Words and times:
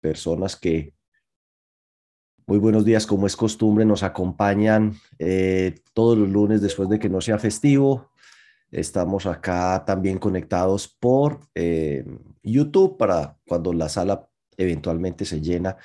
personas 0.00 0.56
que 0.56 0.94
muy 2.48 2.56
buenos 2.56 2.86
días, 2.86 3.06
como 3.06 3.26
es 3.26 3.36
costumbre, 3.36 3.84
nos 3.84 4.02
acompañan 4.02 4.94
eh, 5.18 5.82
todos 5.92 6.16
los 6.16 6.30
lunes 6.30 6.62
después 6.62 6.88
de 6.88 6.98
que 6.98 7.10
no 7.10 7.20
sea 7.20 7.38
festivo. 7.38 8.10
Estamos 8.70 9.26
acá 9.26 9.84
también 9.86 10.18
conectados 10.18 10.88
por 10.88 11.40
eh, 11.54 12.06
YouTube 12.42 12.96
para 12.96 13.36
cuando 13.46 13.74
la 13.74 13.90
sala 13.90 14.26
eventualmente 14.56 15.26
se 15.26 15.42
llena, 15.42 15.76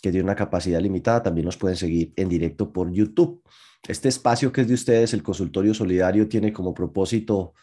que 0.00 0.12
tiene 0.12 0.22
una 0.22 0.36
capacidad 0.36 0.80
limitada, 0.80 1.24
también 1.24 1.44
nos 1.44 1.56
pueden 1.56 1.76
seguir 1.76 2.12
en 2.14 2.28
directo 2.28 2.72
por 2.72 2.92
YouTube. 2.92 3.42
Este 3.88 4.08
espacio 4.08 4.52
que 4.52 4.60
es 4.60 4.68
de 4.68 4.74
ustedes, 4.74 5.14
el 5.14 5.24
consultorio 5.24 5.74
solidario, 5.74 6.28
tiene 6.28 6.52
como 6.52 6.72
propósito 6.72 7.54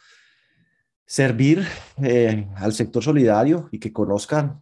servir 1.06 1.66
eh, 2.04 2.46
al 2.58 2.74
sector 2.74 3.02
solidario 3.02 3.70
y 3.72 3.80
que 3.80 3.94
conozcan 3.94 4.62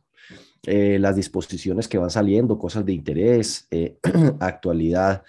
eh, 0.67 0.99
las 0.99 1.15
disposiciones 1.15 1.87
que 1.87 1.97
van 1.97 2.11
saliendo, 2.11 2.59
cosas 2.59 2.85
de 2.85 2.93
interés, 2.93 3.67
eh, 3.71 3.97
actualidad 4.39 5.23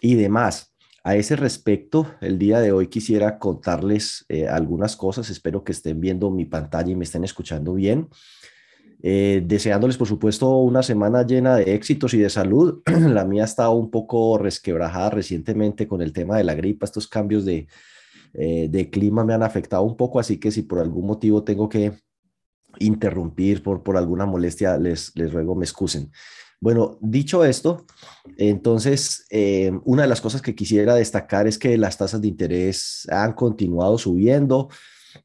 y 0.00 0.14
demás. 0.14 0.72
A 1.02 1.16
ese 1.16 1.36
respecto, 1.36 2.14
el 2.20 2.38
día 2.38 2.60
de 2.60 2.72
hoy 2.72 2.88
quisiera 2.88 3.38
contarles 3.38 4.26
algunas 4.50 4.96
cosas. 4.96 5.30
Espero 5.30 5.62
que 5.62 5.70
estén 5.70 6.00
viendo 6.00 6.32
mi 6.32 6.46
pantalla 6.46 6.90
y 6.90 6.96
me 6.96 7.04
estén 7.04 7.22
escuchando 7.22 7.74
bien. 7.74 8.08
Eh, 9.02 9.42
deseándoles, 9.44 9.96
por 9.96 10.08
supuesto, 10.08 10.56
una 10.56 10.82
semana 10.82 11.24
llena 11.24 11.56
de 11.56 11.74
éxitos 11.74 12.14
y 12.14 12.18
de 12.18 12.30
salud. 12.30 12.82
La 12.86 13.24
mía 13.24 13.44
estado 13.44 13.72
un 13.72 13.90
poco 13.90 14.38
resquebrajada 14.38 15.10
recientemente 15.10 15.86
con 15.86 16.02
el 16.02 16.12
tema 16.12 16.36
de 16.36 16.44
la 16.44 16.54
gripa. 16.54 16.86
Estos 16.86 17.06
cambios 17.06 17.44
de, 17.44 17.68
eh, 18.34 18.68
de 18.70 18.90
clima 18.90 19.24
me 19.24 19.34
han 19.34 19.42
afectado 19.42 19.82
un 19.82 19.96
poco, 19.96 20.18
así 20.18 20.38
que 20.38 20.50
si 20.50 20.62
por 20.62 20.78
algún 20.78 21.06
motivo 21.06 21.44
tengo 21.44 21.68
que 21.68 21.92
interrumpir 22.78 23.62
por, 23.62 23.82
por 23.82 23.96
alguna 23.96 24.26
molestia, 24.26 24.78
les, 24.78 25.12
les 25.16 25.32
ruego 25.32 25.54
me 25.54 25.64
excusen. 25.64 26.10
Bueno, 26.58 26.98
dicho 27.00 27.44
esto, 27.44 27.84
entonces, 28.38 29.26
eh, 29.30 29.72
una 29.84 30.02
de 30.02 30.08
las 30.08 30.20
cosas 30.20 30.40
que 30.40 30.54
quisiera 30.54 30.94
destacar 30.94 31.46
es 31.46 31.58
que 31.58 31.76
las 31.76 31.98
tasas 31.98 32.20
de 32.20 32.28
interés 32.28 33.06
han 33.10 33.34
continuado 33.34 33.98
subiendo 33.98 34.68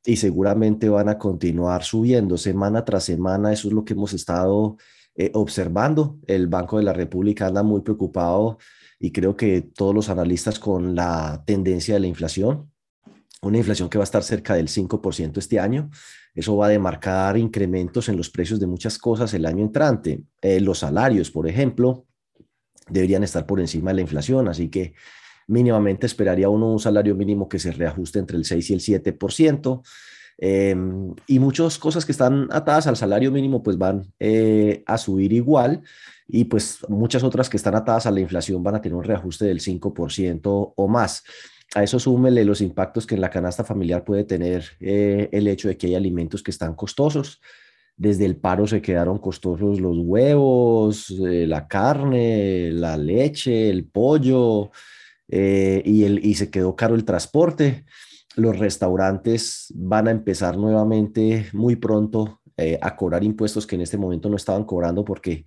y 0.06 0.18
seguramente 0.18 0.90
van 0.90 1.10
a 1.10 1.18
continuar 1.18 1.84
subiendo 1.84 2.38
semana 2.38 2.84
tras 2.84 3.06
semana. 3.06 3.54
Eso 3.54 3.70
es 3.70 3.74
lo 3.74 3.86
que 3.86 3.94
hemos 3.94 4.14
estado 4.14 4.78
eh, 5.16 5.32
observando. 5.34 6.18
El 6.28 6.48
Banco 6.48 6.78
de 6.78 6.84
la 6.84 6.94
República 6.94 7.48
anda 7.48 7.64
muy 7.64 7.82
preocupado 7.82 8.58
y 9.00 9.12
creo 9.12 9.36
que 9.36 9.62
todos 9.62 9.96
los 9.96 10.10
analistas 10.10 10.60
con 10.60 10.96
la 10.96 11.44
tendencia 11.46 11.96
de 11.96 12.02
la 12.02 12.08
inflación, 12.08 12.71
una 13.42 13.58
inflación 13.58 13.89
que 13.89 13.97
va 13.97 14.03
a 14.03 14.06
estar 14.06 14.23
cerca 14.23 14.53
del 14.56 14.67
5% 14.67 15.38
este 15.38 15.59
año. 15.59 15.89
Eso 16.34 16.56
va 16.56 16.67
a 16.67 16.70
demarcar 16.70 17.38
incrementos 17.38 18.08
en 18.08 18.17
los 18.17 18.30
precios 18.30 18.59
de 18.59 18.67
muchas 18.67 18.97
cosas 18.97 19.34
el 19.34 19.45
año 19.45 19.64
entrante. 19.64 20.23
Eh, 20.42 20.59
los 20.59 20.80
salarios, 20.80 21.31
por 21.31 21.47
ejemplo, 21.47 22.06
deberían 22.88 23.23
estar 23.23 23.45
por 23.45 23.59
encima 23.59 23.92
de 23.92 23.95
la 23.95 24.02
inflación, 24.02 24.47
así 24.47 24.69
que 24.69 24.94
mínimamente 25.47 26.06
esperaría 26.06 26.50
uno 26.50 26.72
un 26.72 26.80
salario 26.80 27.16
mínimo 27.16 27.50
que 27.50 27.59
se 27.59 27.72
reajuste 27.72 28.19
entre 28.19 28.38
el 28.38 28.45
6 28.45 28.69
y 28.69 28.73
el 28.73 28.80
7%. 28.80 29.81
Eh, 30.44 30.75
y 31.28 31.39
muchas 31.39 31.78
cosas 31.78 32.06
que 32.06 32.12
están 32.12 32.47
atadas 32.52 32.88
al 32.88 32.97
salario 32.97 33.31
mínimo 33.31 33.62
pues 33.62 33.78
van 33.78 34.12
eh, 34.19 34.81
a 34.88 34.97
subir 34.97 35.34
igual 35.34 35.84
y 36.28 36.45
pues 36.45 36.80
muchas 36.89 37.23
otras 37.23 37.47
que 37.47 37.58
están 37.58 37.75
atadas 37.75 38.08
a 38.08 38.12
la 38.12 38.22
inflación 38.22 38.64
van 38.64 38.73
a 38.73 38.81
tener 38.81 38.95
un 38.95 39.03
reajuste 39.03 39.45
del 39.45 39.59
5% 39.59 40.73
o 40.75 40.88
más. 40.88 41.23
A 41.74 41.84
eso 41.84 42.00
súmele 42.00 42.44
los 42.44 42.62
impactos 42.62 43.08
que 43.08 43.16
en 43.16 43.22
la 43.22 43.30
canasta 43.30 43.64
familiar 43.64 44.04
puede 44.04 44.24
tener 44.26 44.66
eh, 44.80 45.30
el 45.32 45.48
hecho 45.48 45.68
de 45.68 45.78
que 45.78 45.88
hay 45.88 45.96
alimentos 45.96 46.44
que 46.44 46.52
están 46.52 46.76
costosos. 46.76 47.42
Desde 47.96 48.26
el 48.26 48.36
paro 48.36 48.68
se 48.68 48.82
quedaron 48.82 49.20
costosos 49.20 49.80
los 49.80 49.98
huevos, 50.00 51.10
la 51.12 51.68
carne, 51.68 52.72
la 52.72 52.98
leche, 52.98 53.70
el 53.70 53.86
pollo, 53.86 54.72
eh, 55.30 55.82
y, 55.86 56.06
y 56.06 56.36
se 56.36 56.50
quedó 56.50 56.76
caro 56.76 56.96
el 56.96 57.06
transporte. 57.06 57.86
Los 58.36 58.58
restaurantes 58.58 59.72
van 59.76 60.08
a 60.08 60.12
empezar 60.12 60.58
nuevamente 60.58 61.48
muy 61.54 61.76
pronto 61.76 62.42
eh, 62.58 62.78
a 62.81 62.96
cobrar 62.96 63.24
impuestos 63.24 63.66
que 63.66 63.76
en 63.76 63.81
este 63.81 63.98
momento 63.98 64.30
no 64.30 64.36
estaban 64.36 64.66
cobrando 64.66 65.04
porque 65.04 65.46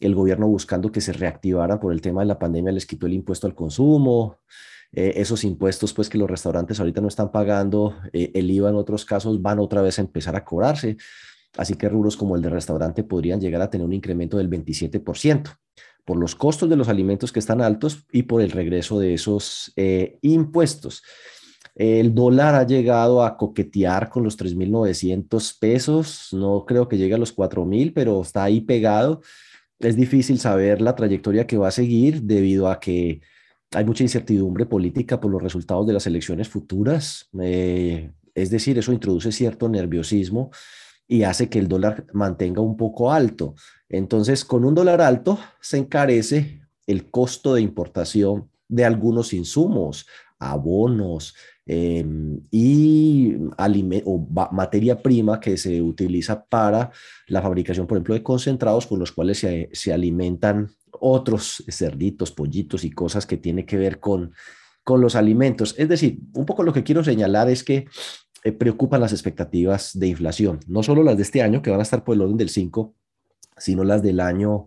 el 0.00 0.14
gobierno 0.14 0.46
buscando 0.46 0.90
que 0.92 1.00
se 1.00 1.12
reactivara 1.12 1.80
por 1.80 1.92
el 1.92 2.00
tema 2.00 2.22
de 2.22 2.26
la 2.26 2.38
pandemia 2.38 2.72
les 2.72 2.86
quitó 2.86 3.06
el 3.06 3.14
impuesto 3.14 3.46
al 3.46 3.54
consumo. 3.54 4.38
Eh, 4.92 5.14
esos 5.16 5.44
impuestos 5.44 5.92
pues 5.92 6.08
que 6.08 6.18
los 6.18 6.30
restaurantes 6.30 6.80
ahorita 6.80 7.00
no 7.00 7.08
están 7.08 7.30
pagando, 7.30 7.96
el 8.12 8.50
IVA 8.50 8.70
en 8.70 8.76
otros 8.76 9.04
casos 9.04 9.42
van 9.42 9.58
otra 9.58 9.82
vez 9.82 9.98
a 9.98 10.02
empezar 10.02 10.36
a 10.36 10.44
cobrarse. 10.44 10.96
Así 11.56 11.74
que 11.74 11.88
rubros 11.88 12.16
como 12.16 12.36
el 12.36 12.42
de 12.42 12.50
restaurante 12.50 13.02
podrían 13.02 13.40
llegar 13.40 13.62
a 13.62 13.70
tener 13.70 13.86
un 13.86 13.92
incremento 13.92 14.36
del 14.36 14.50
27% 14.50 15.56
por 16.06 16.18
los 16.18 16.34
costos 16.36 16.70
de 16.70 16.76
los 16.76 16.88
alimentos 16.88 17.32
que 17.32 17.40
están 17.40 17.60
altos 17.60 18.06
y 18.12 18.22
por 18.22 18.40
el 18.40 18.52
regreso 18.52 18.98
de 19.00 19.14
esos 19.14 19.72
eh, 19.76 20.18
impuestos. 20.22 21.02
El 21.74 22.14
dólar 22.14 22.54
ha 22.54 22.64
llegado 22.64 23.22
a 23.22 23.36
coquetear 23.36 24.08
con 24.08 24.22
los 24.22 24.38
3.900 24.38 25.58
pesos, 25.58 26.28
no 26.32 26.64
creo 26.64 26.88
que 26.88 26.96
llegue 26.96 27.14
a 27.14 27.18
los 27.18 27.36
4.000, 27.36 27.92
pero 27.92 28.22
está 28.22 28.44
ahí 28.44 28.62
pegado. 28.62 29.20
Es 29.78 29.96
difícil 29.96 30.38
saber 30.38 30.80
la 30.80 30.94
trayectoria 30.94 31.46
que 31.46 31.58
va 31.58 31.68
a 31.68 31.72
seguir 31.72 32.22
debido 32.22 32.68
a 32.70 32.80
que 32.80 33.20
hay 33.72 33.84
mucha 33.84 34.04
incertidumbre 34.04 34.66
política 34.66 35.20
por 35.20 35.30
los 35.30 35.42
resultados 35.42 35.86
de 35.86 35.92
las 35.92 36.06
elecciones 36.06 36.48
futuras. 36.48 37.28
Eh, 37.40 38.12
es 38.34 38.50
decir, 38.50 38.78
eso 38.78 38.92
introduce 38.92 39.32
cierto 39.32 39.68
nerviosismo 39.68 40.50
y 41.08 41.22
hace 41.22 41.48
que 41.48 41.58
el 41.58 41.68
dólar 41.68 42.06
mantenga 42.12 42.60
un 42.60 42.76
poco 42.76 43.12
alto. 43.12 43.54
Entonces, 43.88 44.44
con 44.44 44.64
un 44.64 44.74
dólar 44.74 45.00
alto 45.00 45.38
se 45.60 45.78
encarece 45.78 46.60
el 46.86 47.10
costo 47.10 47.54
de 47.54 47.62
importación 47.62 48.48
de 48.68 48.84
algunos 48.84 49.32
insumos, 49.32 50.06
abonos 50.38 51.34
em, 51.64 52.40
y 52.50 53.36
o 54.04 54.28
materia 54.52 55.00
prima 55.02 55.40
que 55.40 55.56
se 55.56 55.80
utiliza 55.80 56.44
para 56.44 56.90
la 57.28 57.42
fabricación, 57.42 57.86
por 57.86 57.96
ejemplo, 57.96 58.14
de 58.14 58.22
concentrados 58.22 58.86
con 58.86 58.98
los 58.98 59.12
cuales 59.12 59.38
se, 59.38 59.70
se 59.72 59.92
alimentan 59.92 60.68
otros 61.00 61.64
cerditos, 61.68 62.32
pollitos 62.32 62.84
y 62.84 62.90
cosas 62.90 63.26
que 63.26 63.36
tiene 63.36 63.66
que 63.66 63.76
ver 63.76 64.00
con, 64.00 64.32
con 64.84 65.00
los 65.00 65.16
alimentos. 65.16 65.74
Es 65.78 65.88
decir, 65.88 66.20
un 66.34 66.46
poco 66.46 66.62
lo 66.62 66.72
que 66.72 66.84
quiero 66.84 67.02
señalar 67.02 67.50
es 67.50 67.64
que 67.64 67.86
eh, 68.44 68.52
preocupan 68.52 69.00
las 69.00 69.12
expectativas 69.12 69.98
de 69.98 70.06
inflación, 70.06 70.60
no 70.68 70.82
solo 70.82 71.02
las 71.02 71.16
de 71.16 71.24
este 71.24 71.42
año, 71.42 71.62
que 71.62 71.70
van 71.70 71.80
a 71.80 71.82
estar 71.82 72.04
por 72.04 72.14
el 72.14 72.22
orden 72.22 72.36
del 72.36 72.48
5, 72.48 72.94
sino 73.56 73.82
las 73.82 74.02
del 74.02 74.20
año 74.20 74.66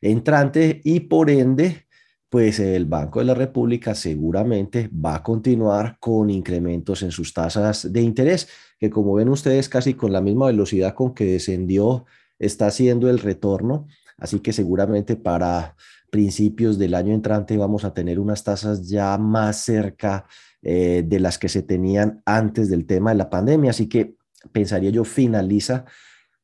entrante 0.00 0.80
y 0.84 1.00
por 1.00 1.28
ende, 1.28 1.86
pues 2.30 2.60
el 2.60 2.86
Banco 2.86 3.18
de 3.18 3.26
la 3.26 3.34
República 3.34 3.94
seguramente 3.94 4.88
va 4.88 5.16
a 5.16 5.22
continuar 5.22 5.98
con 6.00 6.30
incrementos 6.30 7.02
en 7.02 7.10
sus 7.10 7.34
tasas 7.34 7.92
de 7.92 8.00
interés, 8.00 8.48
que 8.78 8.90
como 8.90 9.14
ven 9.14 9.28
ustedes 9.28 9.68
casi 9.68 9.94
con 9.94 10.12
la 10.12 10.20
misma 10.20 10.46
velocidad 10.46 10.94
con 10.94 11.14
que 11.14 11.24
descendió, 11.24 12.06
está 12.38 12.68
haciendo 12.68 13.10
el 13.10 13.18
retorno. 13.18 13.86
Así 14.18 14.40
que 14.40 14.52
seguramente 14.52 15.16
para 15.16 15.76
principios 16.10 16.78
del 16.78 16.94
año 16.94 17.14
entrante 17.14 17.56
vamos 17.56 17.84
a 17.84 17.94
tener 17.94 18.18
unas 18.18 18.42
tasas 18.44 18.88
ya 18.88 19.16
más 19.18 19.58
cerca 19.64 20.26
eh, 20.62 21.04
de 21.06 21.20
las 21.20 21.38
que 21.38 21.48
se 21.48 21.62
tenían 21.62 22.22
antes 22.26 22.68
del 22.68 22.86
tema 22.86 23.10
de 23.10 23.16
la 23.16 23.30
pandemia. 23.30 23.70
Así 23.70 23.88
que 23.88 24.16
pensaría 24.52 24.90
yo 24.90 25.04
finaliza 25.04 25.84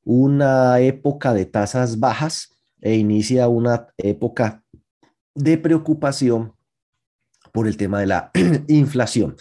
una 0.04 0.78
época 0.80 1.32
de 1.34 1.46
tasas 1.46 1.98
bajas 1.98 2.50
e 2.80 2.94
inicia 2.94 3.48
una 3.48 3.88
época 3.96 4.62
de 5.34 5.58
preocupación 5.58 6.52
por 7.52 7.66
el 7.66 7.76
tema 7.76 8.00
de 8.00 8.06
la 8.06 8.30
inflación. 8.68 9.36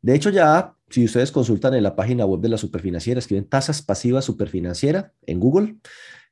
De 0.00 0.14
hecho, 0.14 0.30
ya 0.30 0.74
si 0.88 1.04
ustedes 1.04 1.30
consultan 1.30 1.74
en 1.74 1.82
la 1.82 1.94
página 1.94 2.24
web 2.24 2.40
de 2.40 2.48
la 2.48 2.56
superfinanciera, 2.56 3.18
escriben 3.18 3.48
tasas 3.48 3.82
pasivas 3.82 4.24
superfinanciera 4.24 5.12
en 5.26 5.38
Google 5.38 5.76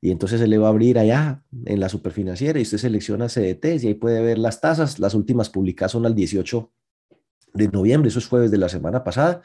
y 0.01 0.11
entonces 0.11 0.41
se 0.41 0.47
le 0.47 0.59
va 0.59 0.67
a 0.67 0.71
abrir 0.71 0.99
allá 0.99 1.43
en 1.65 1.81
la 1.81 1.89
superfinanciera 1.89 2.59
y 2.59 2.63
usted 2.63 2.79
selecciona 2.79 3.29
CDTs 3.29 3.85
y 3.85 3.89
ahí 3.89 3.95
puede 3.95 4.21
ver 4.21 4.39
las 4.39 4.61
tasas. 4.61 4.99
Las 4.99 5.15
últimas 5.15 5.51
publicadas 5.51 5.93
son 5.93 6.07
al 6.07 6.15
18 6.15 6.71
de 7.55 7.69
noviembre, 7.69 8.09
eso 8.09 8.19
es 8.19 8.29
jueves 8.29 8.51
de 8.51 8.59
la 8.59 8.69
semana 8.69 9.03
pasada. 9.03 9.43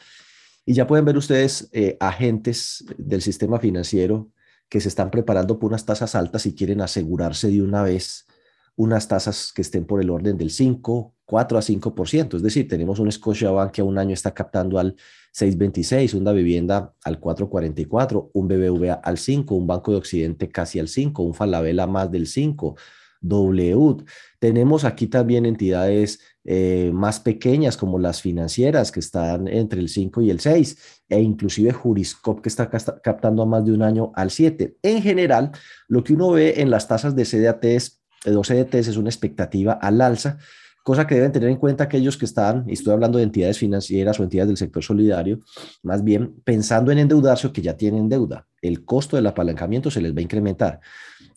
Y 0.66 0.74
ya 0.74 0.86
pueden 0.88 1.06
ver 1.06 1.18
ustedes 1.18 1.70
eh, 1.72 1.98
agentes 2.00 2.86
del 2.98 3.22
sistema 3.22 3.60
financiero 3.60 4.32
que 4.70 4.80
se 4.80 4.90
están 4.90 5.10
preparando 5.10 5.60
por 5.60 5.70
unas 5.70 5.86
tasas 5.86 6.16
altas 6.16 6.46
y 6.46 6.56
quieren 6.56 6.82
asegurarse 6.82 7.50
de 7.50 7.62
una 7.62 7.84
vez 7.84 8.28
unas 8.76 9.08
tasas 9.08 9.52
que 9.54 9.62
estén 9.62 9.86
por 9.86 10.02
el 10.02 10.10
orden 10.10 10.38
del 10.38 10.50
5, 10.50 11.16
4 11.32 11.58
a 11.58 11.62
5%. 11.62 12.36
Es 12.36 12.44
decir, 12.44 12.68
tenemos 12.68 13.00
un 13.00 13.10
Scotiabank 13.10 13.72
que 13.72 13.80
a 13.80 13.86
un 13.86 13.98
año 13.98 14.14
está 14.14 14.34
captando 14.34 14.78
al 14.78 14.98
6.26, 15.34 16.14
una 16.16 16.34
vivienda 16.34 16.94
al 17.06 17.22
4.44, 17.22 18.32
un 18.34 18.48
BBVA 18.50 18.96
al 18.96 19.18
5, 19.18 19.56
un 19.56 19.66
Banco 19.66 19.92
de 19.92 19.98
Occidente 19.98 20.50
casi 20.50 20.78
al 20.78 20.90
5, 20.90 21.24
un 21.24 21.34
Falabella 21.34 21.88
más 21.88 22.12
del 22.12 22.28
5, 22.28 22.76
W. 23.22 24.04
Tenemos 24.40 24.84
aquí 24.84 25.08
también 25.08 25.46
entidades 25.46 26.20
eh, 26.44 26.92
más 26.94 27.22
pequeñas 27.22 27.78
como 27.78 27.98
las 27.98 28.22
financieras 28.22 28.92
que 28.92 29.00
están 29.00 29.48
entre 29.48 29.80
el 29.80 29.88
5 29.88 30.22
y 30.24 30.32
el 30.32 30.42
6 30.42 31.04
e 31.08 31.22
inclusive 31.22 31.72
Juriscop 31.72 32.42
que 32.42 32.50
está 32.50 32.70
captando 32.70 33.44
a 33.44 33.46
más 33.46 33.64
de 33.64 33.72
un 33.72 33.84
año 33.84 34.12
al 34.16 34.32
7. 34.32 34.76
En 34.82 35.02
general, 35.02 35.52
lo 35.88 36.04
que 36.04 36.12
uno 36.12 36.32
ve 36.32 36.56
en 36.58 36.70
las 36.70 36.90
tasas 36.90 37.16
de 37.16 37.24
CDATs, 37.24 38.02
de 38.26 38.32
dos 38.32 38.50
CDTs 38.50 38.90
es 38.90 38.98
una 38.98 39.10
expectativa 39.10 39.72
al 39.72 40.02
alza, 40.02 40.38
cosa 40.84 41.08
que 41.08 41.16
deben 41.16 41.32
tener 41.32 41.50
en 41.50 41.58
cuenta 41.58 41.86
aquellos 41.86 42.18
que 42.18 42.26
están, 42.26 42.66
y 42.68 42.74
estoy 42.74 42.94
hablando 42.94 43.18
de 43.18 43.24
entidades 43.24 43.58
financieras 43.58 44.20
o 44.20 44.24
entidades 44.24 44.50
del 44.50 44.58
sector 44.58 44.84
solidario, 44.84 45.40
más 45.84 46.04
bien 46.04 46.36
pensando 46.44 46.92
en 46.92 47.00
endeudarse 47.00 47.48
o 47.48 47.54
que 47.54 47.62
ya 47.62 47.78
tienen 47.78 48.10
deuda. 48.10 48.48
El 48.62 48.86
costo 48.86 49.16
del 49.16 49.28
apalancamiento 49.28 49.92
se 49.92 50.02
les 50.02 50.14
va 50.14 50.20
a 50.20 50.24
incrementar 50.24 50.82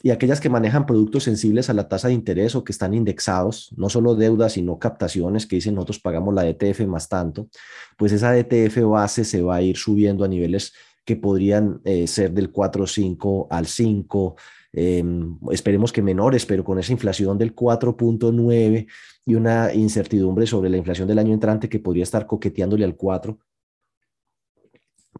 y 0.05 0.11
aquellas 0.11 0.38
que 0.38 0.50
manejan 0.50 0.85
productos 0.85 1.25
sensibles 1.25 1.70
a 1.70 1.73
la 1.73 1.88
tasa 1.88 2.08
de 2.08 2.14
interés 2.14 2.55
o 2.55 2.62
que 2.62 2.73
están 2.73 2.93
indexados, 2.93 3.73
no 3.75 3.88
solo 3.88 4.14
deudas, 4.14 4.52
sino 4.52 4.79
captaciones 4.79 5.46
que 5.46 5.56
dicen 5.56 5.75
nosotros 5.75 5.99
pagamos 5.99 6.35
la 6.35 6.43
DTF 6.43 6.81
más 6.81 7.08
tanto, 7.08 7.49
pues 7.96 8.12
esa 8.12 8.31
DTF 8.31 8.82
base 8.82 9.25
se 9.25 9.41
va 9.41 9.56
a 9.56 9.62
ir 9.62 9.79
subiendo 9.79 10.23
a 10.23 10.29
niveles 10.29 10.75
que 11.06 11.17
podrían 11.17 11.81
eh, 11.85 12.06
ser 12.06 12.32
del 12.32 12.52
4,5 12.52 13.46
al 13.49 13.64
5, 13.64 14.37
em, 14.75 15.38
esperemos 15.50 15.93
que 15.93 16.03
menores, 16.03 16.47
pero 16.47 16.65
con 16.65 16.79
esa 16.79 16.93
inflación 16.93 17.38
del 17.38 17.55
4.9 17.55 18.87
y 19.26 19.35
una 19.35 19.73
incertidumbre 19.73 20.47
sobre 20.47 20.71
la 20.71 20.76
inflación 20.76 21.09
del 21.09 21.19
año 21.19 21.32
entrante 21.32 21.69
que 21.69 21.79
podría 21.79 22.03
estar 22.03 22.26
coqueteándole 22.26 22.85
al 22.85 22.97
4, 22.97 23.38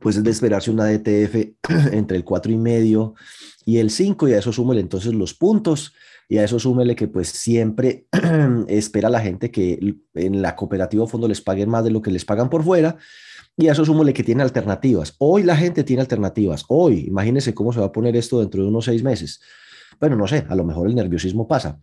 pues 0.01 0.17
es 0.17 0.25
de 0.25 0.31
esperarse 0.31 0.71
una 0.71 0.87
DTF 0.87 1.55
entre 1.93 2.17
el 2.17 2.25
4,5 2.25 3.15
y 3.65 3.79
el 3.79 3.91
5, 3.91 4.29
y 4.29 4.33
a 4.35 4.39
eso 4.39 4.53
súmele 4.53 4.81
entonces 4.81 5.15
los 5.15 5.35
puntos, 5.35 5.95
y 6.29 6.39
a 6.39 6.45
eso 6.45 6.59
súmele 6.59 6.97
que 6.97 7.09
pues 7.09 7.29
siempre 7.29 8.07
espera 8.69 9.09
la 9.09 9.21
gente 9.21 9.51
que 9.51 9.97
en 10.15 10.43
la 10.43 10.57
cooperativa 10.57 11.07
fondo 11.07 11.29
les 11.29 11.41
paguen 11.41 11.71
más 11.71 11.85
de 11.85 11.91
lo 11.91 12.03
que 12.03 12.11
les 12.11 12.25
pagan 12.25 12.51
por 12.51 12.65
fuera, 12.65 12.97
y 13.57 13.69
a 13.69 13.73
eso 13.73 13.85
súmele 13.85 14.13
que 14.13 14.25
tiene 14.25 14.43
alternativas. 14.43 15.15
Hoy 15.19 15.43
la 15.43 15.57
gente 15.57 15.85
tiene 15.85 16.03
alternativas, 16.03 16.65
hoy, 16.69 17.07
imagínense 17.07 17.55
cómo 17.55 17.73
se 17.73 17.81
va 17.81 17.87
a 17.87 17.93
poner 17.93 18.17
esto 18.17 18.41
dentro 18.41 18.63
de 18.63 18.69
unos 18.69 18.85
seis 18.85 19.03
meses. 19.03 19.41
Bueno, 20.01 20.17
no 20.17 20.27
sé, 20.27 20.45
a 20.49 20.55
lo 20.55 20.65
mejor 20.65 20.89
el 20.89 20.95
nerviosismo 20.95 21.47
pasa, 21.47 21.79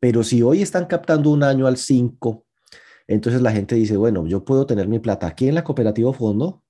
pero 0.00 0.22
si 0.22 0.42
hoy 0.42 0.62
están 0.62 0.86
captando 0.86 1.30
un 1.30 1.42
año 1.42 1.66
al 1.66 1.76
5, 1.76 2.44
entonces 3.08 3.42
la 3.42 3.50
gente 3.50 3.74
dice, 3.74 3.96
bueno, 3.96 4.26
yo 4.26 4.44
puedo 4.44 4.66
tener 4.66 4.86
mi 4.86 4.98
plata 4.98 5.26
aquí 5.26 5.48
en 5.48 5.54
la 5.54 5.64
cooperativa 5.64 6.12
fondo 6.12 6.62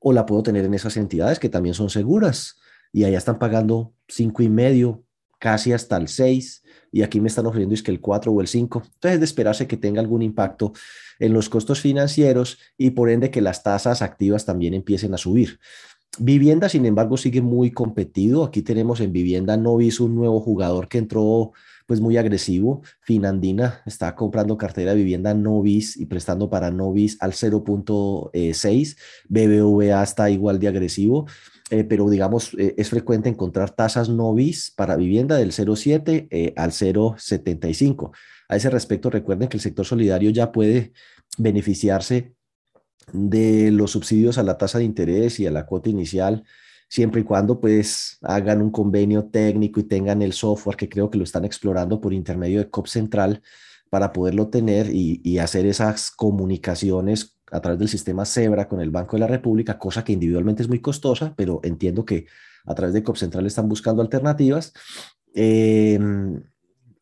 o 0.00 0.12
la 0.12 0.24
puedo 0.24 0.42
tener 0.42 0.64
en 0.64 0.74
esas 0.74 0.96
entidades 0.96 1.38
que 1.38 1.48
también 1.48 1.74
son 1.74 1.90
seguras 1.90 2.58
y 2.92 3.04
allá 3.04 3.18
están 3.18 3.38
pagando 3.38 3.94
cinco 4.08 4.42
y 4.42 4.48
medio, 4.48 5.04
casi 5.38 5.72
hasta 5.72 5.96
el 5.96 6.08
6 6.08 6.61
y 6.92 7.02
aquí 7.02 7.20
me 7.20 7.28
están 7.28 7.46
ofreciendo 7.46 7.74
es 7.74 7.82
que 7.82 7.90
el 7.90 8.00
4 8.00 8.30
o 8.30 8.40
el 8.40 8.46
5. 8.46 8.82
Entonces 8.84 9.14
es 9.14 9.20
de 9.20 9.24
esperarse 9.24 9.66
que 9.66 9.78
tenga 9.78 10.00
algún 10.00 10.22
impacto 10.22 10.72
en 11.18 11.32
los 11.32 11.48
costos 11.48 11.80
financieros 11.80 12.58
y 12.76 12.90
por 12.90 13.08
ende 13.08 13.30
que 13.30 13.40
las 13.40 13.62
tasas 13.62 14.02
activas 14.02 14.44
también 14.44 14.74
empiecen 14.74 15.14
a 15.14 15.18
subir. 15.18 15.58
Vivienda, 16.18 16.68
sin 16.68 16.84
embargo, 16.84 17.16
sigue 17.16 17.40
muy 17.40 17.70
competido. 17.70 18.44
Aquí 18.44 18.60
tenemos 18.60 19.00
en 19.00 19.12
Vivienda 19.12 19.56
Novis 19.56 19.98
un 19.98 20.14
nuevo 20.14 20.40
jugador 20.40 20.86
que 20.86 20.98
entró 20.98 21.52
pues 21.86 22.00
muy 22.00 22.18
agresivo. 22.18 22.82
Finandina 23.00 23.80
está 23.86 24.14
comprando 24.14 24.58
cartera 24.58 24.92
de 24.92 24.98
vivienda 24.98 25.32
Novis 25.32 25.96
y 25.96 26.06
prestando 26.06 26.50
para 26.50 26.70
Novis 26.70 27.16
al 27.20 27.32
0.6. 27.32 28.96
BBVA 29.28 30.02
está 30.02 30.28
igual 30.28 30.58
de 30.58 30.68
agresivo. 30.68 31.26
Eh, 31.72 31.84
pero 31.84 32.10
digamos, 32.10 32.52
eh, 32.58 32.74
es 32.76 32.90
frecuente 32.90 33.30
encontrar 33.30 33.70
tasas 33.70 34.10
novis 34.10 34.70
para 34.76 34.94
vivienda 34.94 35.36
del 35.36 35.52
0,7 35.52 36.28
eh, 36.30 36.52
al 36.54 36.70
0,75. 36.70 38.10
A 38.46 38.56
ese 38.56 38.68
respecto, 38.68 39.08
recuerden 39.08 39.48
que 39.48 39.56
el 39.56 39.62
sector 39.62 39.86
solidario 39.86 40.28
ya 40.28 40.52
puede 40.52 40.92
beneficiarse 41.38 42.34
de 43.14 43.70
los 43.70 43.92
subsidios 43.92 44.36
a 44.36 44.42
la 44.42 44.58
tasa 44.58 44.80
de 44.80 44.84
interés 44.84 45.40
y 45.40 45.46
a 45.46 45.50
la 45.50 45.64
cuota 45.64 45.88
inicial, 45.88 46.44
siempre 46.90 47.22
y 47.22 47.24
cuando 47.24 47.58
pues 47.58 48.18
hagan 48.20 48.60
un 48.60 48.70
convenio 48.70 49.30
técnico 49.30 49.80
y 49.80 49.84
tengan 49.84 50.20
el 50.20 50.34
software 50.34 50.76
que 50.76 50.90
creo 50.90 51.08
que 51.08 51.16
lo 51.16 51.24
están 51.24 51.46
explorando 51.46 52.02
por 52.02 52.12
intermedio 52.12 52.58
de 52.58 52.68
COP 52.68 52.86
Central 52.86 53.40
para 53.88 54.12
poderlo 54.12 54.48
tener 54.50 54.90
y 54.92 55.38
hacer 55.38 55.64
esas 55.64 56.10
comunicaciones 56.10 57.38
a 57.52 57.60
través 57.60 57.78
del 57.78 57.88
sistema 57.88 58.24
Zebra 58.24 58.66
con 58.66 58.80
el 58.80 58.90
Banco 58.90 59.16
de 59.16 59.20
la 59.20 59.26
República, 59.26 59.78
cosa 59.78 60.02
que 60.02 60.12
individualmente 60.12 60.62
es 60.62 60.68
muy 60.68 60.80
costosa, 60.80 61.34
pero 61.36 61.60
entiendo 61.62 62.04
que 62.04 62.26
a 62.64 62.74
través 62.74 62.94
de 62.94 63.02
COP 63.02 63.16
Central 63.16 63.46
están 63.46 63.68
buscando 63.68 64.02
alternativas. 64.02 64.72
Em, 65.34 66.42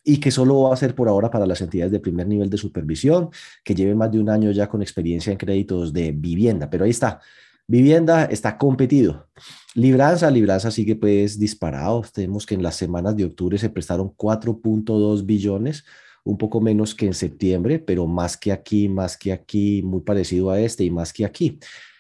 y 0.03 0.19
que 0.19 0.31
solo 0.31 0.63
va 0.63 0.75
a 0.75 0.77
ser 0.77 0.95
por 0.95 1.09
ahora 1.09 1.31
para 1.31 1.47
las 1.47 1.61
entidades 1.61 1.93
de 1.93 2.01
primer 2.01 2.27
nivel 2.27 2.51
de 2.51 2.57
supervisión, 2.57 3.31
que 3.63 3.75
lleven 3.75 3.99
más 3.99 4.11
de 4.11 4.19
un 4.19 4.31
año 4.31 4.51
ya 4.51 4.69
con 4.69 4.83
experiencia 4.83 5.31
en 5.31 5.39
créditos 5.39 5.93
de 5.93 6.13
vivienda. 6.13 6.71
Pero 6.71 6.85
ahí 6.85 6.91
está, 6.91 7.21
vivienda 7.67 8.25
está 8.25 8.57
competido. 8.57 9.29
Libranza, 9.75 10.31
Libranza 10.31 10.71
sigue 10.71 10.97
pues 10.97 11.39
disparado. 11.39 12.03
Tenemos 12.13 12.47
que 12.47 12.55
en 12.55 12.63
las 12.63 12.77
semanas 12.77 13.15
de 13.15 13.27
octubre 13.27 13.59
se 13.59 13.71
prestaron 13.71 14.09
4.2 14.17 15.25
billones 15.25 15.85
un 16.25 16.39
poco 16.39 16.61
menos 16.61 16.95
que 16.95 17.07
en 17.07 17.15
septiembre, 17.15 17.79
pero 17.79 18.07
más 18.07 18.37
que 18.37 18.53
aquí, 18.53 18.89
más 18.89 19.17
que 19.17 19.33
aquí, 19.33 19.83
muy 19.83 20.01
parecido 20.01 20.51
a 20.51 20.61
este 20.61 20.85
y 20.85 20.91
más 20.91 21.13
que 21.13 21.25
aquí. 21.25 21.59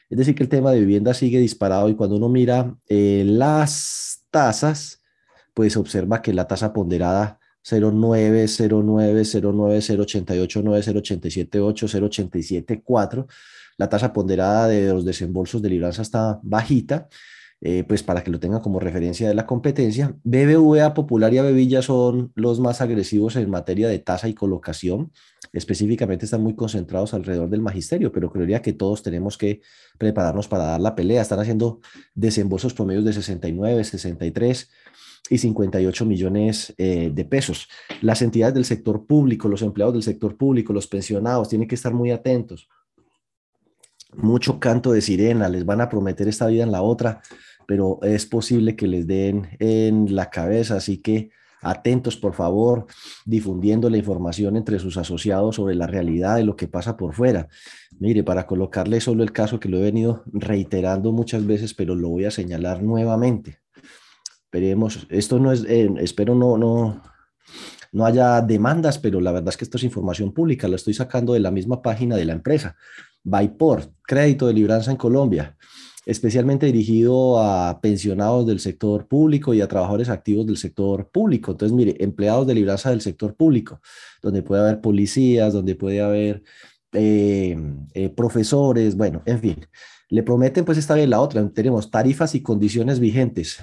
Es 0.08 0.18
decir, 0.18 0.34
que 0.34 0.42
el 0.42 0.48
tema 0.48 0.72
de 0.72 0.80
vivienda 0.80 1.14
sigue 1.14 1.38
disparado 1.38 1.88
y 1.88 1.94
cuando 1.94 2.16
uno 2.16 2.28
mira 2.28 2.74
eh, 2.88 3.22
las 3.26 4.26
tasas, 4.30 5.02
pues 5.54 5.76
observa 5.76 6.20
que 6.22 6.32
la 6.32 6.46
tasa 6.48 6.72
ponderada 6.72 7.38
0,9, 7.64 8.44
0,9, 8.44 9.20
0,9, 9.20 9.80
0,88, 9.80 10.62
9, 10.64 10.82
0,87, 10.82 11.60
8, 11.62 11.86
0,87, 11.86 12.82
4. 12.84 13.26
La 13.76 13.88
tasa 13.88 14.12
ponderada 14.12 14.68
de 14.68 14.92
los 14.92 15.04
desembolsos 15.04 15.62
de 15.62 15.70
libranza 15.70 16.02
está 16.02 16.40
bajita 16.42 17.08
eh, 17.62 17.84
pues 17.86 18.02
para 18.02 18.24
que 18.24 18.30
lo 18.30 18.40
tengan 18.40 18.60
como 18.60 18.80
referencia 18.80 19.28
de 19.28 19.34
la 19.34 19.46
competencia. 19.46 20.16
BBVA, 20.24 20.94
Popular 20.94 21.32
y 21.34 21.38
Avevilla 21.38 21.82
son 21.82 22.32
los 22.34 22.58
más 22.58 22.80
agresivos 22.80 23.36
en 23.36 23.50
materia 23.50 23.86
de 23.88 23.98
tasa 23.98 24.28
y 24.28 24.34
colocación. 24.34 25.12
Específicamente 25.52 26.24
están 26.24 26.42
muy 26.42 26.54
concentrados 26.54 27.12
alrededor 27.12 27.50
del 27.50 27.60
magisterio, 27.60 28.12
pero 28.12 28.30
creería 28.30 28.62
que 28.62 28.72
todos 28.72 29.02
tenemos 29.02 29.36
que 29.36 29.60
prepararnos 29.98 30.48
para 30.48 30.64
dar 30.64 30.80
la 30.80 30.94
pelea. 30.94 31.20
Están 31.20 31.40
haciendo 31.40 31.80
desembolsos 32.14 32.72
promedios 32.72 33.04
de 33.04 33.12
69, 33.12 33.84
63 33.84 34.70
y 35.28 35.38
58 35.38 36.06
millones 36.06 36.74
eh, 36.78 37.10
de 37.12 37.24
pesos. 37.26 37.68
Las 38.00 38.22
entidades 38.22 38.54
del 38.54 38.64
sector 38.64 39.06
público, 39.06 39.48
los 39.48 39.60
empleados 39.60 39.92
del 39.92 40.02
sector 40.02 40.38
público, 40.38 40.72
los 40.72 40.86
pensionados, 40.86 41.50
tienen 41.50 41.68
que 41.68 41.74
estar 41.74 41.92
muy 41.92 42.10
atentos. 42.10 42.68
Mucho 44.14 44.58
canto 44.58 44.92
de 44.92 45.00
sirena, 45.00 45.48
les 45.48 45.64
van 45.64 45.80
a 45.80 45.88
prometer 45.88 46.28
esta 46.28 46.46
vida 46.46 46.64
en 46.64 46.72
la 46.72 46.82
otra 46.82 47.22
pero 47.70 48.00
es 48.02 48.26
posible 48.26 48.74
que 48.74 48.88
les 48.88 49.06
den 49.06 49.48
en 49.60 50.16
la 50.16 50.28
cabeza, 50.28 50.74
así 50.74 50.98
que 50.98 51.30
atentos 51.62 52.16
por 52.16 52.34
favor, 52.34 52.86
difundiendo 53.24 53.88
la 53.88 53.96
información 53.96 54.56
entre 54.56 54.80
sus 54.80 54.96
asociados 54.96 55.54
sobre 55.54 55.76
la 55.76 55.86
realidad 55.86 56.34
de 56.34 56.42
lo 56.42 56.56
que 56.56 56.66
pasa 56.66 56.96
por 56.96 57.14
fuera. 57.14 57.46
Mire, 58.00 58.24
para 58.24 58.44
colocarle 58.44 59.00
solo 59.00 59.22
el 59.22 59.30
caso 59.30 59.60
que 59.60 59.68
lo 59.68 59.78
he 59.78 59.82
venido 59.82 60.24
reiterando 60.32 61.12
muchas 61.12 61.46
veces, 61.46 61.72
pero 61.72 61.94
lo 61.94 62.08
voy 62.08 62.24
a 62.24 62.32
señalar 62.32 62.82
nuevamente. 62.82 63.60
Esperemos, 64.46 65.06
esto 65.08 65.38
no 65.38 65.52
es, 65.52 65.64
eh, 65.68 65.88
espero 65.98 66.34
no, 66.34 66.58
no, 66.58 67.00
no 67.92 68.04
haya 68.04 68.40
demandas, 68.40 68.98
pero 68.98 69.20
la 69.20 69.30
verdad 69.30 69.50
es 69.50 69.56
que 69.56 69.64
esto 69.64 69.76
es 69.76 69.84
información 69.84 70.32
pública, 70.32 70.66
la 70.66 70.74
estoy 70.74 70.94
sacando 70.94 71.34
de 71.34 71.40
la 71.40 71.52
misma 71.52 71.82
página 71.82 72.16
de 72.16 72.24
la 72.24 72.32
empresa. 72.32 72.76
Byport, 73.22 73.92
crédito 74.02 74.46
de 74.46 74.54
libranza 74.54 74.90
en 74.90 74.96
Colombia 74.96 75.56
especialmente 76.06 76.66
dirigido 76.66 77.40
a 77.40 77.80
pensionados 77.80 78.46
del 78.46 78.60
sector 78.60 79.06
público 79.06 79.54
y 79.54 79.60
a 79.60 79.68
trabajadores 79.68 80.08
activos 80.08 80.46
del 80.46 80.56
sector 80.56 81.08
público. 81.10 81.52
Entonces, 81.52 81.76
mire, 81.76 81.96
empleados 82.00 82.46
de 82.46 82.54
libranza 82.54 82.90
del 82.90 83.00
sector 83.00 83.34
público, 83.34 83.80
donde 84.22 84.42
puede 84.42 84.62
haber 84.62 84.80
policías, 84.80 85.52
donde 85.52 85.74
puede 85.74 86.00
haber 86.00 86.42
eh, 86.92 87.56
eh, 87.94 88.08
profesores, 88.08 88.96
bueno, 88.96 89.22
en 89.26 89.40
fin. 89.40 89.66
Le 90.08 90.22
prometen 90.22 90.64
pues 90.64 90.78
esta 90.78 90.94
vez 90.94 91.08
la 91.08 91.20
otra, 91.20 91.48
tenemos 91.50 91.90
tarifas 91.90 92.34
y 92.34 92.42
condiciones 92.42 92.98
vigentes, 92.98 93.62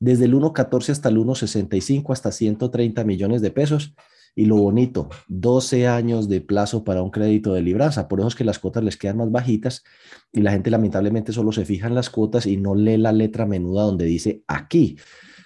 desde 0.00 0.24
el 0.24 0.34
1.14 0.34 0.90
hasta 0.90 1.08
el 1.10 1.18
1.65 1.18 2.12
hasta 2.12 2.32
130 2.32 3.04
millones 3.04 3.42
de 3.42 3.50
pesos 3.50 3.94
y 4.34 4.46
lo 4.46 4.56
bonito, 4.56 5.10
12 5.28 5.88
años 5.88 6.28
de 6.28 6.40
plazo 6.40 6.84
para 6.84 7.02
un 7.02 7.10
crédito 7.10 7.52
de 7.52 7.60
libranza. 7.60 8.08
Por 8.08 8.20
eso 8.20 8.28
es 8.28 8.34
que 8.34 8.44
las 8.44 8.58
cuotas 8.58 8.82
les 8.82 8.96
quedan 8.96 9.18
más 9.18 9.30
bajitas 9.30 9.84
y 10.32 10.40
la 10.40 10.52
gente 10.52 10.70
lamentablemente 10.70 11.32
solo 11.32 11.52
se 11.52 11.64
fija 11.64 11.86
en 11.86 11.94
las 11.94 12.08
cuotas 12.08 12.46
y 12.46 12.56
no 12.56 12.74
lee 12.74 12.96
la 12.96 13.12
letra 13.12 13.44
menuda 13.44 13.82
donde 13.82 14.06
dice 14.06 14.42
aquí. 14.46 14.96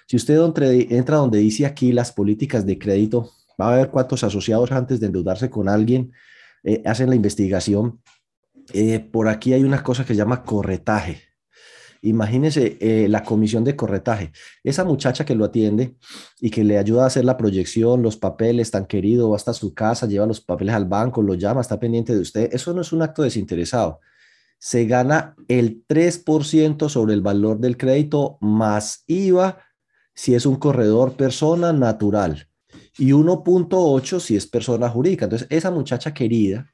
Si 0.07 0.15
usted 0.15 0.39
entra 0.89 1.17
donde 1.17 1.39
dice 1.39 1.65
aquí 1.65 1.91
las 1.91 2.13
políticas 2.13 2.65
de 2.65 2.79
crédito, 2.79 3.31
va 3.59 3.73
a 3.73 3.77
ver 3.77 3.89
cuántos 3.89 4.23
asociados 4.23 4.71
antes 4.71 5.01
de 5.01 5.07
endeudarse 5.07 5.49
con 5.49 5.67
alguien 5.67 6.13
eh, 6.63 6.81
hacen 6.85 7.09
la 7.09 7.15
investigación. 7.15 8.01
Eh, 8.73 8.99
por 8.99 9.27
aquí 9.27 9.53
hay 9.53 9.63
una 9.63 9.83
cosa 9.83 10.03
que 10.03 10.13
se 10.13 10.17
llama 10.17 10.43
corretaje. 10.43 11.26
Imagínese 12.01 12.77
eh, 12.79 13.07
la 13.07 13.23
comisión 13.23 13.63
de 13.63 13.75
corretaje. 13.75 14.31
Esa 14.63 14.83
muchacha 14.83 15.25
que 15.25 15.35
lo 15.35 15.45
atiende 15.45 15.95
y 16.39 16.49
que 16.49 16.63
le 16.63 16.77
ayuda 16.77 17.03
a 17.03 17.07
hacer 17.07 17.25
la 17.25 17.37
proyección, 17.37 18.01
los 18.01 18.17
papeles, 18.17 18.71
tan 18.71 18.85
querido, 18.85 19.29
va 19.29 19.35
hasta 19.35 19.53
su 19.53 19.73
casa, 19.73 20.07
lleva 20.07 20.25
los 20.25 20.41
papeles 20.41 20.75
al 20.75 20.85
banco, 20.85 21.21
lo 21.21 21.33
llama, 21.35 21.61
está 21.61 21.79
pendiente 21.79 22.13
de 22.13 22.21
usted. 22.21 22.49
Eso 22.53 22.73
no 22.73 22.81
es 22.81 22.91
un 22.91 23.01
acto 23.01 23.23
desinteresado. 23.23 23.99
Se 24.59 24.85
gana 24.85 25.35
el 25.47 25.85
3% 25.87 26.89
sobre 26.89 27.13
el 27.13 27.21
valor 27.21 27.59
del 27.59 27.77
crédito 27.77 28.37
más 28.41 29.03
IVA 29.07 29.59
si 30.13 30.33
es 30.33 30.45
un 30.45 30.55
corredor 30.55 31.15
persona 31.15 31.71
natural 31.73 32.47
y 32.97 33.11
1.8 33.11 34.19
si 34.19 34.35
es 34.35 34.47
persona 34.47 34.89
jurídica. 34.89 35.25
Entonces, 35.25 35.47
esa 35.51 35.71
muchacha 35.71 36.13
querida 36.13 36.71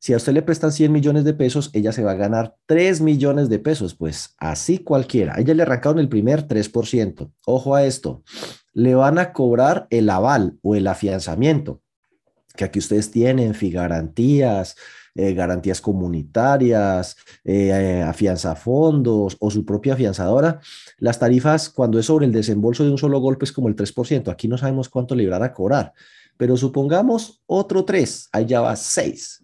si 0.00 0.14
a 0.14 0.16
usted 0.16 0.32
le 0.32 0.40
prestan 0.40 0.72
100 0.72 0.90
millones 0.90 1.24
de 1.24 1.34
pesos, 1.34 1.68
ella 1.74 1.92
se 1.92 2.02
va 2.02 2.12
a 2.12 2.14
ganar 2.14 2.56
3 2.64 3.02
millones 3.02 3.50
de 3.50 3.58
pesos, 3.58 3.94
pues 3.94 4.34
así 4.38 4.78
cualquiera. 4.78 5.34
A 5.34 5.40
ella 5.40 5.52
le 5.52 5.62
arrancaron 5.62 5.98
el 5.98 6.08
primer 6.08 6.48
3%. 6.48 7.30
Ojo 7.44 7.74
a 7.74 7.84
esto, 7.84 8.22
le 8.72 8.94
van 8.94 9.18
a 9.18 9.34
cobrar 9.34 9.86
el 9.90 10.08
aval 10.08 10.58
o 10.62 10.74
el 10.74 10.86
afianzamiento, 10.86 11.82
que 12.56 12.64
aquí 12.64 12.78
ustedes 12.78 13.10
tienen, 13.10 13.54
garantías, 13.60 14.74
eh, 15.14 15.34
garantías 15.34 15.82
comunitarias, 15.82 17.16
eh, 17.44 18.02
afianza 18.02 18.56
fondos 18.56 19.36
o 19.38 19.50
su 19.50 19.66
propia 19.66 19.92
afianzadora. 19.92 20.60
Las 20.96 21.18
tarifas, 21.18 21.68
cuando 21.68 21.98
es 21.98 22.06
sobre 22.06 22.24
el 22.24 22.32
desembolso 22.32 22.84
de 22.84 22.90
un 22.90 22.98
solo 22.98 23.20
golpe, 23.20 23.44
es 23.44 23.52
como 23.52 23.68
el 23.68 23.76
3%. 23.76 24.30
Aquí 24.30 24.48
no 24.48 24.56
sabemos 24.56 24.88
cuánto 24.88 25.14
le 25.14 25.28
van 25.28 25.42
a 25.42 25.52
cobrar, 25.52 25.92
pero 26.38 26.56
supongamos 26.56 27.42
otro 27.44 27.84
3, 27.84 28.30
ahí 28.32 28.46
ya 28.46 28.62
va 28.62 28.74
6. 28.76 29.42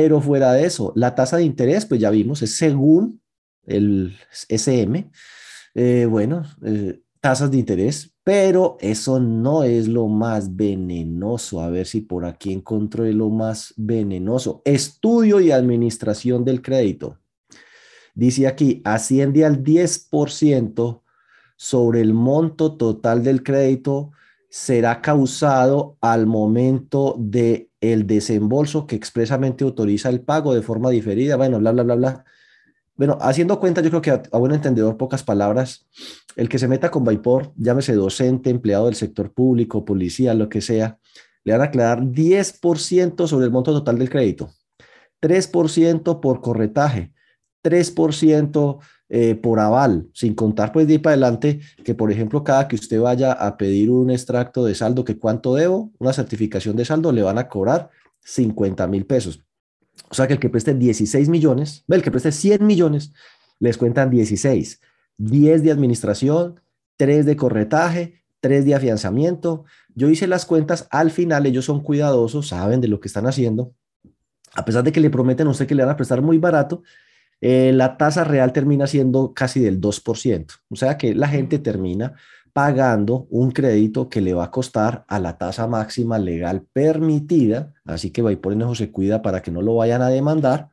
Pero 0.00 0.20
fuera 0.20 0.52
de 0.52 0.64
eso, 0.64 0.92
la 0.94 1.16
tasa 1.16 1.38
de 1.38 1.42
interés, 1.42 1.84
pues 1.84 2.00
ya 2.00 2.10
vimos, 2.10 2.40
es 2.40 2.56
según 2.56 3.20
el 3.66 4.16
SM. 4.48 5.10
Eh, 5.74 6.06
bueno, 6.08 6.44
eh, 6.64 7.00
tasas 7.20 7.50
de 7.50 7.58
interés, 7.58 8.14
pero 8.22 8.76
eso 8.78 9.18
no 9.18 9.64
es 9.64 9.88
lo 9.88 10.06
más 10.06 10.54
venenoso. 10.54 11.60
A 11.60 11.68
ver 11.68 11.84
si 11.84 12.00
por 12.00 12.26
aquí 12.26 12.52
encontré 12.52 13.12
lo 13.12 13.28
más 13.28 13.74
venenoso. 13.76 14.62
Estudio 14.64 15.40
y 15.40 15.50
administración 15.50 16.44
del 16.44 16.62
crédito. 16.62 17.18
Dice 18.14 18.46
aquí, 18.46 18.80
asciende 18.84 19.44
al 19.44 19.64
10% 19.64 21.02
sobre 21.56 22.02
el 22.02 22.14
monto 22.14 22.76
total 22.76 23.24
del 23.24 23.42
crédito 23.42 24.12
será 24.48 25.02
causado 25.02 25.96
al 26.00 26.26
momento 26.26 27.16
de 27.18 27.67
el 27.80 28.06
desembolso 28.06 28.86
que 28.86 28.96
expresamente 28.96 29.64
autoriza 29.64 30.08
el 30.08 30.20
pago 30.20 30.54
de 30.54 30.62
forma 30.62 30.90
diferida, 30.90 31.36
bueno, 31.36 31.58
bla, 31.58 31.72
bla, 31.72 31.82
bla, 31.82 31.94
bla. 31.94 32.24
Bueno, 32.96 33.16
haciendo 33.20 33.60
cuenta, 33.60 33.80
yo 33.80 33.90
creo 33.90 34.02
que 34.02 34.10
a, 34.10 34.38
buen 34.38 34.52
entendedor, 34.52 34.96
pocas 34.96 35.22
palabras, 35.22 35.86
el 36.34 36.48
que 36.48 36.58
se 36.58 36.66
meta 36.66 36.90
con 36.90 37.04
Vaipor, 37.04 37.52
llámese 37.56 37.94
docente, 37.94 38.50
empleado 38.50 38.86
del 38.86 38.96
sector 38.96 39.32
público, 39.32 39.84
policía, 39.84 40.34
lo 40.34 40.48
que 40.48 40.60
sea, 40.60 40.98
le 41.44 41.52
van 41.52 41.60
a 41.60 41.64
aclarar 41.66 42.02
10% 42.02 43.26
sobre 43.28 43.46
el 43.46 43.52
monto 43.52 43.72
total 43.72 43.98
del 43.98 44.10
crédito, 44.10 44.50
3% 45.22 46.20
por 46.20 46.40
corretaje, 46.40 47.12
3% 47.62 48.78
eh, 49.10 49.34
por 49.34 49.58
aval, 49.58 50.08
sin 50.12 50.34
contar 50.34 50.70
pues 50.70 50.86
de 50.86 50.94
ahí 50.94 50.98
para 50.98 51.14
adelante 51.14 51.60
que, 51.82 51.94
por 51.94 52.12
ejemplo, 52.12 52.44
cada 52.44 52.68
que 52.68 52.76
usted 52.76 53.00
vaya 53.00 53.32
a 53.32 53.56
pedir 53.56 53.90
un 53.90 54.10
extracto 54.10 54.64
de 54.64 54.74
saldo, 54.74 55.04
que 55.04 55.18
cuánto 55.18 55.54
debo, 55.54 55.92
una 55.98 56.12
certificación 56.12 56.76
de 56.76 56.84
saldo, 56.84 57.10
le 57.10 57.22
van 57.22 57.38
a 57.38 57.48
cobrar 57.48 57.88
50 58.24 58.86
mil 58.86 59.06
pesos. 59.06 59.42
O 60.10 60.14
sea 60.14 60.26
que 60.26 60.34
el 60.34 60.38
que 60.38 60.50
preste 60.50 60.74
16 60.74 61.28
millones, 61.28 61.84
el 61.88 62.02
que 62.02 62.10
preste 62.10 62.32
100 62.32 62.66
millones, 62.66 63.12
les 63.58 63.78
cuentan 63.78 64.10
16, 64.10 64.80
10 65.16 65.62
de 65.62 65.70
administración, 65.70 66.60
3 66.96 67.24
de 67.26 67.36
corretaje, 67.36 68.22
3 68.40 68.64
de 68.64 68.74
afianzamiento. 68.74 69.64
Yo 69.94 70.08
hice 70.08 70.26
las 70.26 70.46
cuentas, 70.46 70.86
al 70.90 71.10
final 71.10 71.46
ellos 71.46 71.64
son 71.64 71.82
cuidadosos, 71.82 72.48
saben 72.48 72.80
de 72.80 72.88
lo 72.88 73.00
que 73.00 73.08
están 73.08 73.26
haciendo. 73.26 73.72
A 74.54 74.64
pesar 74.64 74.84
de 74.84 74.92
que 74.92 75.00
le 75.00 75.10
prometen 75.10 75.46
a 75.46 75.50
usted 75.50 75.66
que 75.66 75.74
le 75.74 75.82
van 75.82 75.92
a 75.92 75.96
prestar 75.96 76.22
muy 76.22 76.38
barato, 76.38 76.82
eh, 77.40 77.72
la 77.74 77.96
tasa 77.96 78.24
real 78.24 78.52
termina 78.52 78.86
siendo 78.86 79.32
casi 79.34 79.60
del 79.60 79.80
2%. 79.80 80.46
O 80.70 80.76
sea 80.76 80.98
que 80.98 81.14
la 81.14 81.28
gente 81.28 81.58
termina 81.58 82.14
pagando 82.52 83.28
un 83.30 83.52
crédito 83.52 84.08
que 84.08 84.20
le 84.20 84.34
va 84.34 84.44
a 84.44 84.50
costar 84.50 85.04
a 85.06 85.20
la 85.20 85.38
tasa 85.38 85.68
máxima 85.68 86.18
legal 86.18 86.66
permitida, 86.72 87.72
así 87.84 88.10
que 88.10 88.22
por 88.36 88.52
eso 88.52 88.74
se 88.74 88.90
cuida 88.90 89.22
para 89.22 89.42
que 89.42 89.52
no 89.52 89.62
lo 89.62 89.76
vayan 89.76 90.02
a 90.02 90.08
demandar, 90.08 90.70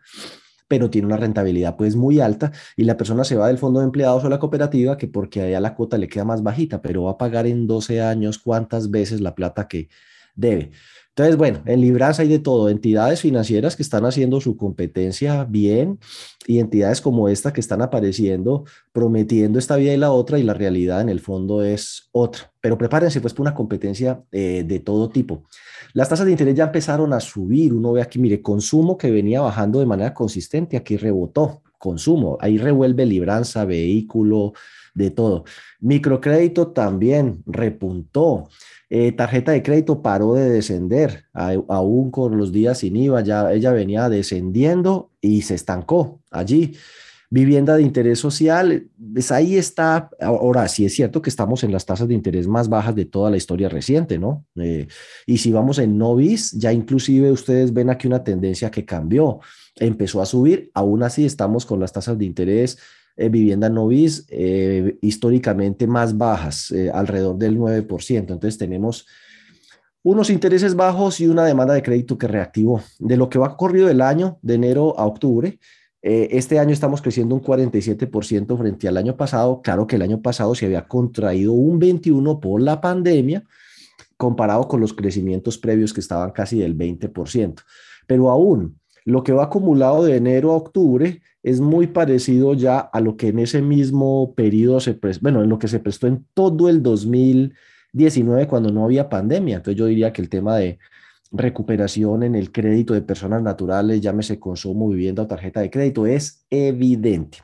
pero 0.68 0.90
tiene 0.90 1.06
una 1.08 1.18
rentabilidad 1.18 1.76
pues 1.76 1.96
muy 1.96 2.20
alta 2.20 2.52
y 2.76 2.86
la 2.86 2.98
persona 2.98 3.24
se 3.24 3.36
va 3.36 3.48
del 3.48 3.60
fondo 3.60 3.82
de 3.82 3.86
empleados 3.86 4.24
o 4.24 4.30
la 4.30 4.40
cooperativa 4.40 4.98
que 4.98 5.08
porque 5.08 5.42
allá 5.42 5.60
la 5.60 5.76
cuota 5.76 5.98
le 6.00 6.08
queda 6.08 6.26
más 6.26 6.42
bajita, 6.42 6.82
pero 6.82 7.04
va 7.04 7.12
a 7.12 7.18
pagar 7.20 7.46
en 7.46 7.68
12 7.68 8.02
años 8.02 8.40
cuántas 8.40 8.90
veces 8.90 9.22
la 9.22 9.36
plata 9.36 9.68
que 9.68 9.90
debe. 10.36 10.72
Entonces, 11.18 11.38
bueno, 11.38 11.62
en 11.66 11.80
Libras 11.80 12.20
hay 12.20 12.28
de 12.28 12.40
todo, 12.40 12.68
entidades 12.68 13.22
financieras 13.22 13.78
que 13.78 13.84
están 13.84 14.06
haciendo 14.06 14.42
su 14.42 14.58
competencia 14.58 15.46
bien 15.46 15.98
y 16.46 16.60
entidades 16.60 17.00
como 17.00 17.30
esta 17.30 17.54
que 17.54 17.62
están 17.62 17.82
apareciendo 17.82 18.66
prometiendo 18.92 19.58
esta 19.58 19.78
vía 19.78 19.94
y 19.94 19.98
la 19.98 20.12
otra 20.12 20.40
y 20.40 20.44
la 20.44 20.54
realidad 20.54 21.00
en 21.00 21.08
el 21.08 21.22
fondo 21.22 21.64
es 21.64 22.10
otra. 22.12 22.52
Pero 22.60 22.78
prepárense 22.78 23.22
pues 23.22 23.34
para 23.34 23.44
una 23.44 23.56
competencia 23.56 24.26
eh, 24.30 24.66
de 24.68 24.80
todo 24.80 25.08
tipo. 25.08 25.46
Las 25.94 26.10
tasas 26.10 26.26
de 26.26 26.34
interés 26.34 26.56
ya 26.56 26.66
empezaron 26.66 27.14
a 27.14 27.22
subir. 27.22 27.74
Uno 27.74 27.94
ve 27.94 28.02
aquí, 28.02 28.20
mire, 28.20 28.42
consumo 28.42 28.98
que 28.98 29.10
venía 29.10 29.40
bajando 29.40 29.80
de 29.80 29.86
manera 29.86 30.14
consistente, 30.14 30.76
aquí 30.76 30.98
rebotó. 30.98 31.62
Consumo, 31.78 32.38
ahí 32.42 32.58
revuelve 32.58 33.06
libranza, 33.06 33.64
vehículo, 33.64 34.52
de 34.96 35.12
todo. 35.12 35.44
Microcrédito 35.80 36.70
también 36.70 37.44
repuntó. 37.46 38.50
Eh, 38.90 39.12
tarjeta 39.12 39.52
de 39.52 39.64
crédito 39.64 40.02
paró 40.02 40.34
de 40.34 40.50
descender, 40.50 41.26
aún 41.34 42.12
con 42.12 42.38
los 42.38 42.52
días 42.52 42.80
sin 42.80 42.96
IVA, 42.96 43.22
ya 43.22 43.52
ella 43.52 43.72
venía 43.72 44.10
descendiendo 44.10 45.12
y 45.22 45.42
se 45.42 45.56
estancó 45.56 46.22
allí. 46.30 46.76
Vivienda 47.32 47.76
de 47.76 47.82
interés 47.82 48.20
social, 48.20 48.88
pues 49.14 49.32
ahí 49.32 49.58
está. 49.58 50.10
Ahora, 50.22 50.68
sí 50.68 50.86
es 50.86 50.94
cierto 50.94 51.22
que 51.24 51.32
estamos 51.32 51.64
en 51.64 51.72
las 51.72 51.86
tasas 51.86 52.08
de 52.08 52.14
interés 52.14 52.48
más 52.48 52.70
bajas 52.70 52.96
de 52.96 53.06
toda 53.06 53.32
la 53.32 53.38
historia 53.38 53.68
reciente, 53.68 54.20
¿no? 54.20 54.46
Eh, 54.56 54.88
y 55.26 55.40
si 55.40 55.52
vamos 55.52 55.80
en 55.80 55.98
Novis, 55.98 56.52
ya 56.52 56.72
inclusive 56.72 57.32
ustedes 57.32 57.74
ven 57.74 57.90
aquí 57.90 58.06
una 58.08 58.24
tendencia 58.24 58.70
que 58.70 58.86
cambió, 58.86 59.40
empezó 59.76 60.22
a 60.22 60.26
subir, 60.28 60.70
aún 60.76 61.02
así 61.02 61.26
estamos 61.26 61.66
con 61.66 61.80
las 61.80 61.92
tasas 61.92 62.18
de 62.18 62.26
interés 62.26 62.78
eh, 63.18 63.30
vivienda 63.30 63.70
novis 63.70 64.26
eh, 64.30 64.98
históricamente 65.02 65.88
más 65.88 66.18
bajas, 66.18 66.72
eh, 66.72 66.92
alrededor 66.94 67.38
del 67.38 67.58
9%. 67.58 68.18
Entonces 68.18 68.58
tenemos 68.58 69.08
unos 70.04 70.30
intereses 70.30 70.76
bajos 70.76 71.22
y 71.22 71.28
una 71.28 71.46
demanda 71.46 71.74
de 71.74 71.82
crédito 71.82 72.18
que 72.18 72.28
reactivó. 72.28 72.82
De 73.00 73.16
lo 73.16 73.30
que 73.30 73.40
va 73.40 73.56
corrido 73.56 73.88
del 73.88 74.02
año, 74.02 74.38
de 74.42 74.56
enero 74.56 75.00
a 75.00 75.06
octubre, 75.06 75.60
este 76.08 76.60
año 76.60 76.72
estamos 76.72 77.02
creciendo 77.02 77.34
un 77.34 77.42
47% 77.42 78.56
frente 78.60 78.88
al 78.88 78.98
año 78.98 79.18
pasado. 79.18 79.64
Claro 79.64 79.88
que 79.88 79.96
el 79.96 80.04
año 80.04 80.22
pasado 80.22 80.54
se 80.54 80.68
había 80.68 80.88
contraído 80.88 81.54
un 81.54 81.82
21% 81.82 82.40
por 82.40 82.62
la 82.62 82.80
pandemia, 82.80 83.44
comparado 84.16 84.68
con 84.68 84.80
los 84.82 84.94
crecimientos 84.94 85.58
previos 85.58 85.94
que 85.94 86.02
estaban 86.02 86.30
casi 86.30 86.60
del 86.60 86.78
20%. 86.78 87.64
Pero 88.06 88.30
aún 88.30 88.78
lo 89.06 89.24
que 89.24 89.32
va 89.32 89.46
acumulado 89.46 90.04
de 90.04 90.18
enero 90.18 90.52
a 90.52 90.56
octubre 90.56 91.22
es 91.44 91.62
muy 91.62 91.88
parecido 91.88 92.56
ya 92.56 92.80
a 92.80 93.00
lo 93.00 93.16
que 93.18 93.28
en 93.28 93.40
ese 93.40 93.62
mismo 93.62 94.34
periodo 94.34 94.80
se 94.80 94.96
prestó, 94.96 95.22
bueno, 95.22 95.44
en 95.44 95.50
lo 95.50 95.60
que 95.60 95.68
se 95.68 95.80
prestó 95.80 96.08
en 96.08 96.26
todo 96.34 96.70
el 96.70 96.82
2019 96.82 98.48
cuando 98.48 98.72
no 98.72 98.84
había 98.84 99.08
pandemia. 99.08 99.58
Entonces 99.58 99.78
yo 99.78 99.86
diría 99.86 100.12
que 100.12 100.24
el 100.24 100.30
tema 100.30 100.58
de 100.58 100.80
recuperación 101.32 102.24
en 102.24 102.34
el 102.34 102.52
crédito 102.52 102.96
de 102.96 103.04
personas 103.04 103.44
naturales, 103.44 104.02
llámese 104.02 104.40
consumo, 104.40 104.90
vivienda 104.90 105.24
o 105.24 105.28
tarjeta 105.28 105.62
de 105.62 105.70
crédito, 105.70 106.08
es 106.08 106.46
evidente. 106.50 107.38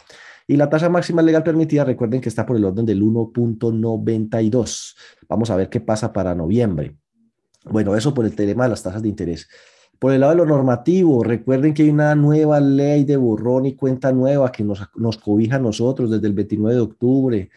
Y 0.48 0.58
la 0.58 0.68
tasa 0.68 0.90
máxima 0.90 1.22
legal 1.22 1.44
permitida, 1.44 1.84
recuerden 1.84 2.22
que 2.22 2.30
está 2.30 2.46
por 2.46 2.58
el 2.58 2.66
orden 2.66 2.86
del 2.86 3.04
1.92. 3.04 4.96
Vamos 5.30 5.50
a 5.52 5.56
ver 5.56 5.70
qué 5.70 5.80
pasa 5.80 6.12
para 6.12 6.34
noviembre. 6.34 6.96
Bueno, 7.66 7.96
eso 7.96 8.14
por 8.14 8.26
el 8.26 8.36
tema 8.36 8.64
de 8.64 8.70
las 8.72 8.82
tasas 8.82 9.04
de 9.04 9.10
interés. 9.10 9.48
Por 10.02 10.14
el 10.14 10.22
lado 10.22 10.32
de 10.32 10.38
lo 10.38 10.46
normativo, 10.48 11.24
recuerden 11.24 11.76
que 11.76 11.84
hay 11.84 11.92
una 11.92 12.16
nueva 12.16 12.60
ley 12.60 13.04
de 13.04 13.18
borrón 13.18 13.68
y 13.68 13.76
cuenta 13.76 14.12
nueva 14.12 14.52
que 14.52 14.64
nos, 14.64 14.82
nos 14.96 15.20
cobija 15.20 15.58
a 15.58 15.60
nosotros 15.60 16.10
desde 16.10 16.26
el 16.26 16.34
29 16.34 16.74
de 16.74 16.82
octubre. 16.82 17.50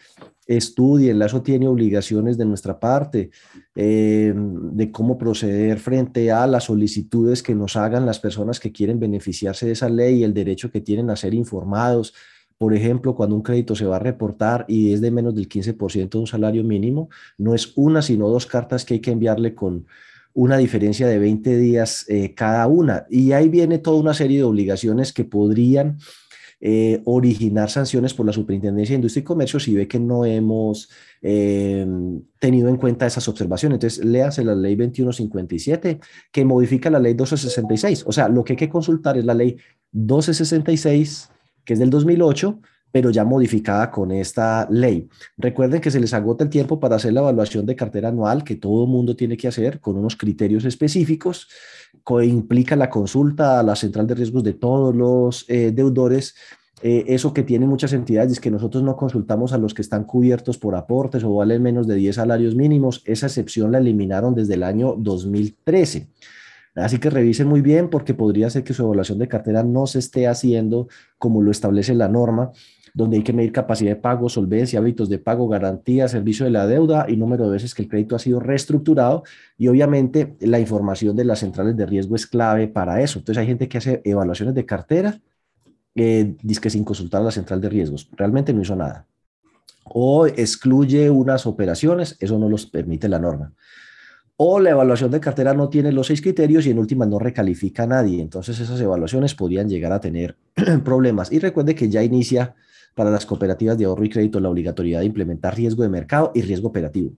Estudienla, 0.45 1.25
eso 1.25 1.41
tiene 1.41 1.67
obligaciones 1.67 2.37
de 2.37 2.45
nuestra 2.45 2.79
parte, 2.79 3.31
eh, 3.73 4.31
de 4.35 4.91
cómo 4.91 5.17
proceder 5.17 5.79
frente 5.79 6.31
a 6.31 6.45
las 6.45 6.65
solicitudes 6.65 7.41
que 7.41 7.55
nos 7.55 7.75
hagan 7.77 8.05
las 8.05 8.19
personas 8.19 8.59
que 8.59 8.71
quieren 8.71 8.99
beneficiarse 8.99 9.65
de 9.65 9.71
esa 9.71 9.89
ley 9.89 10.19
y 10.19 10.23
el 10.23 10.35
derecho 10.35 10.69
que 10.69 10.81
tienen 10.81 11.09
a 11.09 11.15
ser 11.15 11.33
informados. 11.33 12.13
Por 12.59 12.75
ejemplo, 12.75 13.15
cuando 13.15 13.35
un 13.35 13.41
crédito 13.41 13.73
se 13.73 13.85
va 13.85 13.95
a 13.95 13.99
reportar 13.99 14.65
y 14.67 14.93
es 14.93 15.01
de 15.01 15.09
menos 15.09 15.33
del 15.33 15.49
15% 15.49 16.09
de 16.09 16.19
un 16.19 16.27
salario 16.27 16.63
mínimo, 16.63 17.09
no 17.39 17.55
es 17.55 17.73
una, 17.75 18.03
sino 18.03 18.29
dos 18.29 18.45
cartas 18.45 18.85
que 18.85 18.93
hay 18.93 18.99
que 18.99 19.09
enviarle 19.09 19.55
con, 19.55 19.87
una 20.35 20.57
diferencia 20.57 21.07
de 21.07 21.17
20 21.17 21.57
días 21.57 22.05
eh, 22.09 22.35
cada 22.35 22.67
una. 22.67 23.05
Y 23.09 23.31
ahí 23.31 23.47
viene 23.47 23.79
toda 23.79 23.99
una 23.99 24.13
serie 24.13 24.37
de 24.39 24.43
obligaciones 24.43 25.13
que 25.13 25.23
podrían 25.23 25.97
eh, 26.59 27.01
originar 27.05 27.69
sanciones 27.69 28.13
por 28.13 28.25
la 28.25 28.33
Superintendencia 28.33 28.93
de 28.93 28.97
Industria 28.97 29.21
y 29.21 29.23
Comercio 29.23 29.59
si 29.61 29.73
ve 29.73 29.87
que 29.87 29.99
no 29.99 30.25
hemos 30.25 30.89
eh, 31.21 31.87
tenido 32.37 32.67
en 32.67 32.75
cuenta 32.75 33.07
esas 33.07 33.27
observaciones. 33.29 33.77
Entonces, 33.77 34.03
léase 34.03 34.43
la 34.43 34.55
ley 34.55 34.75
2157 34.75 36.01
que 36.33 36.45
modifica 36.45 36.89
la 36.89 36.99
ley 36.99 37.13
1266. 37.13 38.03
O 38.05 38.11
sea, 38.11 38.27
lo 38.27 38.43
que 38.43 38.53
hay 38.53 38.57
que 38.57 38.69
consultar 38.69 39.17
es 39.17 39.23
la 39.23 39.33
ley 39.33 39.55
1266, 39.93 41.29
que 41.63 41.73
es 41.73 41.79
del 41.79 41.89
2008, 41.89 42.59
pero 42.95 43.09
ya 43.09 43.25
modificada 43.25 43.91
con 43.91 44.09
esta 44.13 44.69
ley. 44.71 45.09
Recuerden 45.37 45.81
que 45.81 45.91
se 45.91 45.99
les 45.99 46.13
agota 46.13 46.45
el 46.45 46.49
tiempo 46.49 46.79
para 46.79 46.95
hacer 46.95 47.11
la 47.11 47.19
evaluación 47.19 47.65
de 47.65 47.75
cartera 47.75 48.07
anual 48.07 48.45
que 48.45 48.55
todo 48.55 48.87
mundo 48.87 49.17
tiene 49.17 49.35
que 49.35 49.49
hacer 49.49 49.81
con 49.81 49.97
unos 49.97 50.15
criterios 50.15 50.63
específicos, 50.63 51.49
que 52.07 52.25
implica 52.25 52.77
la 52.77 52.89
consulta 52.89 53.59
a 53.59 53.63
la 53.63 53.75
central 53.75 54.07
de 54.07 54.15
riesgos 54.15 54.45
de 54.45 54.53
todos 54.53 54.95
los 54.95 55.43
eh, 55.49 55.73
deudores. 55.73 56.35
Eh, 56.81 57.03
eso 57.07 57.33
que 57.33 57.43
tienen 57.43 57.67
muchas 57.67 57.91
entidades 57.91 58.31
es 58.31 58.39
que 58.39 58.49
nosotros 58.49 58.81
no 58.81 58.95
consultamos 58.95 59.51
a 59.51 59.57
los 59.57 59.73
que 59.73 59.81
están 59.81 60.05
cubiertos 60.05 60.57
por 60.57 60.73
aportes 60.73 61.21
o 61.25 61.35
valen 61.35 61.63
menos 61.63 61.87
de 61.87 61.95
10 61.95 62.15
salarios 62.15 62.55
mínimos. 62.55 63.01
Esa 63.03 63.25
excepción 63.25 63.73
la 63.73 63.79
eliminaron 63.79 64.35
desde 64.35 64.53
el 64.53 64.63
año 64.63 64.95
2013. 64.97 66.07
Así 66.75 66.99
que 66.99 67.09
revisen 67.09 67.47
muy 67.47 67.61
bien 67.61 67.89
porque 67.89 68.13
podría 68.13 68.49
ser 68.49 68.63
que 68.63 68.73
su 68.73 68.83
evaluación 68.83 69.17
de 69.17 69.27
cartera 69.29 69.63
no 69.63 69.85
se 69.85 69.99
esté 69.99 70.27
haciendo 70.27 70.87
como 71.17 71.41
lo 71.41 71.51
establece 71.51 71.93
la 71.93 72.09
norma 72.09 72.51
donde 72.95 73.17
hay 73.17 73.23
que 73.23 73.33
medir 73.33 73.51
capacidad 73.51 73.91
de 73.91 73.97
pago, 73.97 74.29
solvencia, 74.29 74.79
hábitos 74.79 75.09
de 75.09 75.19
pago, 75.19 75.49
garantía, 75.49 76.07
servicio 76.07 76.45
de 76.45 76.51
la 76.51 76.65
deuda 76.65 77.05
y 77.09 77.17
número 77.17 77.43
de 77.43 77.51
veces 77.51 77.75
que 77.75 77.81
el 77.81 77.89
crédito 77.89 78.15
ha 78.15 78.19
sido 78.19 78.39
reestructurado. 78.39 79.23
Y 79.57 79.67
obviamente 79.67 80.37
la 80.39 80.61
información 80.61 81.13
de 81.13 81.25
las 81.25 81.39
centrales 81.39 81.75
de 81.75 81.85
riesgo 81.85 82.15
es 82.15 82.25
clave 82.25 82.69
para 82.69 83.01
eso. 83.01 83.19
Entonces 83.19 83.41
hay 83.41 83.47
gente 83.47 83.67
que 83.67 83.79
hace 83.79 84.01
evaluaciones 84.05 84.55
de 84.55 84.65
cartera, 84.65 85.19
eh, 85.93 86.35
dice 86.41 86.61
que 86.61 86.69
sin 86.69 86.85
consultar 86.85 87.19
a 87.19 87.25
la 87.25 87.31
central 87.31 87.59
de 87.59 87.67
riesgos. 87.67 88.09
Realmente 88.13 88.53
no 88.53 88.61
hizo 88.61 88.77
nada. 88.77 89.05
O 89.83 90.25
excluye 90.25 91.09
unas 91.09 91.45
operaciones, 91.45 92.15
eso 92.21 92.39
no 92.39 92.47
los 92.47 92.65
permite 92.65 93.09
la 93.09 93.19
norma 93.19 93.51
o 94.37 94.59
la 94.59 94.71
evaluación 94.71 95.11
de 95.11 95.21
cartera 95.21 95.53
no 95.53 95.69
tiene 95.69 95.93
los 95.93 96.07
seis 96.07 96.21
criterios 96.21 96.65
y 96.65 96.71
en 96.71 96.77
última 96.77 97.05
no 97.05 97.19
recalifica 97.19 97.83
a 97.83 97.87
nadie. 97.87 98.21
Entonces 98.21 98.59
esas 98.59 98.81
evaluaciones 98.81 99.33
podrían 99.33 99.69
llegar 99.69 99.93
a 99.93 100.01
tener 100.01 100.35
problemas. 100.83 101.31
Y 101.31 101.39
recuerde 101.39 101.73
que 101.73 101.89
ya 101.89 102.03
inicia 102.03 102.53
para 102.95 103.11
las 103.11 103.25
cooperativas 103.25 103.77
de 103.77 103.85
ahorro 103.85 104.05
y 104.05 104.09
crédito 104.09 104.39
la 104.39 104.49
obligatoriedad 104.49 105.01
de 105.01 105.05
implementar 105.05 105.55
riesgo 105.55 105.83
de 105.83 105.89
mercado 105.89 106.31
y 106.33 106.41
riesgo 106.41 106.69
operativo. 106.69 107.11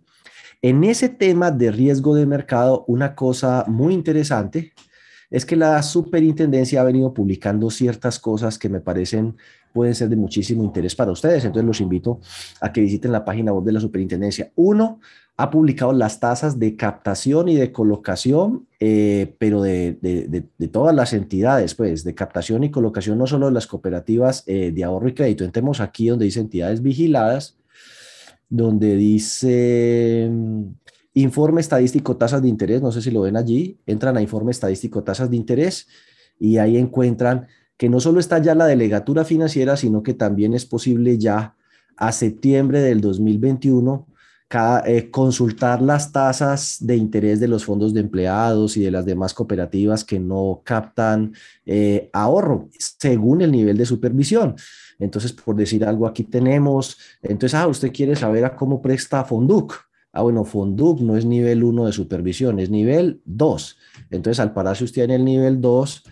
En 0.62 0.84
ese 0.84 1.07
tema 1.07 1.51
de 1.51 1.72
riesgo 1.72 2.15
de 2.15 2.25
mercado, 2.25 2.84
una 2.88 3.15
cosa 3.15 3.63
muy 3.67 3.93
interesante 3.93 4.74
es 5.29 5.46
que 5.46 5.55
la 5.55 5.81
superintendencia 5.84 6.81
ha 6.81 6.86
venido 6.86 7.13
publicando 7.13 7.69
ciertas 7.69 8.19
cosas 8.19 8.57
que 8.57 8.69
me 8.69 8.79
parecen 8.79 9.38
pueden 9.77 9.93
ser 9.93 10.10
de 10.10 10.15
muchísimo 10.15 10.63
interés 10.63 10.96
para 10.96 11.12
ustedes. 11.12 11.46
Entonces 11.46 11.67
los 11.67 11.81
invito 11.81 12.19
a 12.60 12.74
que 12.74 12.81
visiten 12.81 13.12
la 13.12 13.24
página 13.24 13.53
web 13.53 13.63
de 13.63 13.74
la 13.74 13.79
superintendencia. 13.79 14.51
Uno, 14.55 15.00
ha 15.39 15.51
publicado 15.51 15.93
las 15.93 16.19
tasas 16.19 16.57
de 16.57 16.75
captación 16.75 17.48
y 17.48 17.55
de 17.55 17.72
colocación, 17.72 18.65
eh, 18.79 19.36
pero 19.38 19.62
de, 19.62 20.00
de, 20.01 20.67
todas 20.67 20.96
las 20.96 21.13
entidades, 21.13 21.75
pues, 21.75 22.03
de 22.03 22.15
captación 22.15 22.63
y 22.63 22.72
colocación, 22.72 23.19
no 23.19 23.27
solo 23.27 23.46
de 23.46 23.51
las 23.51 23.67
cooperativas 23.67 24.43
eh, 24.48 24.72
de 24.72 24.84
ahorro 24.84 25.10
y 25.10 25.13
crédito. 25.13 25.43
Entremos 25.43 25.79
aquí 25.79 26.07
donde 26.07 26.25
dice 26.25 26.39
entidades 26.39 26.81
vigiladas, 26.81 27.55
donde 28.50 28.96
dice 28.96 30.27
mm, 30.31 30.63
informe 31.13 31.62
estadístico 31.62 32.17
tasas 32.17 32.41
de 32.41 32.50
interés, 32.50 32.81
no 32.81 32.91
sé 32.91 33.03
si 33.03 33.12
lo 33.12 33.22
ven 33.22 33.38
allí, 33.38 33.77
entran 33.86 34.17
a 34.17 34.24
informe 34.24 34.50
estadístico 34.50 35.03
tasas 35.03 35.29
de 35.29 35.38
interés 35.38 35.88
y 36.39 36.57
ahí 36.57 36.77
encuentran 36.77 37.46
que 37.77 37.89
no 37.89 38.00
solo 38.00 38.19
está 38.19 38.39
ya 38.39 38.55
la 38.55 38.65
delegatura 38.65 39.24
financiera, 39.24 39.77
sino 39.77 40.03
que 40.03 40.13
también 40.13 40.53
es 40.53 40.65
posible 40.65 41.17
ya 41.17 41.55
a 41.96 42.12
septiembre 42.12 42.81
del 42.81 43.01
2021 43.01 44.07
eh, 44.86 45.10
consultar 45.12 45.81
las 45.81 46.13
tasas 46.13 46.77
de 46.79 46.96
interés 46.96 47.41
de 47.41 47.50
los 47.50 47.65
fondos 47.65 47.93
de 47.93 48.00
empleados 48.00 48.77
y 48.77 48.81
de 48.81 48.91
las 48.91 49.05
demás 49.05 49.34
cooperativas 49.34 50.05
que 50.05 50.19
no 50.19 50.62
captan 50.63 51.34
eh, 51.65 52.10
ahorro 52.13 52.69
según 52.79 53.41
el 53.41 53.51
nivel 53.51 53.77
de 53.77 53.86
supervisión. 53.86 54.55
Entonces, 55.00 55.34
por 55.34 55.57
decir 55.57 55.84
algo, 55.84 56.07
aquí 56.07 56.24
tenemos, 56.24 56.98
entonces, 57.22 57.55
ah, 57.55 57.67
usted 57.67 57.91
quiere 57.91 58.15
saber 58.15 58.46
a 58.46 58.55
cómo 58.55 58.81
presta 58.81 59.25
Fonduc. 59.25 59.74
Ah, 60.13 60.22
bueno, 60.22 60.46
Fonduc 60.46 61.01
no 61.01 61.17
es 61.17 61.25
nivel 61.25 61.65
1 61.65 61.86
de 61.86 61.91
supervisión, 61.91 62.60
es 62.60 62.69
nivel 62.69 63.22
2. 63.25 63.77
Entonces, 64.12 64.39
al 64.39 64.53
pararse 64.53 64.86
usted 64.86 65.03
en 65.03 65.12
el 65.12 65.25
nivel 65.25 65.59
2, 65.59 66.03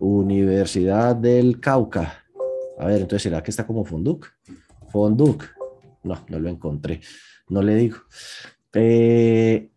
Universidad 0.00 1.16
del 1.16 1.60
Cauca. 1.60 2.24
A 2.78 2.86
ver, 2.86 3.02
entonces, 3.02 3.22
¿será 3.22 3.42
que 3.42 3.50
está 3.50 3.66
como 3.66 3.84
Fonduc? 3.84 4.26
Fonduc. 4.88 5.44
No, 6.02 6.24
no 6.28 6.38
lo 6.38 6.48
encontré 6.48 7.00
no 7.48 7.62
le 7.62 7.74
digo. 7.76 7.98
Eh, 8.72 9.70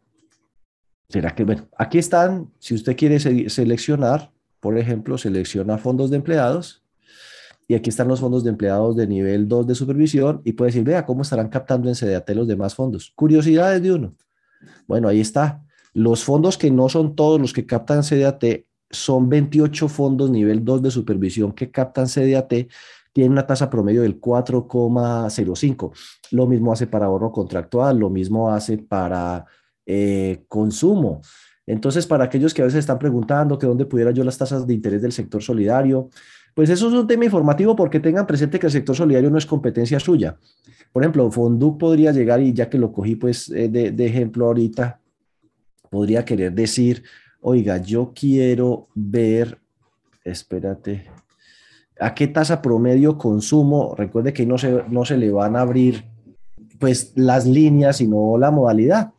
¿Será 1.08 1.34
que, 1.34 1.43
bueno, 1.43 1.67
aquí 1.77 1.97
están, 1.97 2.51
si 2.60 2.75
usted 2.75 2.95
quiere 2.95 3.19
seleccionar, 3.49 4.32
por 4.60 4.77
ejemplo, 4.77 5.17
selecciona 5.17 5.77
fondos 5.77 6.10
de 6.12 6.17
empleados 6.17 6.84
y 7.67 7.75
aquí 7.75 7.89
están 7.89 8.08
los 8.08 8.19
fondos 8.19 8.43
de 8.43 8.49
empleados 8.51 8.95
de 8.95 9.08
nivel 9.08 9.47
2 9.47 9.67
de 9.67 9.75
supervisión 9.75 10.41
y 10.43 10.53
puede 10.53 10.69
decir, 10.69 10.84
vea 10.84 11.05
cómo 11.05 11.21
estarán 11.21 11.49
captando 11.49 11.88
en 11.88 11.95
CDAT 11.95 12.29
los 12.32 12.47
demás 12.47 12.75
fondos. 12.75 13.12
Curiosidades 13.15 13.82
de 13.82 13.93
uno. 13.93 14.15
Bueno, 14.88 15.08
ahí 15.08 15.21
está. 15.21 15.63
Los 15.93 16.23
fondos 16.23 16.58
que 16.58 16.69
no 16.69 16.89
son 16.89 17.15
todos 17.15 17.39
los 17.39 17.53
que 17.53 17.65
captan 17.65 18.03
CDAT 18.03 18.43
son 18.89 19.30
28 19.30 19.88
fondos 19.88 20.30
nivel 20.30 20.65
2 20.65 20.82
de 20.82 20.91
supervisión 20.91 21.52
que 21.52 21.71
captan 21.71 22.08
CDAT 22.08 22.54
tiene 23.13 23.32
una 23.32 23.45
tasa 23.45 23.69
promedio 23.69 24.02
del 24.02 24.19
4,05. 24.19 25.91
Lo 26.32 26.47
mismo 26.47 26.71
hace 26.71 26.88
para 26.88 27.08
ahorro 27.08 27.32
contractual, 27.32 27.97
lo 27.97 28.10
mismo 28.10 28.52
hace 28.52 28.78
para 28.78 29.45
eh, 29.86 30.43
consumo. 30.47 31.21
Entonces, 31.65 32.08
para 32.08 32.23
aquellos 32.25 32.54
que 32.54 32.62
a 32.62 32.65
veces 32.65 32.80
están 32.80 32.99
preguntando 32.99 33.58
que 33.58 33.67
dónde 33.67 33.86
pudiera 33.86 34.12
yo 34.12 34.23
las 34.23 34.38
tasas 34.38 34.65
de 34.65 34.73
interés 34.73 35.02
del 35.02 35.12
sector 35.12 35.41
solidario, 35.41 36.10
pues 36.56 36.69
eso 36.69 36.88
es 36.88 36.93
un 36.93 37.08
tema 37.08 37.25
informativo 37.25 37.75
porque 37.75 37.99
tengan 37.99 38.25
presente 38.25 38.60
que 38.60 38.67
el 38.67 38.71
sector 38.71 38.95
solidario 38.95 39.30
no 39.30 39.38
es 39.38 39.45
competencia 39.45 39.99
suya. 39.99 40.38
Por 40.91 41.04
ejemplo, 41.04 41.30
Fonduc 41.30 41.80
podría 41.80 42.12
llegar 42.12 42.41
y 42.41 42.54
ya 42.54 42.69
que 42.69 42.80
lo 42.80 42.91
cogí 42.91 43.15
pues 43.15 43.49
eh, 43.49 43.69
de, 43.69 43.91
de 43.91 44.06
ejemplo 44.06 44.47
ahorita, 44.47 44.99
podría 45.89 46.25
querer 46.25 46.54
decir, 46.54 47.04
oiga, 47.41 47.78
yo 47.78 48.12
quiero 48.13 48.88
ver, 48.95 49.60
espérate, 50.23 51.10
a 51.99 52.13
qué 52.13 52.28
tasa 52.28 52.62
promedio 52.62 53.17
consumo, 53.17 53.93
recuerde 53.95 54.34
que 54.34 54.45
no 54.45 54.58
se, 54.58 54.84
no 54.89 55.06
se 55.06 55.17
le 55.17 55.32
van 55.32 55.56
a 55.56 55.62
abrir 55.62 56.06
pues 56.80 57.12
las 57.15 57.45
líneas, 57.45 57.97
sino 57.97 58.38
la 58.38 58.52
modalidad. 58.52 59.12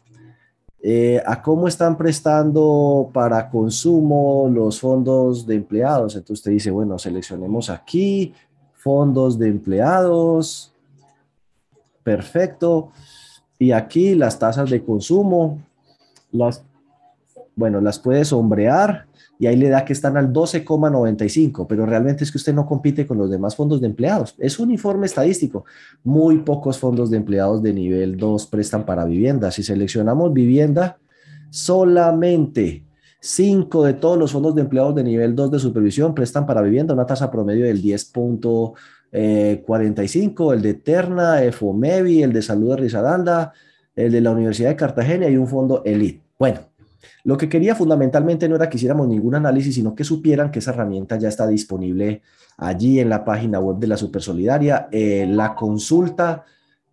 Eh, 0.82 1.22
a 1.26 1.42
cómo 1.42 1.68
están 1.68 1.98
prestando 1.98 3.10
para 3.12 3.50
consumo 3.50 4.48
los 4.50 4.80
fondos 4.80 5.46
de 5.46 5.56
empleados. 5.56 6.14
Entonces 6.14 6.38
usted 6.38 6.52
dice, 6.52 6.70
bueno, 6.70 6.98
seleccionemos 6.98 7.68
aquí 7.68 8.32
fondos 8.72 9.38
de 9.38 9.48
empleados. 9.48 10.72
Perfecto. 12.02 12.92
Y 13.58 13.72
aquí 13.72 14.14
las 14.14 14.38
tasas 14.38 14.70
de 14.70 14.82
consumo, 14.82 15.58
las, 16.32 16.64
bueno, 17.60 17.80
las 17.80 18.00
puede 18.00 18.24
sombrear 18.24 19.06
y 19.38 19.46
ahí 19.46 19.54
le 19.56 19.68
da 19.68 19.84
que 19.84 19.92
están 19.92 20.16
al 20.16 20.32
12,95, 20.32 21.66
pero 21.68 21.86
realmente 21.86 22.24
es 22.24 22.32
que 22.32 22.38
usted 22.38 22.52
no 22.52 22.66
compite 22.66 23.06
con 23.06 23.18
los 23.18 23.30
demás 23.30 23.54
fondos 23.54 23.80
de 23.80 23.86
empleados. 23.86 24.34
Es 24.38 24.58
un 24.58 24.70
informe 24.70 25.06
estadístico. 25.06 25.64
Muy 26.02 26.38
pocos 26.38 26.78
fondos 26.78 27.10
de 27.10 27.18
empleados 27.18 27.62
de 27.62 27.72
nivel 27.72 28.16
2 28.16 28.46
prestan 28.46 28.84
para 28.84 29.04
vivienda. 29.04 29.50
Si 29.50 29.62
seleccionamos 29.62 30.32
vivienda, 30.32 30.98
solamente 31.50 32.84
5 33.20 33.84
de 33.84 33.94
todos 33.94 34.18
los 34.18 34.32
fondos 34.32 34.54
de 34.54 34.62
empleados 34.62 34.94
de 34.94 35.04
nivel 35.04 35.36
2 35.36 35.50
de 35.52 35.58
supervisión 35.58 36.14
prestan 36.14 36.46
para 36.46 36.62
vivienda, 36.62 36.94
una 36.94 37.06
tasa 37.06 37.30
promedio 37.30 37.66
del 37.66 37.82
10.45, 37.82 38.74
eh, 39.12 39.62
el 40.54 40.62
de 40.62 40.74
Terna, 40.74 41.40
FOMEVI, 41.52 42.22
el 42.22 42.32
de 42.32 42.42
Salud 42.42 42.70
de 42.70 42.76
Risaralda, 42.76 43.52
el 43.94 44.12
de 44.12 44.20
la 44.22 44.30
Universidad 44.30 44.70
de 44.70 44.76
Cartagena 44.76 45.28
y 45.28 45.36
un 45.36 45.48
fondo 45.48 45.82
Elite. 45.84 46.22
Bueno, 46.38 46.69
lo 47.24 47.36
que 47.36 47.48
quería 47.48 47.74
fundamentalmente 47.74 48.48
no 48.48 48.56
era 48.56 48.68
que 48.68 48.76
hiciéramos 48.76 49.08
ningún 49.08 49.34
análisis, 49.34 49.74
sino 49.74 49.94
que 49.94 50.04
supieran 50.04 50.50
que 50.50 50.58
esa 50.58 50.72
herramienta 50.72 51.18
ya 51.18 51.28
está 51.28 51.46
disponible 51.46 52.22
allí 52.56 53.00
en 53.00 53.08
la 53.08 53.24
página 53.24 53.58
web 53.60 53.78
de 53.78 53.86
la 53.86 53.96
Supersolidaria. 53.96 54.88
Eh, 54.90 55.26
la 55.28 55.54
consulta 55.54 56.44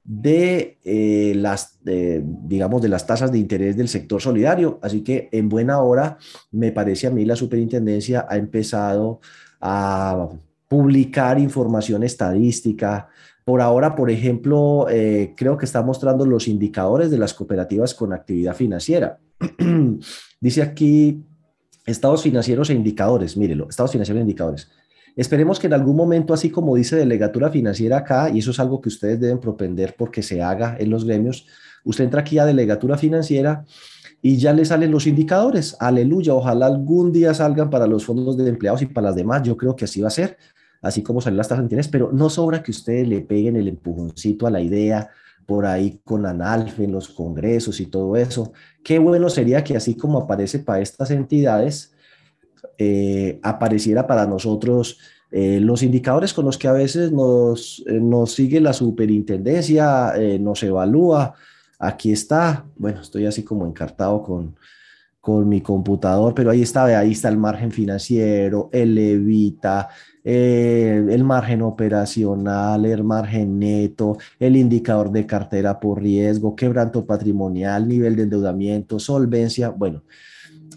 de 0.04 0.78
eh, 0.86 1.34
las, 1.36 1.80
digamos, 1.84 2.82
de 2.82 2.88
las 2.88 3.06
tasas 3.06 3.32
de 3.32 3.40
interés 3.40 3.76
del 3.76 3.90
sector 3.90 4.22
solidario. 4.22 4.80
Así 4.82 5.02
que 5.02 5.28
en 5.32 5.50
buena 5.50 5.82
hora, 5.82 6.18
me 6.52 6.72
parece 6.72 7.08
a 7.08 7.12
mí, 7.12 7.26
la 7.26 7.36
superintendencia 7.36 8.26
ha 8.30 8.38
empezado 8.38 9.20
a 9.60 10.30
publicar 10.68 11.40
información 11.40 12.04
estadística. 12.04 13.10
Por 13.48 13.62
ahora, 13.62 13.96
por 13.96 14.12
ejemplo, 14.12 14.88
eh, 14.90 15.34
creo 15.38 15.58
que 15.58 15.64
está 15.64 15.82
mostrando 15.82 16.26
los 16.26 16.50
indicadores 16.50 17.10
de 17.10 17.18
las 17.18 17.34
cooperativas 17.34 17.94
con 17.94 18.12
actividad 18.12 18.54
financiera. 18.54 19.20
Dice 20.42 20.62
aquí 20.62 21.24
estados 21.86 22.24
financieros 22.24 22.70
e 22.70 22.74
indicadores, 22.74 23.38
mírelo, 23.38 23.70
estados 23.70 23.94
financieros 23.94 24.20
e 24.20 24.24
indicadores. 24.24 24.70
Esperemos 25.16 25.60
que 25.60 25.68
en 25.68 25.76
algún 25.76 25.96
momento, 25.96 26.34
así 26.34 26.50
como 26.50 26.76
dice 26.76 26.98
delegatura 26.98 27.50
financiera 27.50 28.00
acá, 28.00 28.30
y 28.30 28.40
eso 28.40 28.52
es 28.52 28.60
algo 28.60 28.82
que 28.82 28.90
ustedes 28.90 29.18
deben 29.18 29.40
propender 29.40 29.96
porque 29.98 30.22
se 30.22 30.42
haga 30.42 30.76
en 30.78 30.90
los 30.90 31.06
gremios, 31.06 31.48
usted 31.86 32.04
entra 32.04 32.20
aquí 32.20 32.40
a 32.40 32.46
delegatura 32.46 32.98
financiera 32.98 33.64
y 34.22 34.36
ya 34.36 34.52
le 34.52 34.66
salen 34.66 34.92
los 34.92 35.08
indicadores. 35.08 35.78
Aleluya, 35.80 36.34
ojalá 36.34 36.66
algún 36.66 37.14
día 37.14 37.34
salgan 37.34 37.70
para 37.70 37.88
los 37.88 38.04
fondos 38.04 38.36
de 38.36 38.50
empleados 38.50 38.82
y 38.82 38.88
para 38.88 39.08
las 39.08 39.16
demás. 39.16 39.44
Yo 39.44 39.56
creo 39.56 39.74
que 39.74 39.86
así 39.86 40.02
va 40.02 40.10
a 40.10 40.12
ser, 40.12 40.38
así 40.82 41.04
como 41.04 41.22
salen 41.22 41.38
las 41.38 41.48
tasas 41.48 41.68
de 41.68 41.84
pero 41.92 42.12
no 42.12 42.30
sobra 42.30 42.64
que 42.64 42.72
ustedes 42.72 43.08
le 43.08 43.22
peguen 43.22 43.56
el 43.56 43.68
empujoncito 43.68 44.48
a 44.48 44.52
la 44.52 44.62
idea 44.62 45.10
por 45.46 45.66
ahí 45.66 46.00
con 46.04 46.26
Analfe 46.26 46.84
en 46.84 46.92
los 46.92 47.08
congresos 47.08 47.80
y 47.80 47.86
todo 47.86 48.18
eso. 48.18 48.52
Qué 48.84 49.00
bueno 49.00 49.30
sería 49.30 49.64
que 49.64 49.78
así 49.78 49.96
como 49.96 50.20
aparece 50.20 50.60
para 50.60 50.82
estas 50.82 51.10
entidades, 51.12 51.94
eh, 52.78 53.40
apareciera 53.42 54.06
para 54.06 54.28
nosotros 54.28 55.00
eh, 55.32 55.60
los 55.60 55.84
indicadores 55.84 56.34
con 56.34 56.46
los 56.46 56.58
que 56.58 56.68
a 56.68 56.74
veces 56.74 57.12
nos, 57.12 57.84
eh, 57.88 57.94
nos 57.94 58.34
sigue 58.34 58.60
la 58.60 58.74
superintendencia, 58.74 60.14
nos 60.40 60.62
evalúa. 60.64 61.34
Aquí 61.80 62.12
está, 62.12 62.66
bueno, 62.76 63.02
estoy 63.02 63.26
así 63.26 63.44
como 63.44 63.66
encartado 63.66 64.24
con, 64.24 64.56
con 65.28 65.50
mi 65.50 65.60
computador, 65.60 66.34
pero 66.34 66.52
ahí 66.52 66.62
está, 66.62 66.86
ahí 66.86 67.12
está 67.12 67.28
el 67.28 67.38
margen 67.38 67.70
financiero, 67.70 68.70
el 68.72 68.98
evita, 68.98 69.90
el 70.24 71.22
margen 71.26 71.64
operacional, 71.64 72.86
el 72.86 73.04
margen 73.04 73.60
neto, 73.60 74.18
el 74.40 74.56
indicador 74.56 75.12
de 75.12 75.26
cartera 75.26 75.82
por 75.82 76.02
riesgo, 76.02 76.56
quebranto 76.56 77.06
patrimonial, 77.06 77.90
nivel 77.90 78.16
de 78.16 78.24
endeudamiento, 78.24 79.00
solvencia. 79.00 79.68
Bueno, 79.68 80.02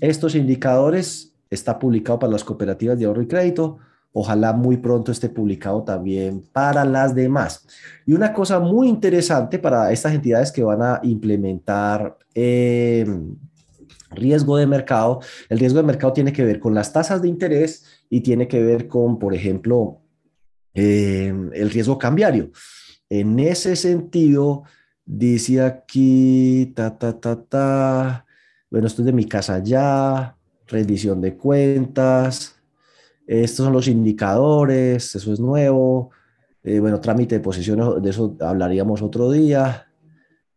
estos 0.00 0.34
indicadores 0.34 1.32
está 1.48 1.78
publicado 1.78 2.18
para 2.18 2.32
las 2.32 2.42
cooperativas 2.42 2.98
de 2.98 3.04
ahorro 3.04 3.22
y 3.22 3.28
crédito. 3.28 3.78
Ojalá 4.12 4.52
muy 4.52 4.78
pronto 4.78 5.12
esté 5.12 5.28
publicado 5.28 5.84
también 5.84 6.42
para 6.52 6.84
las 6.84 7.14
demás. 7.14 7.68
Y 8.04 8.14
una 8.14 8.32
cosa 8.32 8.58
muy 8.58 8.88
interesante 8.88 9.60
para 9.60 9.92
estas 9.92 10.12
entidades 10.12 10.50
que 10.50 10.64
van 10.64 10.82
a 10.82 10.98
implementar 11.04 12.18
eh, 12.34 13.06
riesgo 14.11 14.57
de 14.57 14.66
mercado, 14.66 15.20
el 15.49 15.59
riesgo 15.59 15.79
de 15.79 15.87
mercado 15.87 16.12
tiene 16.12 16.33
que 16.33 16.44
ver 16.44 16.61
con 16.61 16.75
las 16.75 16.92
tasas 16.92 17.23
de 17.23 17.29
interés 17.29 17.85
y 18.09 18.20
tiene 18.20 18.49
que 18.49 18.62
ver 18.62 18.88
con, 18.88 19.18
por 19.18 19.35
ejemplo, 19.35 20.01
eh, 20.75 21.33
el 21.53 21.70
riesgo 21.70 21.99
cambiario. 21.99 22.51
En 23.09 23.38
ese 23.40 23.77
sentido, 23.77 24.64
dice 25.05 25.62
aquí, 25.62 26.73
ta, 26.75 26.96
ta, 26.96 27.18
ta, 27.18 27.42
ta, 27.42 28.27
bueno, 28.70 28.87
esto 28.87 29.03
es 29.03 29.07
de 29.07 29.12
mi 29.12 29.25
casa 29.25 29.61
ya, 29.62 30.37
rendición 30.66 31.20
de 31.20 31.37
cuentas, 31.37 32.57
estos 33.27 33.64
son 33.64 33.73
los 33.73 33.88
indicadores, 33.88 35.14
eso 35.14 35.33
es 35.33 35.40
nuevo, 35.40 36.11
eh, 36.62 36.79
bueno, 36.81 37.01
trámite 37.01 37.37
de 37.37 37.40
posiciones, 37.40 38.03
de 38.03 38.11
eso 38.11 38.37
hablaríamos 38.40 39.03
otro 39.03 39.31
día. 39.31 39.89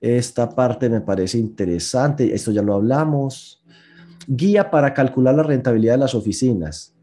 Esta 0.03 0.49
parte 0.49 0.89
me 0.89 0.99
parece 0.99 1.37
interesante, 1.37 2.35
esto 2.35 2.51
ya 2.51 2.61
lo 2.61 2.73
hablamos. 2.73 3.63
Guía 4.27 4.69
para 4.69 4.93
calcular 4.93 5.33
la 5.33 5.43
rentabilidad 5.43 5.93
de 5.93 5.99
las 5.99 6.13
oficinas. 6.13 6.93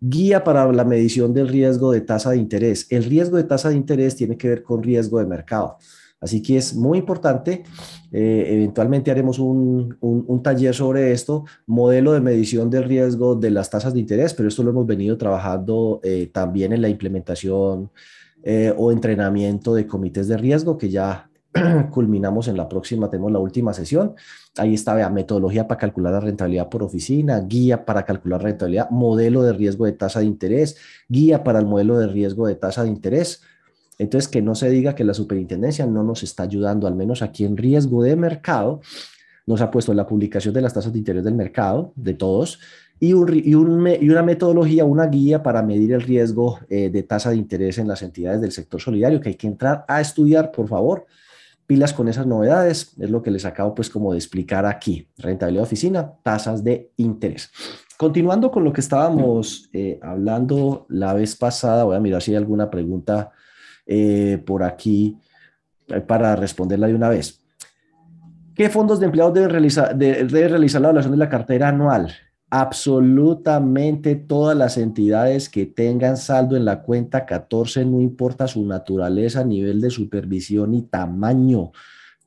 Guía 0.00 0.42
para 0.42 0.72
la 0.72 0.84
medición 0.84 1.32
del 1.32 1.46
riesgo 1.46 1.92
de 1.92 2.00
tasa 2.00 2.30
de 2.30 2.38
interés. 2.38 2.88
El 2.90 3.04
riesgo 3.04 3.36
de 3.36 3.44
tasa 3.44 3.68
de 3.68 3.76
interés 3.76 4.16
tiene 4.16 4.36
que 4.36 4.48
ver 4.48 4.64
con 4.64 4.82
riesgo 4.82 5.20
de 5.20 5.26
mercado. 5.26 5.78
Así 6.20 6.42
que 6.42 6.56
es 6.56 6.74
muy 6.74 6.98
importante. 6.98 7.62
Eh, 8.10 8.46
eventualmente 8.48 9.12
haremos 9.12 9.38
un, 9.38 9.96
taller 10.42 10.74
sobre 10.74 11.12
esto, 11.12 11.44
modelo 11.66 12.10
de 12.10 12.20
medición 12.20 12.68
del 12.68 12.82
riesgo 12.82 13.36
de 13.36 13.52
las 13.52 13.70
tasas 13.70 13.94
de 13.94 14.00
interés, 14.00 14.34
pero 14.34 14.48
esto 14.48 14.64
lo 14.64 14.70
hemos 14.70 14.86
venido 14.88 15.16
trabajando 15.16 16.00
eh, 16.02 16.28
también 16.32 16.72
en 16.72 16.82
la 16.82 16.88
implementación 16.88 17.92
eh, 18.42 18.74
o 18.76 18.90
entrenamiento 18.90 19.74
de 19.74 19.86
comités 19.86 20.26
de 20.26 20.36
riesgo 20.36 20.76
que 20.76 20.90
ya 20.90 21.28
culminamos 21.90 22.48
en 22.48 22.56
la 22.56 22.68
próxima, 22.68 23.10
tenemos 23.10 23.32
la 23.32 23.38
última 23.38 23.72
sesión. 23.72 24.14
Ahí 24.56 24.74
está, 24.74 24.94
vea, 24.94 25.10
metodología 25.10 25.68
para 25.68 25.78
calcular 25.78 26.12
la 26.12 26.20
rentabilidad 26.20 26.68
por 26.68 26.82
oficina, 26.82 27.40
guía 27.40 27.84
para 27.84 28.04
calcular 28.04 28.42
rentabilidad, 28.42 28.90
modelo 28.90 29.42
de 29.42 29.52
riesgo 29.52 29.86
de 29.86 29.92
tasa 29.92 30.20
de 30.20 30.26
interés, 30.26 30.76
guía 31.08 31.44
para 31.44 31.58
el 31.58 31.66
modelo 31.66 31.98
de 31.98 32.06
riesgo 32.06 32.46
de 32.46 32.54
tasa 32.54 32.84
de 32.84 32.88
interés 32.88 33.42
entonces, 33.98 34.28
que 34.28 34.42
no 34.42 34.54
se 34.54 34.70
diga 34.70 34.94
que 34.94 35.04
la 35.04 35.14
superintendencia 35.14 35.86
no 35.86 36.02
nos 36.02 36.22
está 36.22 36.44
ayudando, 36.44 36.86
al 36.86 36.94
menos 36.94 37.22
aquí 37.22 37.44
en 37.44 37.56
riesgo 37.56 38.02
de 38.02 38.16
mercado, 38.16 38.80
nos 39.46 39.60
ha 39.60 39.70
puesto 39.70 39.92
la 39.94 40.06
publicación 40.06 40.54
de 40.54 40.60
las 40.60 40.74
tasas 40.74 40.92
de 40.92 40.98
interés 40.98 41.24
del 41.24 41.34
mercado, 41.34 41.92
de 41.94 42.14
todos, 42.14 42.58
y, 42.98 43.12
una 43.14 44.22
metodología, 44.22 44.84
una 44.84 45.06
guía 45.06 45.42
para 45.42 45.62
medir 45.62 45.92
el 45.92 46.02
riesgo 46.02 46.60
eh, 46.68 46.88
de 46.88 47.02
tasa 47.02 47.30
de 47.30 47.36
interés 47.36 47.78
en 47.78 47.88
las 47.88 48.02
entidades 48.02 48.40
del 48.40 48.52
sector 48.52 48.80
solidario, 48.80 49.20
que 49.20 49.30
hay 49.30 49.34
que 49.34 49.48
entrar 49.48 49.84
a 49.88 50.00
estudiar, 50.00 50.52
por 50.52 50.68
favor. 50.68 51.06
Pilas 51.72 51.94
con 51.94 52.06
esas 52.06 52.26
novedades, 52.26 52.92
es 53.00 53.08
lo 53.08 53.22
que 53.22 53.30
les 53.30 53.46
acabo 53.46 53.74
pues 53.74 53.88
como 53.88 54.12
de 54.12 54.18
explicar 54.18 54.66
aquí. 54.66 55.08
Rentabilidad 55.16 55.62
de 55.62 55.66
oficina, 55.68 56.12
tasas 56.22 56.62
de 56.62 56.92
interés. 56.98 57.50
Continuando 57.96 58.50
con 58.50 58.62
lo 58.62 58.74
que 58.74 58.82
estábamos 58.82 59.70
eh, 59.72 59.98
hablando 60.02 60.84
la 60.90 61.14
vez 61.14 61.34
pasada, 61.34 61.84
voy 61.84 61.96
a 61.96 62.00
mirar 62.00 62.20
si 62.20 62.32
hay 62.32 62.36
alguna 62.36 62.68
pregunta 62.68 63.30
eh, 63.86 64.42
por 64.44 64.64
aquí 64.64 65.16
eh, 65.88 66.02
para 66.02 66.36
responderla 66.36 66.88
de 66.88 66.94
una 66.94 67.08
vez. 67.08 67.42
¿Qué 68.54 68.68
fondos 68.68 69.00
de 69.00 69.06
empleados 69.06 69.32
deben 69.32 69.48
realizar, 69.48 69.96
realizar 69.98 70.82
la 70.82 70.88
evaluación 70.88 71.12
de 71.12 71.18
la 71.18 71.30
cartera 71.30 71.68
anual? 71.68 72.12
Absolutamente 72.54 74.14
todas 74.14 74.54
las 74.54 74.76
entidades 74.76 75.48
que 75.48 75.64
tengan 75.64 76.18
saldo 76.18 76.54
en 76.54 76.66
la 76.66 76.82
cuenta 76.82 77.24
14, 77.24 77.86
no 77.86 77.98
importa 77.98 78.46
su 78.46 78.66
naturaleza, 78.66 79.42
nivel 79.42 79.80
de 79.80 79.88
supervisión 79.88 80.74
y 80.74 80.82
tamaño 80.82 81.72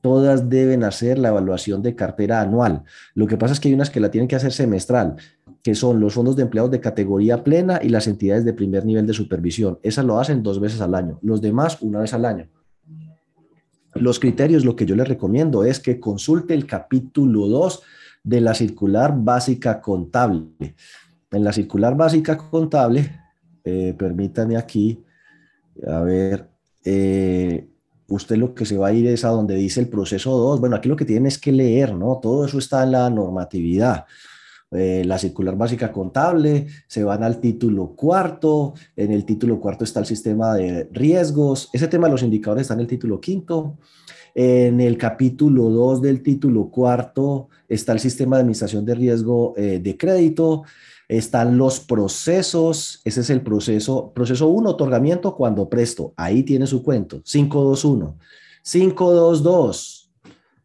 todas 0.00 0.48
deben 0.48 0.84
hacer 0.84 1.18
la 1.18 1.28
evaluación 1.28 1.82
de 1.82 1.96
cartera 1.96 2.40
anual. 2.40 2.84
Lo 3.14 3.26
que 3.26 3.36
pasa 3.36 3.54
es 3.54 3.60
que 3.60 3.66
hay 3.66 3.74
unas 3.74 3.90
que 3.90 3.98
la 3.98 4.10
tienen 4.10 4.28
que 4.28 4.36
hacer 4.36 4.52
semestral, 4.52 5.16
que 5.64 5.74
son 5.74 5.98
los 5.98 6.14
fondos 6.14 6.36
de 6.36 6.42
empleados 6.42 6.70
de 6.70 6.80
categoría 6.80 7.42
plena 7.42 7.80
y 7.82 7.88
las 7.88 8.06
entidades 8.06 8.44
de 8.44 8.52
primer 8.52 8.84
nivel 8.84 9.06
de 9.06 9.12
supervisión. 9.12 9.80
Esas 9.82 10.04
lo 10.04 10.20
hacen 10.20 10.44
dos 10.44 10.60
veces 10.60 10.80
al 10.80 10.94
año, 10.94 11.18
los 11.22 11.40
demás 11.40 11.78
una 11.82 11.98
vez 11.98 12.14
al 12.14 12.24
año. 12.24 12.48
Los 13.94 14.20
criterios, 14.20 14.64
lo 14.64 14.76
que 14.76 14.86
yo 14.86 14.94
les 14.94 15.08
recomiendo 15.08 15.64
es 15.64 15.80
que 15.80 15.98
consulte 15.98 16.54
el 16.54 16.66
capítulo 16.66 17.48
2 17.48 17.82
de 18.26 18.40
la 18.40 18.54
circular 18.54 19.14
básica 19.16 19.80
contable. 19.80 20.74
En 21.30 21.44
la 21.44 21.52
circular 21.52 21.96
básica 21.96 22.36
contable, 22.36 23.08
eh, 23.62 23.94
permítanme 23.96 24.56
aquí, 24.56 25.04
a 25.86 26.00
ver, 26.00 26.48
eh, 26.84 27.68
usted 28.08 28.36
lo 28.36 28.52
que 28.52 28.66
se 28.66 28.76
va 28.76 28.88
a 28.88 28.92
ir 28.92 29.06
es 29.06 29.24
a 29.24 29.28
donde 29.28 29.54
dice 29.54 29.78
el 29.78 29.88
proceso 29.88 30.36
2. 30.36 30.58
Bueno, 30.58 30.74
aquí 30.74 30.88
lo 30.88 30.96
que 30.96 31.04
tiene 31.04 31.28
es 31.28 31.38
que 31.38 31.52
leer, 31.52 31.94
¿no? 31.94 32.18
Todo 32.20 32.46
eso 32.46 32.58
está 32.58 32.82
en 32.82 32.92
la 32.92 33.08
normatividad. 33.10 34.06
Eh, 34.72 35.04
la 35.06 35.16
circular 35.16 35.56
básica 35.56 35.92
contable, 35.92 36.66
se 36.88 37.04
van 37.04 37.22
al 37.22 37.38
título 37.38 37.94
cuarto, 37.94 38.74
en 38.96 39.12
el 39.12 39.24
título 39.24 39.60
cuarto 39.60 39.84
está 39.84 40.00
el 40.00 40.06
sistema 40.06 40.54
de 40.54 40.88
riesgos, 40.90 41.70
ese 41.72 41.86
tema 41.86 42.08
de 42.08 42.12
los 42.12 42.24
indicadores 42.24 42.62
está 42.62 42.74
en 42.74 42.80
el 42.80 42.88
título 42.88 43.20
quinto, 43.20 43.78
en 44.34 44.80
el 44.80 44.98
capítulo 44.98 45.70
2 45.70 46.02
del 46.02 46.20
título 46.20 46.68
cuarto 46.68 47.48
está 47.68 47.92
el 47.92 48.00
sistema 48.00 48.36
de 48.36 48.40
administración 48.40 48.84
de 48.84 48.94
riesgo 48.96 49.54
eh, 49.56 49.78
de 49.80 49.96
crédito, 49.96 50.64
están 51.08 51.56
los 51.56 51.78
procesos, 51.78 53.00
ese 53.04 53.20
es 53.20 53.30
el 53.30 53.42
proceso, 53.42 54.12
proceso 54.12 54.48
1, 54.48 54.70
otorgamiento 54.70 55.36
cuando 55.36 55.68
presto, 55.68 56.12
ahí 56.16 56.42
tiene 56.42 56.66
su 56.66 56.82
cuento, 56.82 57.22
521. 57.22 58.18
522 58.62 60.10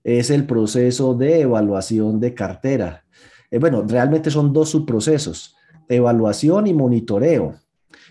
es 0.04 0.30
el 0.32 0.46
proceso 0.48 1.14
de 1.14 1.42
evaluación 1.42 2.20
de 2.20 2.34
cartera. 2.34 3.06
Eh, 3.52 3.60
bueno, 3.60 3.84
realmente 3.86 4.32
son 4.32 4.54
dos 4.54 4.70
subprocesos, 4.70 5.56
evaluación 5.90 6.68
y 6.68 6.74
monitoreo. 6.74 7.56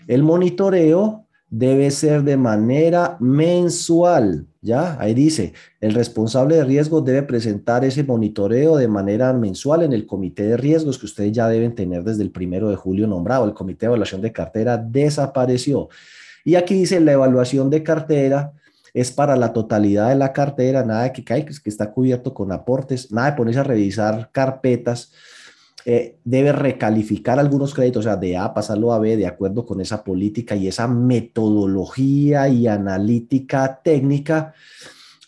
El 0.07 0.23
monitoreo 0.23 1.25
debe 1.49 1.91
ser 1.91 2.23
de 2.23 2.37
manera 2.37 3.17
mensual, 3.19 4.47
¿ya? 4.61 4.97
Ahí 5.01 5.13
dice, 5.13 5.53
el 5.81 5.93
responsable 5.93 6.55
de 6.55 6.63
riesgos 6.63 7.03
debe 7.03 7.23
presentar 7.23 7.83
ese 7.83 8.03
monitoreo 8.03 8.77
de 8.77 8.87
manera 8.87 9.33
mensual 9.33 9.83
en 9.83 9.93
el 9.93 10.05
comité 10.05 10.43
de 10.43 10.57
riesgos 10.57 10.97
que 10.97 11.07
ustedes 11.07 11.33
ya 11.33 11.49
deben 11.49 11.75
tener 11.75 12.03
desde 12.03 12.23
el 12.23 12.31
primero 12.31 12.69
de 12.69 12.75
julio 12.75 13.07
nombrado. 13.07 13.45
El 13.45 13.53
comité 13.53 13.81
de 13.81 13.87
evaluación 13.87 14.21
de 14.21 14.31
cartera 14.31 14.77
desapareció. 14.77 15.89
Y 16.45 16.55
aquí 16.55 16.75
dice 16.75 16.99
la 17.01 17.13
evaluación 17.13 17.69
de 17.69 17.83
cartera 17.83 18.53
es 18.93 19.11
para 19.11 19.35
la 19.35 19.53
totalidad 19.53 20.09
de 20.09 20.15
la 20.15 20.33
cartera, 20.33 20.83
nada 20.83 21.13
que 21.13 21.23
cae, 21.23 21.45
que 21.45 21.69
está 21.69 21.91
cubierto 21.91 22.33
con 22.33 22.51
aportes, 22.51 23.11
nada 23.11 23.31
de 23.31 23.37
ponerse 23.37 23.59
a 23.59 23.63
revisar 23.63 24.29
carpetas 24.31 25.11
eh, 25.83 26.17
debe 26.23 26.51
recalificar 26.51 27.39
algunos 27.39 27.73
créditos, 27.73 28.05
o 28.05 28.09
sea, 28.09 28.15
de 28.15 28.37
A 28.37 28.53
pasarlo 28.53 28.93
a 28.93 28.99
B 28.99 29.17
de 29.17 29.25
acuerdo 29.25 29.65
con 29.65 29.81
esa 29.81 30.03
política 30.03 30.55
y 30.55 30.67
esa 30.67 30.87
metodología 30.87 32.47
y 32.49 32.67
analítica 32.67 33.81
técnica. 33.83 34.53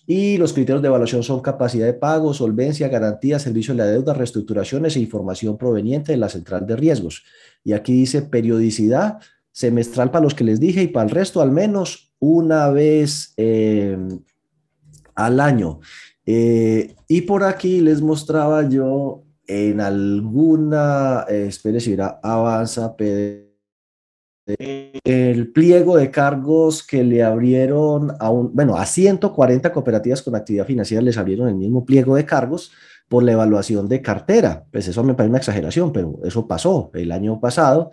Y 0.06 0.38
los 0.38 0.54
criterios 0.54 0.82
de 0.82 0.90
evaluación 0.90 1.24
son 1.24 1.40
capacidad 1.40 1.88
de 1.88 1.94
pago, 1.94 2.34
solvencia, 2.34 2.88
garantía, 2.88 3.40
servicio 3.40 3.74
de 3.74 3.80
la 3.80 3.88
deuda, 3.88 4.14
reestructuraciones 4.14 4.96
e 4.96 5.00
información 5.00 5.58
proveniente 5.58 6.12
de 6.12 6.18
la 6.18 6.30
central 6.30 6.68
de 6.68 6.76
riesgos. 6.76 7.24
Y 7.64 7.74
aquí 7.74 7.94
dice 7.94 8.22
periodicidad, 8.22 9.20
semestral 9.52 10.12
para 10.12 10.24
los 10.24 10.36
que 10.36 10.44
les 10.44 10.60
dije 10.60 10.84
y 10.84 10.88
para 10.88 11.06
el 11.06 11.12
resto 11.12 11.42
al 11.42 11.52
menos 11.52 12.13
una 12.24 12.70
vez 12.70 13.34
eh, 13.36 13.98
al 15.14 15.40
año. 15.42 15.82
Eh, 16.26 16.96
y 17.10 17.22
por 17.22 17.44
aquí 17.44 17.82
les 17.82 18.02
mostraba 18.02 18.68
yo 18.70 19.24
en 19.46 19.82
alguna, 19.82 21.26
eh, 21.28 21.52
si 21.52 21.92
era 21.92 22.22
avanza, 22.24 22.96
el 24.46 25.52
pliego 25.52 25.98
de 25.98 26.12
cargos 26.12 26.82
que 26.82 27.04
le 27.04 27.24
abrieron 27.24 28.14
a 28.20 28.30
un, 28.30 28.54
bueno, 28.54 28.78
a 28.78 28.86
140 28.86 29.74
cooperativas 29.74 30.22
con 30.22 30.36
actividad 30.36 30.66
financiera 30.66 31.04
les 31.04 31.18
abrieron 31.18 31.50
el 31.50 31.56
mismo 31.56 31.86
pliego 31.86 32.16
de 32.16 32.26
cargos 32.26 32.72
por 33.10 33.24
la 33.24 33.34
evaluación 33.34 33.90
de 33.90 34.02
cartera. 34.02 34.66
Pues 34.72 34.88
eso 34.88 35.04
me 35.04 35.14
parece 35.14 35.30
una 35.30 35.40
exageración, 35.40 35.92
pero 35.92 36.20
eso 36.24 36.48
pasó 36.48 36.90
el 36.94 37.12
año 37.12 37.42
pasado. 37.42 37.92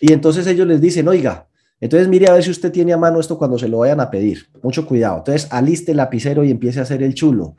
Y 0.00 0.12
entonces 0.12 0.44
ellos 0.48 0.66
les 0.66 0.80
dicen, 0.80 1.06
oiga, 1.06 1.46
entonces 1.84 2.08
mire 2.08 2.30
a 2.30 2.32
ver 2.32 2.42
si 2.42 2.50
usted 2.50 2.72
tiene 2.72 2.94
a 2.94 2.96
mano 2.96 3.20
esto 3.20 3.36
cuando 3.36 3.58
se 3.58 3.68
lo 3.68 3.80
vayan 3.80 4.00
a 4.00 4.10
pedir. 4.10 4.46
Mucho 4.62 4.86
cuidado. 4.86 5.18
Entonces 5.18 5.46
aliste 5.50 5.90
el 5.90 5.98
lapicero 5.98 6.42
y 6.42 6.50
empiece 6.50 6.78
a 6.80 6.84
hacer 6.84 7.02
el 7.02 7.12
chulo. 7.12 7.56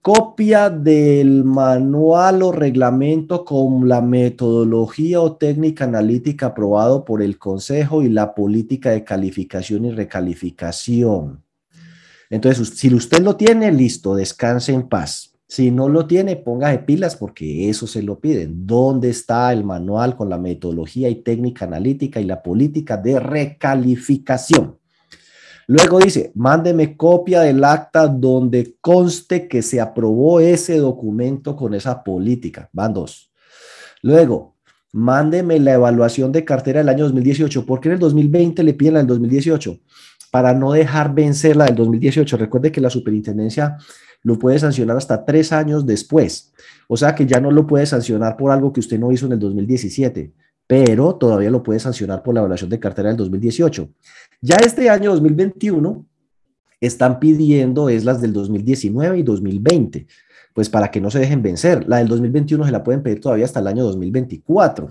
Copia 0.00 0.70
del 0.70 1.44
manual 1.44 2.42
o 2.42 2.50
reglamento 2.50 3.44
con 3.44 3.86
la 3.86 4.00
metodología 4.00 5.20
o 5.20 5.36
técnica 5.36 5.84
analítica 5.84 6.46
aprobado 6.46 7.04
por 7.04 7.20
el 7.20 7.36
Consejo 7.36 8.02
y 8.02 8.08
la 8.08 8.34
política 8.34 8.88
de 8.88 9.04
calificación 9.04 9.84
y 9.84 9.90
recalificación. 9.90 11.44
Entonces, 12.30 12.70
si 12.70 12.94
usted 12.94 13.20
lo 13.20 13.36
tiene, 13.36 13.70
listo, 13.70 14.14
descanse 14.14 14.72
en 14.72 14.88
paz. 14.88 15.29
Si 15.50 15.72
no 15.72 15.88
lo 15.88 16.06
tiene, 16.06 16.36
ponga 16.36 16.68
de 16.68 16.78
pilas 16.78 17.16
porque 17.16 17.68
eso 17.68 17.88
se 17.88 18.04
lo 18.04 18.20
piden. 18.20 18.68
¿Dónde 18.68 19.10
está 19.10 19.52
el 19.52 19.64
manual 19.64 20.14
con 20.14 20.30
la 20.30 20.38
metodología 20.38 21.08
y 21.08 21.16
técnica 21.22 21.64
analítica 21.64 22.20
y 22.20 22.24
la 22.24 22.40
política 22.40 22.96
de 22.96 23.18
recalificación? 23.18 24.78
Luego 25.66 25.98
dice, 25.98 26.30
mándeme 26.36 26.96
copia 26.96 27.40
del 27.40 27.64
acta 27.64 28.06
donde 28.06 28.76
conste 28.80 29.48
que 29.48 29.60
se 29.62 29.80
aprobó 29.80 30.38
ese 30.38 30.78
documento 30.78 31.56
con 31.56 31.74
esa 31.74 32.04
política. 32.04 32.70
Van 32.72 32.94
dos. 32.94 33.32
Luego, 34.02 34.54
mándeme 34.92 35.58
la 35.58 35.72
evaluación 35.72 36.30
de 36.30 36.44
cartera 36.44 36.78
del 36.78 36.90
año 36.90 37.02
2018. 37.02 37.66
¿Por 37.66 37.80
qué 37.80 37.88
en 37.88 37.94
el 37.94 37.98
2020 37.98 38.62
le 38.62 38.74
piden 38.74 38.94
la 38.94 39.00
del 39.00 39.08
2018? 39.08 39.80
Para 40.30 40.54
no 40.54 40.70
dejar 40.70 41.12
vencer 41.12 41.56
la 41.56 41.64
del 41.64 41.74
2018. 41.74 42.36
Recuerde 42.36 42.70
que 42.70 42.80
la 42.80 42.88
superintendencia 42.88 43.78
lo 44.22 44.38
puede 44.38 44.58
sancionar 44.58 44.96
hasta 44.96 45.24
tres 45.24 45.52
años 45.52 45.86
después. 45.86 46.52
O 46.88 46.96
sea 46.96 47.14
que 47.14 47.26
ya 47.26 47.40
no 47.40 47.50
lo 47.50 47.66
puede 47.66 47.86
sancionar 47.86 48.36
por 48.36 48.50
algo 48.50 48.72
que 48.72 48.80
usted 48.80 48.98
no 48.98 49.12
hizo 49.12 49.26
en 49.26 49.32
el 49.32 49.38
2017, 49.38 50.32
pero 50.66 51.14
todavía 51.14 51.50
lo 51.50 51.62
puede 51.62 51.80
sancionar 51.80 52.22
por 52.22 52.34
la 52.34 52.40
evaluación 52.40 52.70
de 52.70 52.78
cartera 52.78 53.08
del 53.08 53.16
2018. 53.16 53.88
Ya 54.40 54.56
este 54.56 54.88
año 54.90 55.10
2021 55.10 56.06
están 56.80 57.20
pidiendo 57.20 57.88
es 57.88 58.04
las 58.04 58.20
del 58.20 58.32
2019 58.32 59.18
y 59.18 59.22
2020, 59.22 60.06
pues 60.54 60.68
para 60.68 60.90
que 60.90 61.00
no 61.00 61.10
se 61.10 61.18
dejen 61.18 61.42
vencer. 61.42 61.86
La 61.88 61.98
del 61.98 62.08
2021 62.08 62.64
se 62.64 62.72
la 62.72 62.82
pueden 62.82 63.02
pedir 63.02 63.20
todavía 63.20 63.44
hasta 63.44 63.60
el 63.60 63.66
año 63.66 63.84
2024. 63.84 64.90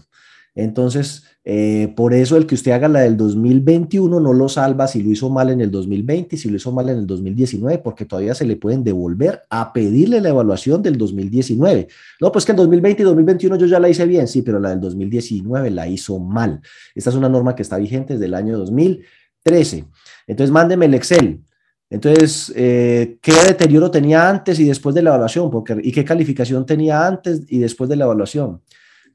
Entonces, 0.56 1.24
eh, 1.44 1.94
por 1.96 2.14
eso 2.14 2.38
el 2.38 2.46
que 2.46 2.56
usted 2.56 2.72
haga 2.72 2.88
la 2.88 3.02
del 3.02 3.16
2021 3.18 4.20
no 4.20 4.34
lo 4.34 4.50
salva 4.50 4.88
si 4.88 5.02
lo 5.02 5.12
hizo 5.12 5.30
mal 5.30 5.50
en 5.50 5.62
el 5.62 5.72
2020 5.72 6.36
y 6.36 6.40
si 6.40 6.50
lo 6.50 6.58
hizo 6.58 6.72
mal 6.72 6.90
en 6.90 6.98
el 7.00 7.08
2019, 7.08 7.80
porque 7.80 8.06
todavía 8.06 8.36
se 8.36 8.46
le 8.46 8.56
pueden 8.56 8.84
devolver 8.84 9.44
a 9.50 9.72
pedirle 9.72 10.22
la 10.22 10.30
evaluación 10.30 10.82
del 10.82 10.98
2019. 10.98 11.88
No, 12.20 12.32
pues 12.32 12.46
que 12.46 12.52
en 12.52 12.58
2020 12.58 13.02
y 13.02 13.06
2021 13.06 13.56
yo 13.58 13.66
ya 13.66 13.80
la 13.80 13.90
hice 13.90 14.06
bien, 14.06 14.28
sí, 14.28 14.42
pero 14.42 14.60
la 14.60 14.70
del 14.70 14.82
2019 14.82 15.70
la 15.72 15.88
hizo 15.88 16.20
mal. 16.20 16.62
Esta 16.94 17.10
es 17.10 17.16
una 17.16 17.30
norma 17.30 17.56
que 17.56 17.64
está 17.64 17.78
vigente 17.78 18.14
desde 18.14 18.26
el 18.26 18.34
año 18.34 18.58
2013. 18.58 19.86
Entonces, 20.28 20.52
mándeme 20.52 20.86
el 20.86 20.94
Excel. 20.94 21.42
Entonces, 21.90 22.54
eh, 22.56 23.18
¿qué 23.22 23.34
deterioro 23.48 23.90
tenía 23.90 24.30
antes 24.30 24.60
y 24.60 24.66
después 24.66 24.94
de 24.94 25.02
la 25.02 25.10
evaluación? 25.10 25.50
Porque, 25.50 25.76
¿Y 25.82 25.92
qué 25.92 26.06
calificación 26.06 26.66
tenía 26.66 27.08
antes 27.08 27.42
y 27.48 27.58
después 27.58 27.90
de 27.90 27.96
la 27.96 28.06
evaluación? 28.06 28.62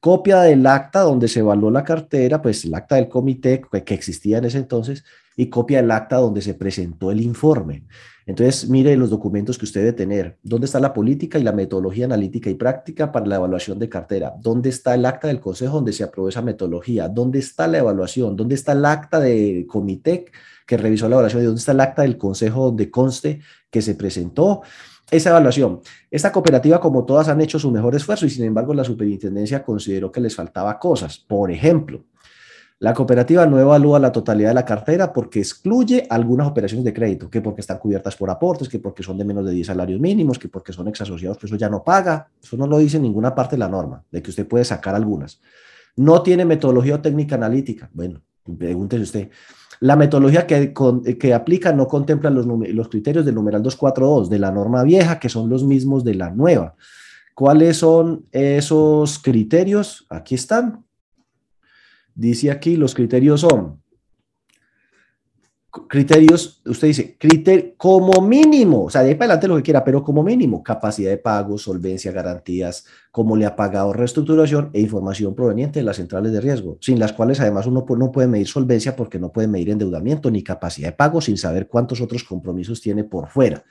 Copia 0.04 0.42
del 0.42 0.66
acta 0.66 1.00
donde 1.00 1.28
se 1.28 1.40
evaluó 1.40 1.70
la 1.70 1.82
cartera, 1.82 2.42
pues 2.42 2.66
el 2.66 2.74
acta 2.74 2.96
del 2.96 3.08
comité 3.08 3.62
que 3.86 3.94
existía 3.94 4.36
en 4.36 4.44
ese 4.44 4.58
entonces, 4.58 5.02
y 5.34 5.46
copia 5.46 5.80
del 5.80 5.90
acta 5.90 6.16
donde 6.16 6.42
se 6.42 6.52
presentó 6.52 7.10
el 7.10 7.22
informe. 7.22 7.86
Entonces, 8.26 8.68
mire 8.68 8.98
los 8.98 9.08
documentos 9.08 9.56
que 9.56 9.64
usted 9.64 9.80
debe 9.80 9.94
tener. 9.94 10.36
¿Dónde 10.42 10.66
está 10.66 10.78
la 10.78 10.92
política 10.92 11.38
y 11.38 11.42
la 11.42 11.52
metodología 11.52 12.04
analítica 12.04 12.50
y 12.50 12.54
práctica 12.54 13.10
para 13.10 13.24
la 13.24 13.36
evaluación 13.36 13.78
de 13.78 13.88
cartera? 13.88 14.34
¿Dónde 14.38 14.68
está 14.68 14.94
el 14.94 15.06
acta 15.06 15.28
del 15.28 15.40
consejo 15.40 15.76
donde 15.76 15.94
se 15.94 16.04
aprobó 16.04 16.28
esa 16.28 16.42
metodología? 16.42 17.08
¿Dónde 17.08 17.38
está 17.38 17.66
la 17.66 17.78
evaluación? 17.78 18.36
¿Dónde 18.36 18.56
está 18.56 18.72
el 18.72 18.84
acta 18.84 19.20
del 19.20 19.66
comité 19.66 20.26
que 20.66 20.76
revisó 20.76 21.08
la 21.08 21.14
evaluación? 21.14 21.44
¿Y 21.44 21.46
dónde 21.46 21.60
está 21.60 21.72
el 21.72 21.80
acta 21.80 22.02
del 22.02 22.18
consejo 22.18 22.66
donde 22.66 22.90
conste 22.90 23.40
que 23.70 23.80
se 23.80 23.94
presentó? 23.94 24.60
Esa 25.10 25.30
evaluación. 25.30 25.80
Esta 26.10 26.32
cooperativa, 26.32 26.80
como 26.80 27.04
todas, 27.04 27.28
han 27.28 27.40
hecho 27.40 27.58
su 27.58 27.70
mejor 27.70 27.94
esfuerzo 27.94 28.26
y 28.26 28.30
sin 28.30 28.44
embargo 28.44 28.74
la 28.74 28.84
superintendencia 28.84 29.62
consideró 29.62 30.10
que 30.10 30.20
les 30.20 30.34
faltaba 30.34 30.78
cosas. 30.78 31.18
Por 31.18 31.50
ejemplo, 31.50 32.04
la 32.80 32.92
cooperativa 32.92 33.46
no 33.46 33.58
evalúa 33.58 33.98
la 33.98 34.10
totalidad 34.10 34.48
de 34.50 34.54
la 34.54 34.64
cartera 34.64 35.12
porque 35.12 35.38
excluye 35.38 36.06
algunas 36.10 36.46
operaciones 36.48 36.84
de 36.84 36.92
crédito, 36.92 37.30
que 37.30 37.40
porque 37.40 37.60
están 37.60 37.78
cubiertas 37.78 38.16
por 38.16 38.28
aportes, 38.30 38.68
que 38.68 38.78
porque 38.78 39.02
son 39.02 39.16
de 39.16 39.24
menos 39.24 39.46
de 39.46 39.52
10 39.52 39.68
salarios 39.68 40.00
mínimos, 40.00 40.38
que 40.38 40.48
porque 40.48 40.72
son 40.72 40.88
exasociados, 40.88 41.38
que 41.38 41.46
eso 41.46 41.56
ya 41.56 41.68
no 41.68 41.84
paga. 41.84 42.28
Eso 42.42 42.56
no 42.56 42.66
lo 42.66 42.78
dice 42.78 42.96
en 42.96 43.04
ninguna 43.04 43.34
parte 43.34 43.56
de 43.56 43.60
la 43.60 43.68
norma, 43.68 44.04
de 44.10 44.22
que 44.22 44.30
usted 44.30 44.46
puede 44.46 44.64
sacar 44.64 44.94
algunas. 44.94 45.40
No 45.96 46.22
tiene 46.22 46.44
metodología 46.44 46.96
o 46.96 47.00
técnica 47.00 47.36
analítica. 47.36 47.88
Bueno, 47.92 48.20
pregúntese 48.58 49.02
usted. 49.02 49.30
La 49.80 49.96
metodología 49.96 50.46
que, 50.46 50.72
que 51.18 51.34
aplica 51.34 51.72
no 51.72 51.86
contempla 51.86 52.30
los, 52.30 52.46
los 52.46 52.88
criterios 52.88 53.24
del 53.24 53.34
numeral 53.34 53.62
242 53.62 54.30
de 54.30 54.38
la 54.38 54.50
norma 54.50 54.82
vieja, 54.82 55.18
que 55.18 55.28
son 55.28 55.48
los 55.48 55.64
mismos 55.64 56.04
de 56.04 56.14
la 56.14 56.30
nueva. 56.30 56.74
¿Cuáles 57.34 57.78
son 57.78 58.26
esos 58.30 59.18
criterios? 59.18 60.06
Aquí 60.08 60.34
están. 60.36 60.84
Dice 62.14 62.50
aquí, 62.50 62.76
los 62.76 62.94
criterios 62.94 63.40
son 63.40 63.82
criterios, 65.88 66.60
usted 66.64 66.88
dice, 66.88 67.16
criterio, 67.18 67.74
como 67.76 68.20
mínimo, 68.20 68.84
o 68.84 68.90
sea, 68.90 69.02
de 69.02 69.10
ahí 69.10 69.14
para 69.14 69.32
adelante 69.32 69.48
lo 69.48 69.56
que 69.56 69.62
quiera, 69.62 69.84
pero 69.84 70.02
como 70.02 70.22
mínimo, 70.22 70.62
capacidad 70.62 71.10
de 71.10 71.18
pago, 71.18 71.58
solvencia, 71.58 72.12
garantías, 72.12 72.84
cómo 73.10 73.36
le 73.36 73.44
ha 73.44 73.56
pagado 73.56 73.92
reestructuración 73.92 74.70
e 74.72 74.80
información 74.80 75.34
proveniente 75.34 75.80
de 75.80 75.84
las 75.84 75.96
centrales 75.96 76.32
de 76.32 76.40
riesgo, 76.40 76.78
sin 76.80 76.98
las 76.98 77.12
cuales 77.12 77.40
además 77.40 77.66
uno 77.66 77.84
no 77.88 78.12
puede 78.12 78.28
medir 78.28 78.46
solvencia 78.46 78.94
porque 78.94 79.18
no 79.18 79.32
puede 79.32 79.48
medir 79.48 79.70
endeudamiento 79.70 80.30
ni 80.30 80.42
capacidad 80.42 80.88
de 80.88 80.96
pago 80.96 81.20
sin 81.20 81.36
saber 81.36 81.66
cuántos 81.66 82.00
otros 82.00 82.24
compromisos 82.24 82.80
tiene 82.80 83.04
por 83.04 83.28
fuera. 83.28 83.64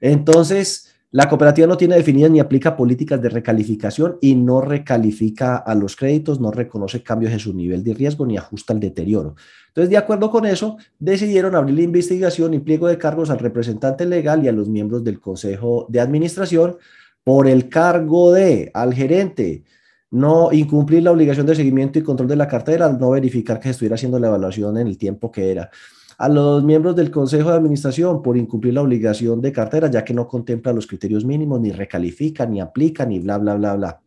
Entonces, 0.00 0.87
la 1.10 1.28
cooperativa 1.28 1.66
no 1.66 1.78
tiene 1.78 1.96
definidas 1.96 2.30
ni 2.30 2.38
aplica 2.38 2.76
políticas 2.76 3.20
de 3.22 3.30
recalificación 3.30 4.18
y 4.20 4.34
no 4.34 4.60
recalifica 4.60 5.56
a 5.56 5.74
los 5.74 5.96
créditos, 5.96 6.38
no 6.38 6.50
reconoce 6.50 7.02
cambios 7.02 7.32
en 7.32 7.38
su 7.38 7.54
nivel 7.54 7.82
de 7.82 7.94
riesgo 7.94 8.26
ni 8.26 8.36
ajusta 8.36 8.74
el 8.74 8.80
deterioro. 8.80 9.34
Entonces, 9.68 9.88
de 9.88 9.96
acuerdo 9.96 10.30
con 10.30 10.44
eso, 10.44 10.76
decidieron 10.98 11.54
abrir 11.54 11.76
la 11.76 11.82
investigación 11.82 12.52
y 12.52 12.58
pliego 12.58 12.88
de 12.88 12.98
cargos 12.98 13.30
al 13.30 13.38
representante 13.38 14.04
legal 14.04 14.44
y 14.44 14.48
a 14.48 14.52
los 14.52 14.68
miembros 14.68 15.02
del 15.02 15.18
Consejo 15.18 15.86
de 15.88 16.00
Administración 16.00 16.76
por 17.24 17.46
el 17.46 17.70
cargo 17.70 18.32
de 18.32 18.70
al 18.74 18.92
gerente 18.92 19.64
no 20.10 20.52
incumplir 20.52 21.02
la 21.02 21.12
obligación 21.12 21.46
de 21.46 21.54
seguimiento 21.54 21.98
y 21.98 22.02
control 22.02 22.28
de 22.28 22.36
la 22.36 22.48
cartera, 22.48 22.90
no 22.90 23.10
verificar 23.10 23.58
que 23.58 23.64
se 23.64 23.70
estuviera 23.70 23.94
haciendo 23.94 24.18
la 24.18 24.28
evaluación 24.28 24.78
en 24.78 24.86
el 24.86 24.96
tiempo 24.96 25.30
que 25.30 25.50
era 25.50 25.70
a 26.18 26.28
los 26.28 26.64
miembros 26.64 26.96
del 26.96 27.12
Consejo 27.12 27.50
de 27.50 27.56
Administración 27.56 28.22
por 28.22 28.36
incumplir 28.36 28.74
la 28.74 28.82
obligación 28.82 29.40
de 29.40 29.52
cartera, 29.52 29.88
ya 29.88 30.04
que 30.04 30.12
no 30.12 30.26
contempla 30.26 30.72
los 30.72 30.88
criterios 30.88 31.24
mínimos, 31.24 31.60
ni 31.60 31.70
recalifica, 31.70 32.44
ni 32.44 32.60
aplica, 32.60 33.06
ni 33.06 33.20
bla, 33.20 33.38
bla, 33.38 33.54
bla, 33.54 33.76
bla. 33.76 34.00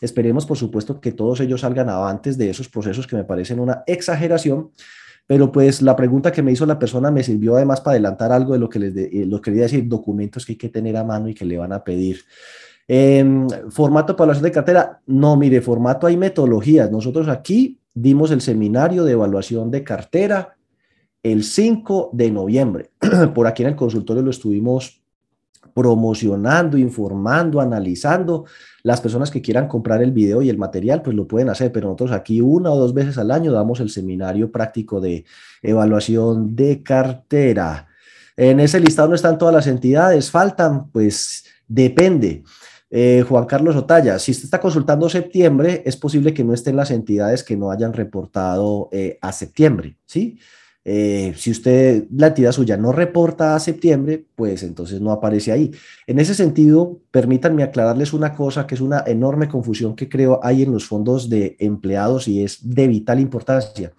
Esperemos, 0.00 0.46
por 0.46 0.56
supuesto, 0.56 0.98
que 0.98 1.12
todos 1.12 1.40
ellos 1.40 1.60
salgan 1.60 1.90
avantes 1.90 2.38
de 2.38 2.48
esos 2.48 2.70
procesos 2.70 3.06
que 3.06 3.16
me 3.16 3.24
parecen 3.24 3.60
una 3.60 3.82
exageración, 3.86 4.70
pero 5.26 5.52
pues 5.52 5.82
la 5.82 5.94
pregunta 5.94 6.32
que 6.32 6.42
me 6.42 6.52
hizo 6.52 6.64
la 6.64 6.78
persona 6.78 7.10
me 7.10 7.22
sirvió 7.22 7.56
además 7.56 7.82
para 7.82 7.92
adelantar 7.92 8.32
algo 8.32 8.54
de 8.54 8.60
lo 8.60 8.70
que 8.70 8.78
les 8.78 8.96
eh, 8.96 9.26
lo 9.26 9.42
quería 9.42 9.62
decir, 9.62 9.86
documentos 9.86 10.46
que 10.46 10.52
hay 10.52 10.58
que 10.58 10.70
tener 10.70 10.96
a 10.96 11.04
mano 11.04 11.28
y 11.28 11.34
que 11.34 11.44
le 11.44 11.58
van 11.58 11.74
a 11.74 11.84
pedir. 11.84 12.20
Eh, 12.86 13.22
formato 13.68 14.16
para 14.16 14.28
evaluación 14.28 14.44
de 14.44 14.52
cartera, 14.52 15.00
no, 15.06 15.36
mire, 15.36 15.60
formato 15.60 16.06
hay 16.06 16.16
metodologías. 16.16 16.90
Nosotros 16.90 17.28
aquí 17.28 17.78
dimos 17.92 18.30
el 18.30 18.40
seminario 18.40 19.04
de 19.04 19.12
evaluación 19.12 19.70
de 19.70 19.84
cartera 19.84 20.57
el 21.22 21.44
5 21.44 22.10
de 22.12 22.30
noviembre. 22.30 22.90
Por 23.34 23.46
aquí 23.46 23.62
en 23.62 23.70
el 23.70 23.76
consultorio 23.76 24.22
lo 24.22 24.30
estuvimos 24.30 25.02
promocionando, 25.74 26.76
informando, 26.76 27.60
analizando. 27.60 28.46
Las 28.82 29.00
personas 29.00 29.30
que 29.30 29.42
quieran 29.42 29.68
comprar 29.68 30.02
el 30.02 30.12
video 30.12 30.42
y 30.42 30.48
el 30.48 30.58
material, 30.58 31.02
pues 31.02 31.16
lo 31.16 31.26
pueden 31.26 31.50
hacer, 31.50 31.70
pero 31.72 31.86
nosotros 31.86 32.12
aquí 32.12 32.40
una 32.40 32.70
o 32.70 32.78
dos 32.78 32.94
veces 32.94 33.18
al 33.18 33.30
año 33.30 33.52
damos 33.52 33.80
el 33.80 33.90
seminario 33.90 34.50
práctico 34.50 35.00
de 35.00 35.24
evaluación 35.62 36.56
de 36.56 36.82
cartera. 36.82 37.86
En 38.36 38.60
ese 38.60 38.80
listado 38.80 39.08
no 39.08 39.14
están 39.14 39.38
todas 39.38 39.54
las 39.54 39.66
entidades, 39.66 40.30
faltan, 40.30 40.90
pues 40.90 41.44
depende. 41.66 42.44
Eh, 42.90 43.24
Juan 43.28 43.44
Carlos 43.44 43.76
Otaya, 43.76 44.18
si 44.18 44.32
usted 44.32 44.44
está 44.44 44.60
consultando 44.60 45.08
septiembre, 45.08 45.82
es 45.84 45.96
posible 45.96 46.32
que 46.32 46.42
no 46.42 46.54
estén 46.54 46.74
las 46.74 46.90
entidades 46.90 47.44
que 47.44 47.56
no 47.56 47.70
hayan 47.70 47.92
reportado 47.92 48.88
eh, 48.92 49.18
a 49.20 49.30
septiembre, 49.32 49.98
¿sí? 50.06 50.38
Eh, 50.90 51.34
si 51.36 51.50
usted, 51.50 52.06
la 52.16 52.28
entidad 52.28 52.50
suya 52.50 52.78
no 52.78 52.92
reporta 52.92 53.54
a 53.54 53.60
septiembre, 53.60 54.24
pues 54.34 54.62
entonces 54.62 55.02
no 55.02 55.12
aparece 55.12 55.52
ahí. 55.52 55.70
En 56.06 56.18
ese 56.18 56.34
sentido, 56.34 57.02
permítanme 57.10 57.62
aclararles 57.62 58.14
una 58.14 58.34
cosa 58.34 58.66
que 58.66 58.74
es 58.74 58.80
una 58.80 59.04
enorme 59.06 59.48
confusión 59.48 59.94
que 59.94 60.08
creo 60.08 60.40
hay 60.42 60.62
en 60.62 60.72
los 60.72 60.86
fondos 60.86 61.28
de 61.28 61.56
empleados 61.58 62.26
y 62.26 62.42
es 62.42 62.74
de 62.74 62.88
vital 62.88 63.20
importancia. 63.20 63.92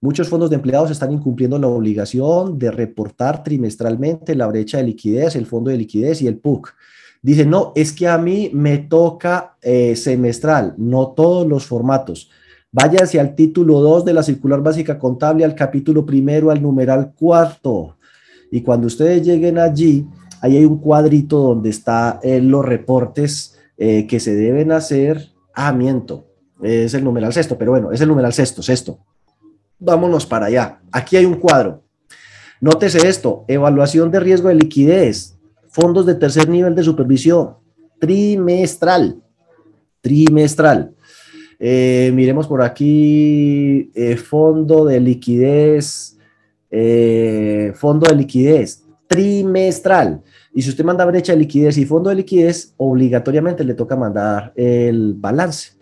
Muchos 0.00 0.28
fondos 0.28 0.48
de 0.48 0.54
empleados 0.54 0.92
están 0.92 1.10
incumpliendo 1.10 1.58
la 1.58 1.66
obligación 1.66 2.56
de 2.56 2.70
reportar 2.70 3.42
trimestralmente 3.42 4.36
la 4.36 4.46
brecha 4.46 4.78
de 4.78 4.84
liquidez, 4.84 5.34
el 5.34 5.46
fondo 5.46 5.72
de 5.72 5.78
liquidez 5.78 6.22
y 6.22 6.28
el 6.28 6.38
PUC. 6.38 6.72
Dicen, 7.20 7.50
no, 7.50 7.72
es 7.74 7.92
que 7.92 8.06
a 8.06 8.16
mí 8.16 8.48
me 8.54 8.78
toca 8.78 9.56
eh, 9.60 9.96
semestral, 9.96 10.74
no 10.76 11.08
todos 11.08 11.48
los 11.48 11.66
formatos. 11.66 12.30
Váyanse 12.70 13.18
al 13.18 13.34
título 13.34 13.80
2 13.80 14.04
de 14.04 14.12
la 14.12 14.22
circular 14.22 14.62
básica 14.62 14.98
contable, 14.98 15.44
al 15.44 15.54
capítulo 15.54 16.04
primero, 16.04 16.50
al 16.50 16.62
numeral 16.62 17.14
cuarto. 17.14 17.96
Y 18.50 18.60
cuando 18.60 18.86
ustedes 18.86 19.24
lleguen 19.24 19.58
allí, 19.58 20.06
ahí 20.42 20.58
hay 20.58 20.64
un 20.64 20.78
cuadrito 20.78 21.38
donde 21.38 21.70
están 21.70 22.18
eh, 22.22 22.40
los 22.40 22.64
reportes 22.64 23.58
eh, 23.78 24.06
que 24.06 24.20
se 24.20 24.34
deben 24.34 24.72
hacer. 24.72 25.30
Ah, 25.54 25.72
miento, 25.72 26.26
es 26.62 26.92
el 26.92 27.04
numeral 27.04 27.32
sexto, 27.32 27.56
pero 27.56 27.70
bueno, 27.70 27.90
es 27.90 28.00
el 28.00 28.08
numeral 28.08 28.32
sexto, 28.32 28.62
sexto. 28.62 28.98
Vámonos 29.78 30.26
para 30.26 30.46
allá. 30.46 30.80
Aquí 30.92 31.16
hay 31.16 31.24
un 31.24 31.36
cuadro. 31.36 31.82
Nótese 32.60 33.06
esto, 33.08 33.44
evaluación 33.48 34.10
de 34.10 34.20
riesgo 34.20 34.48
de 34.48 34.56
liquidez, 34.56 35.38
fondos 35.68 36.04
de 36.04 36.16
tercer 36.16 36.48
nivel 36.48 36.74
de 36.74 36.82
supervisión, 36.82 37.54
trimestral, 38.00 39.22
trimestral. 40.00 40.94
Eh, 41.60 42.12
miremos 42.14 42.46
por 42.46 42.62
aquí, 42.62 43.90
eh, 43.94 44.16
fondo 44.16 44.84
de 44.84 45.00
liquidez, 45.00 46.16
eh, 46.70 47.72
fondo 47.74 48.06
de 48.08 48.14
liquidez, 48.14 48.84
trimestral. 49.08 50.22
Y 50.54 50.62
si 50.62 50.70
usted 50.70 50.84
manda 50.84 51.04
brecha 51.04 51.32
de 51.32 51.38
liquidez 51.38 51.76
y 51.78 51.84
fondo 51.84 52.10
de 52.10 52.16
liquidez, 52.16 52.74
obligatoriamente 52.76 53.64
le 53.64 53.74
toca 53.74 53.96
mandar 53.96 54.52
el 54.54 55.14
balance. 55.14 55.72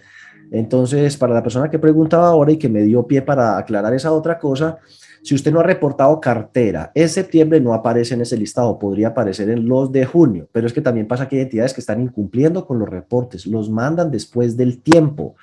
Entonces, 0.50 1.16
para 1.16 1.34
la 1.34 1.42
persona 1.42 1.70
que 1.70 1.78
preguntaba 1.78 2.28
ahora 2.28 2.52
y 2.52 2.56
que 2.56 2.68
me 2.68 2.82
dio 2.82 3.06
pie 3.06 3.20
para 3.20 3.58
aclarar 3.58 3.92
esa 3.92 4.12
otra 4.12 4.38
cosa, 4.38 4.78
si 5.22 5.34
usted 5.34 5.52
no 5.52 5.58
ha 5.58 5.64
reportado 5.64 6.20
cartera, 6.20 6.92
en 6.94 7.08
septiembre 7.08 7.60
no 7.60 7.74
aparece 7.74 8.14
en 8.14 8.20
ese 8.20 8.36
listado, 8.36 8.78
podría 8.78 9.08
aparecer 9.08 9.50
en 9.50 9.66
los 9.66 9.90
de 9.90 10.06
junio, 10.06 10.48
pero 10.52 10.68
es 10.68 10.72
que 10.72 10.80
también 10.80 11.08
pasa 11.08 11.28
que 11.28 11.36
hay 11.36 11.42
entidades 11.42 11.74
que 11.74 11.80
están 11.80 12.00
incumpliendo 12.00 12.64
con 12.64 12.78
los 12.78 12.88
reportes, 12.88 13.44
los 13.44 13.68
mandan 13.68 14.12
después 14.12 14.56
del 14.56 14.80
tiempo 14.80 15.34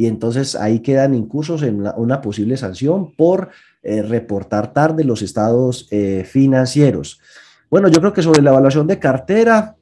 y 0.00 0.06
entonces 0.06 0.54
ahí 0.54 0.80
quedan 0.80 1.12
incursos 1.12 1.62
en 1.62 1.86
una, 1.94 2.22
posible 2.22 2.56
sanción 2.56 3.12
por 3.12 3.50
eh, 3.82 4.00
reportar 4.00 4.72
tarde 4.72 5.04
los 5.04 5.20
estados 5.20 5.88
eh, 5.90 6.24
financieros. 6.26 7.20
Bueno, 7.68 7.88
yo 7.88 8.00
creo 8.00 8.14
que 8.14 8.22
sobre 8.22 8.40
la 8.40 8.48
evaluación 8.48 8.86
de 8.86 8.98
cartera, 8.98 9.76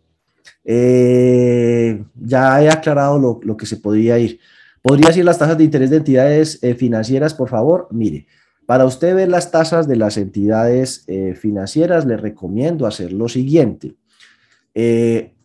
eh, 0.65 2.03
ya 2.17 2.61
he 2.61 2.69
aclarado 2.69 3.17
lo, 3.21 3.39
lo, 3.45 3.57
que 3.57 3.65
se 3.65 3.77
podría 3.77 4.19
ir. 4.19 4.41
¿Podría 4.83 5.11
decir 5.11 5.25
las 5.25 5.39
tasas 5.39 5.57
de 5.57 5.63
interés 5.63 5.91
de 5.91 5.99
entidades 5.99 6.59
financieras, 6.77 7.33
por 7.33 7.49
favor? 7.49 7.87
Mire, 7.93 8.27
para 8.67 8.87
usted 8.87 9.15
ver 9.15 9.29
las 9.29 9.53
tasas 9.53 9.87
de 9.87 9.95
las 9.95 10.17
entidades 10.17 11.07
financieras, 11.37 12.07
le 12.07 12.17
recomiendo 12.17 12.89
hacer 12.89 13.13
lo 13.13 13.29
siguiente. 13.29 13.95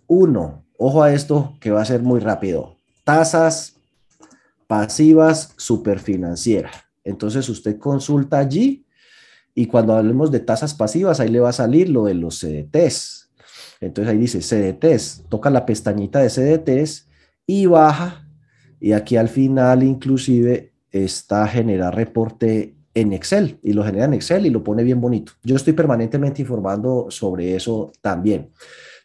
Uno, 0.07 0.65
ojo 0.79 1.03
a 1.03 1.13
esto 1.13 1.57
que 1.59 1.69
va 1.69 1.83
a 1.83 1.85
ser 1.85 2.01
muy 2.01 2.19
rápido. 2.19 2.77
Tasas 3.03 3.72
pasivas 4.73 5.53
superfinancieras. 5.55 6.73
Entonces 7.03 7.47
usted 7.47 7.77
consulta 7.77 8.39
allí 8.39 8.87
y 9.53 9.67
cuando 9.67 9.93
hablemos 9.93 10.31
de 10.31 10.39
tasas 10.39 10.73
pasivas, 10.73 11.19
ahí 11.19 11.29
le 11.29 11.39
va 11.39 11.49
a 11.49 11.53
salir 11.53 11.89
lo 11.89 12.05
de 12.05 12.15
los 12.15 12.39
CDTs. 12.39 13.29
Entonces 13.81 14.11
ahí 14.11 14.17
dice 14.17 14.39
CDTs, 14.39 15.25
toca 15.29 15.51
la 15.51 15.67
pestañita 15.67 16.21
de 16.21 16.29
CDTs 16.31 17.07
y 17.45 17.67
baja. 17.67 18.27
Y 18.79 18.93
aquí 18.93 19.15
al 19.15 19.29
final 19.29 19.83
inclusive 19.83 20.73
está 20.89 21.47
generar 21.47 21.95
reporte 21.95 22.73
en 22.95 23.13
Excel 23.13 23.59
y 23.61 23.73
lo 23.73 23.83
genera 23.83 24.05
en 24.05 24.15
Excel 24.15 24.47
y 24.47 24.49
lo 24.49 24.63
pone 24.63 24.83
bien 24.83 24.99
bonito. 24.99 25.33
Yo 25.43 25.55
estoy 25.55 25.73
permanentemente 25.73 26.41
informando 26.41 27.11
sobre 27.11 27.55
eso 27.55 27.91
también. 28.01 28.49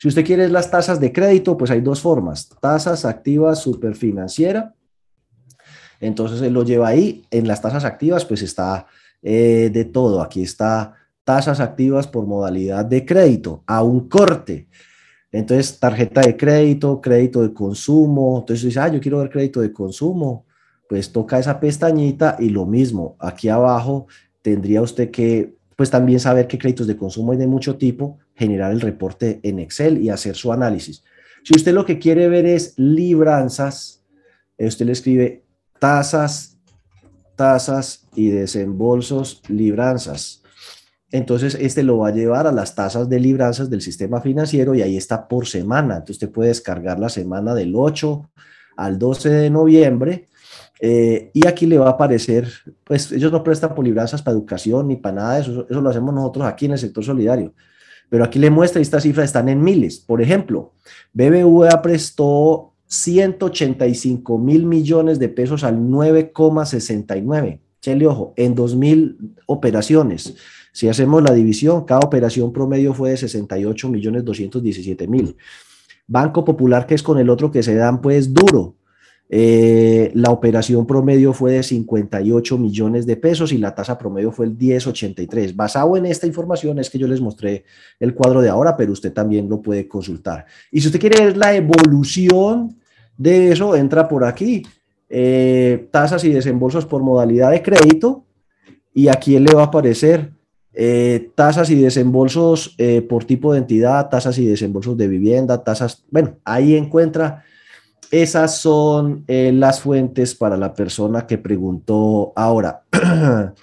Si 0.01 0.09
usted 0.09 0.25
quiere 0.25 0.49
las 0.49 0.71
tasas 0.71 0.99
de 0.99 1.13
crédito, 1.13 1.59
pues 1.59 1.71
hay 1.71 1.83
dos 1.83 2.01
formas, 2.01 2.49
tasas 2.59 3.05
activas 3.05 3.61
superfinanciera. 3.61 4.75
Entonces 6.01 6.41
él 6.43 6.53
lo 6.53 6.65
lleva 6.65 6.89
ahí. 6.89 7.25
En 7.31 7.49
las 7.49 7.61
tasas 7.61 7.85
activas, 7.85 8.25
pues 8.25 8.43
está 8.43 8.87
eh, 9.23 9.71
de 9.73 9.85
todo. 9.85 10.23
Aquí 10.23 10.43
está 10.43 10.95
tasas 11.25 11.61
activas 11.61 12.07
por 12.07 12.27
modalidad 12.27 12.85
de 12.85 13.05
crédito 13.05 13.63
a 13.67 13.83
un 13.83 14.09
corte. 14.09 14.69
Entonces, 15.31 15.79
tarjeta 15.79 16.23
de 16.23 16.37
crédito, 16.37 17.01
crédito 17.01 17.43
de 17.43 17.53
consumo. 17.53 18.39
Entonces 18.41 18.65
dice, 18.65 18.81
ah, 18.81 18.89
yo 18.89 19.01
quiero 19.01 19.19
ver 19.19 19.31
crédito 19.31 19.61
de 19.61 19.73
consumo 19.73 20.47
pues 20.89 21.13
toca 21.13 21.39
esa 21.39 21.61
pestañita 21.61 22.37
y 22.41 22.49
lo 22.49 22.65
mismo, 22.67 23.17
aquí 23.21 23.49
abajo 23.49 24.07
tendría 24.43 24.81
usted 24.81 25.11
que, 25.11 25.55
pues 25.77 25.91
también 25.91 26.19
saber 26.19 26.49
qué 26.49 26.59
créditos 26.59 26.87
de 26.87 26.97
consumo 26.97 27.33
hay 27.33 27.39
de 27.39 27.47
mucho 27.47 27.77
tipo, 27.77 28.19
generar 28.35 28.73
el 28.73 28.81
reporte 28.81 29.39
en 29.43 29.59
Excel 29.59 30.03
y 30.03 30.09
hacer 30.09 30.35
su 30.35 30.53
análisis. 30.53 31.05
Si 31.45 31.55
usted 31.55 31.73
lo 31.73 31.85
que 31.85 31.99
quiere 31.99 32.29
ver 32.29 32.47
es 32.47 32.75
libranzas, 32.79 34.03
usted 34.57 34.87
le 34.87 34.93
escribe 34.93 35.45
tasas, 35.79 36.59
tasas 37.37 38.07
y 38.15 38.31
desembolsos, 38.31 39.43
libranzas. 39.49 40.43
Entonces, 41.11 41.57
este 41.61 41.83
lo 41.83 41.99
va 41.99 42.09
a 42.09 42.13
llevar 42.13 42.47
a 42.47 42.53
las 42.53 42.75
tasas 42.75 43.09
de 43.09 43.19
libranzas 43.19 43.71
del 43.71 43.81
sistema 43.81 44.21
financiero 44.21 44.75
y 44.75 44.83
ahí 44.83 44.97
está 44.97 45.27
por 45.27 45.47
semana. 45.47 45.95
Entonces, 45.95 46.17
usted 46.17 46.31
puede 46.31 46.49
descargar 46.49 46.99
la 46.99 47.09
semana 47.09 47.55
del 47.55 47.75
8 47.75 48.31
al 48.77 48.99
12 48.99 49.29
de 49.31 49.51
noviembre 49.51 50.29
eh, 50.81 51.31
y 51.33 51.47
aquí 51.47 51.67
le 51.67 51.79
va 51.79 51.87
a 51.87 51.91
aparecer, 51.91 52.49
pues 52.85 53.11
ellos 53.11 53.33
no 53.33 53.43
prestan 53.43 53.75
polibrazas 53.75 54.23
para 54.23 54.37
educación 54.37 54.89
ni 54.89 54.97
para 54.97 55.17
nada 55.17 55.35
de 55.35 55.41
eso, 55.41 55.67
eso 55.69 55.81
lo 55.81 55.91
hacemos 55.91 56.15
nosotros 56.15 56.47
aquí 56.47 56.67
en 56.67 56.73
el 56.73 56.79
sector 56.79 57.05
solidario. 57.05 57.55
Pero 58.09 58.25
aquí 58.25 58.39
le 58.39 58.51
muestra, 58.51 58.81
y 58.81 58.83
estas 58.83 59.03
cifras 59.03 59.27
están 59.27 59.49
en 59.49 59.63
miles. 59.63 59.99
Por 59.99 60.23
ejemplo, 60.23 60.73
BBVA 61.13 61.83
prestó 61.83 62.73
185 62.89 64.39
mil 64.39 64.67
millones 64.67 65.19
de 65.19 65.29
pesos 65.29 65.63
al 65.63 65.79
9,69. 65.79 67.61
Chele 67.81 68.07
ojo, 68.07 68.33
en 68.37 68.57
2.000 68.57 69.17
operaciones. 69.47 70.35
Si 70.73 70.89
hacemos 70.89 71.23
la 71.23 71.33
división, 71.33 71.85
cada 71.85 72.01
operación 72.01 72.53
promedio 72.53 72.95
fue 72.95 73.11
de 73.11 73.17
68 73.19 73.89
millones 73.89 74.25
217 74.25 75.07
mil. 75.07 75.37
Banco 76.07 76.45
Popular, 76.45 76.87
que 76.87 76.95
es 76.95 77.03
con 77.03 77.19
el 77.19 77.29
otro 77.29 77.51
que 77.51 77.63
se 77.63 77.75
dan, 77.75 78.01
pues 78.01 78.33
duro, 78.33 78.75
eh, 79.31 80.11
la 80.15 80.31
operación 80.31 80.87
promedio 80.87 81.35
fue 81.35 81.53
de 81.53 81.63
58 81.63 82.57
millones 82.57 83.05
de 83.05 83.17
pesos 83.17 83.53
y 83.53 83.59
la 83.59 83.75
tasa 83.75 83.99
promedio 83.99 84.33
fue 84.33 84.47
el 84.47 84.57
1083. 84.57 85.55
Basado 85.55 85.97
en 85.97 86.07
esta 86.07 86.27
información 86.27 86.79
es 86.79 86.89
que 86.89 86.99
yo 86.99 87.07
les 87.07 87.21
mostré 87.21 87.65
el 88.01 88.15
cuadro 88.15 88.41
de 88.41 88.49
ahora, 88.49 88.77
pero 88.77 88.93
usted 88.93 89.13
también 89.13 89.49
lo 89.49 89.61
puede 89.61 89.87
consultar. 89.87 90.47
Y 90.73 90.81
si 90.81 90.87
usted 90.87 91.01
quiere 91.01 91.27
ver 91.27 91.37
la 91.37 91.55
evolución 91.55 92.79
de 93.19 93.53
eso, 93.53 93.77
entra 93.77 94.09
por 94.09 94.25
aquí. 94.25 94.63
Eh, 95.11 95.89
tasas 95.91 96.25
y 96.25 96.31
desembolsos 96.31 96.87
por 96.87 97.03
modalidad 97.03 97.51
de 97.51 97.63
crédito 97.63 98.25
y 98.93 99.09
aquí 99.09 99.39
le 99.39 99.55
va 99.55 99.63
a 99.63 99.67
aparecer 99.67 100.33
eh, 100.75 101.31
tasas 101.35 101.71
y 101.71 101.77
desembolsos 101.77 102.77
por 103.09 103.25
tipo 103.25 103.53
de 103.53 103.59
entidad, 103.59 104.09
tasas 104.09 104.39
y 104.39 104.47
desembolsos 104.47 104.97
de 104.97 105.09
vivienda, 105.09 105.65
tasas, 105.65 106.05
bueno, 106.11 106.37
ahí 106.45 106.77
encuentra 106.77 107.45
esas 108.11 108.59
son 108.59 109.25
eh, 109.29 109.53
las 109.53 109.81
fuentes 109.81 110.35
para 110.35 110.57
la 110.57 110.73
persona 110.75 111.27
que 111.27 111.39
preguntó 111.39 112.33
ahora. 112.37 112.83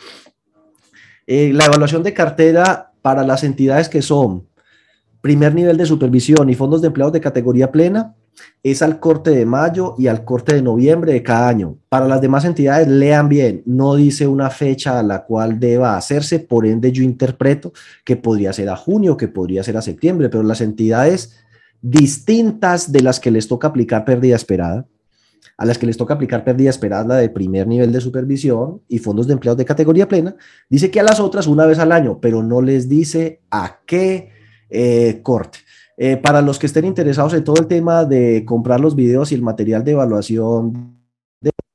Eh, 1.27 1.51
la 1.53 1.65
evaluación 1.65 2.03
de 2.03 2.13
cartera 2.13 2.91
para 3.01 3.23
las 3.23 3.43
entidades 3.43 3.89
que 3.89 4.03
son 4.03 4.47
primer 5.21 5.55
nivel 5.55 5.75
de 5.75 5.87
supervisión 5.87 6.51
y 6.51 6.53
fondos 6.53 6.83
de 6.83 6.87
empleados 6.89 7.13
de 7.13 7.19
categoría 7.19 7.71
plena 7.71 8.13
es 8.61 8.83
al 8.83 8.99
corte 8.99 9.31
de 9.31 9.43
mayo 9.43 9.95
y 9.97 10.05
al 10.05 10.23
corte 10.23 10.53
de 10.53 10.61
noviembre 10.61 11.13
de 11.13 11.23
cada 11.23 11.47
año. 11.47 11.79
Para 11.89 12.07
las 12.07 12.21
demás 12.21 12.45
entidades, 12.45 12.87
lean 12.87 13.27
bien, 13.27 13.63
no 13.65 13.95
dice 13.95 14.27
una 14.27 14.51
fecha 14.51 14.99
a 14.99 15.03
la 15.03 15.23
cual 15.23 15.59
deba 15.59 15.97
hacerse, 15.97 16.39
por 16.39 16.67
ende 16.67 16.91
yo 16.91 17.01
interpreto 17.01 17.73
que 18.03 18.17
podría 18.17 18.53
ser 18.53 18.69
a 18.69 18.75
junio, 18.75 19.17
que 19.17 19.27
podría 19.27 19.63
ser 19.63 19.77
a 19.77 19.81
septiembre, 19.81 20.29
pero 20.29 20.43
las 20.43 20.61
entidades 20.61 21.38
distintas 21.82 22.91
de 22.91 23.01
las 23.01 23.19
que 23.19 23.32
les 23.32 23.47
toca 23.47 23.67
aplicar 23.67 24.05
pérdida 24.05 24.36
esperada. 24.36 24.88
A 25.57 25.65
las 25.65 25.78
que 25.78 25.86
les 25.86 25.95
toca 25.95 26.15
aplicar 26.15 26.43
pérdida 26.43 26.69
esperada, 26.69 27.05
la 27.05 27.15
de 27.15 27.30
primer 27.30 27.65
nivel 27.65 27.91
de 27.91 28.01
supervisión 28.01 28.82
y 28.89 28.99
fondos 28.99 29.28
de 29.28 29.34
empleados 29.34 29.57
de 29.57 29.63
categoría 29.63 30.07
plena, 30.07 30.36
dice 30.69 30.91
que 30.91 30.99
a 30.99 31.03
las 31.03 31.19
otras 31.19 31.47
una 31.47 31.65
vez 31.65 31.80
al 31.80 31.93
año, 31.93 32.19
pero 32.19 32.43
no 32.43 32.61
les 32.61 32.89
dice 32.89 33.41
a 33.51 33.80
qué 33.86 34.32
eh, 34.69 35.21
corte. 35.23 35.59
Eh, 35.97 36.17
para 36.17 36.41
los 36.41 36.59
que 36.59 36.65
estén 36.65 36.84
interesados 36.84 37.34
en 37.34 37.43
todo 37.43 37.55
el 37.61 37.67
tema 37.67 38.03
de 38.03 38.43
comprar 38.43 38.82
los 38.82 38.95
videos 38.95 39.32
y 39.32 39.36
el 39.36 39.41
material 39.41 39.84
de 39.84 39.91
evaluación, 39.91 40.99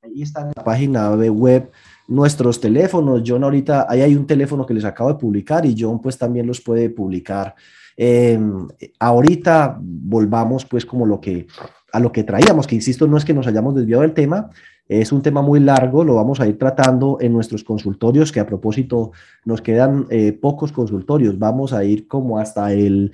ahí 0.03 0.21
está 0.21 0.41
en 0.41 0.51
la 0.55 0.63
página 0.63 1.09
web 1.15 1.71
nuestros 2.07 2.59
teléfonos. 2.59 3.23
John 3.25 3.43
ahorita, 3.43 3.87
ahí 3.89 4.01
hay 4.01 4.15
un 4.15 4.27
teléfono 4.27 4.65
que 4.65 4.73
les 4.73 4.85
acabo 4.85 5.11
de 5.11 5.19
publicar 5.19 5.65
y 5.65 5.75
John 5.77 5.99
pues 5.99 6.17
también 6.17 6.45
los 6.45 6.61
puede 6.61 6.89
publicar. 6.89 7.55
Em, 7.97 8.67
ahorita 8.99 9.77
volvamos 9.79 10.65
pues 10.65 10.85
como 10.85 11.05
lo 11.05 11.19
que, 11.19 11.47
a 11.91 11.99
lo 11.99 12.11
que 12.11 12.23
traíamos, 12.23 12.67
que 12.67 12.75
insisto, 12.75 13.07
no 13.07 13.17
es 13.17 13.25
que 13.25 13.33
nos 13.33 13.47
hayamos 13.47 13.75
desviado 13.75 14.01
del 14.01 14.13
tema, 14.13 14.49
es 14.87 15.13
un 15.13 15.21
tema 15.21 15.41
muy 15.41 15.61
largo, 15.61 16.03
lo 16.03 16.15
vamos 16.15 16.41
a 16.41 16.47
ir 16.47 16.57
tratando 16.57 17.17
en 17.21 17.31
nuestros 17.31 17.63
consultorios, 17.63 18.31
que 18.31 18.41
a 18.41 18.45
propósito 18.45 19.11
nos 19.45 19.61
quedan 19.61 20.05
eh, 20.09 20.33
pocos 20.33 20.73
consultorios, 20.73 21.39
vamos 21.39 21.71
a 21.71 21.85
ir 21.85 22.07
como 22.07 22.39
hasta 22.39 22.73
el, 22.73 23.13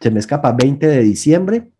se 0.00 0.10
me 0.10 0.20
escapa, 0.20 0.52
20 0.52 0.86
de 0.86 1.02
diciembre 1.02 1.70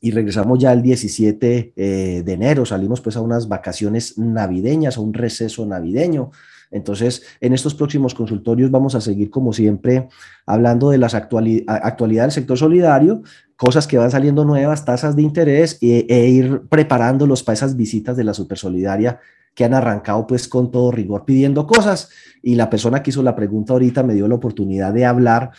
y 0.00 0.12
regresamos 0.12 0.58
ya 0.58 0.72
el 0.72 0.80
17 0.80 1.74
eh, 1.76 2.22
de 2.24 2.32
enero, 2.32 2.64
salimos 2.64 3.02
pues 3.02 3.16
a 3.16 3.20
unas 3.20 3.48
vacaciones 3.48 4.16
navideñas, 4.16 4.96
a 4.96 5.00
un 5.00 5.12
receso 5.12 5.66
navideño. 5.66 6.30
Entonces, 6.70 7.22
en 7.40 7.52
estos 7.52 7.74
próximos 7.74 8.14
consultorios 8.14 8.70
vamos 8.70 8.94
a 8.94 9.00
seguir, 9.00 9.30
como 9.30 9.52
siempre, 9.52 10.08
hablando 10.46 10.90
de 10.90 10.98
las 10.98 11.14
actualidades 11.14 12.34
del 12.34 12.42
sector 12.42 12.58
solidario, 12.58 13.22
cosas 13.56 13.86
que 13.86 13.98
van 13.98 14.10
saliendo 14.10 14.44
nuevas, 14.44 14.84
tasas 14.84 15.16
de 15.16 15.22
interés 15.22 15.78
e, 15.80 16.06
e 16.08 16.28
ir 16.28 16.62
preparándolos 16.68 17.42
para 17.42 17.54
esas 17.54 17.76
visitas 17.76 18.16
de 18.16 18.24
la 18.24 18.34
Supersolidaria 18.34 19.20
que 19.54 19.64
han 19.64 19.74
arrancado 19.74 20.26
pues 20.26 20.48
con 20.48 20.70
todo 20.70 20.92
rigor 20.92 21.24
pidiendo 21.24 21.66
cosas 21.66 22.08
y 22.42 22.54
la 22.54 22.70
persona 22.70 23.02
que 23.02 23.10
hizo 23.10 23.22
la 23.22 23.34
pregunta 23.34 23.72
ahorita 23.72 24.02
me 24.02 24.14
dio 24.14 24.28
la 24.28 24.36
oportunidad 24.36 24.94
de 24.94 25.04
hablar 25.04 25.50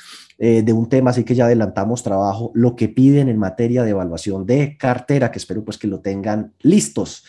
eh, 0.43 0.64
de 0.64 0.74
un 0.74 0.89
tema, 0.89 1.12
así 1.12 1.24
que 1.24 1.36
ya 1.36 1.45
adelantamos 1.45 2.01
trabajo, 2.01 2.51
lo 2.55 2.76
que 2.76 2.89
piden 2.89 3.30
en 3.30 3.38
materia 3.38 3.84
de 3.84 3.91
evaluación 3.91 4.47
de 4.47 4.76
cartera, 4.76 5.30
que 5.30 5.38
espero 5.38 5.64
pues 5.64 5.78
que 5.78 5.88
lo 5.88 5.99
tengan 5.99 6.53
listos. 6.62 7.24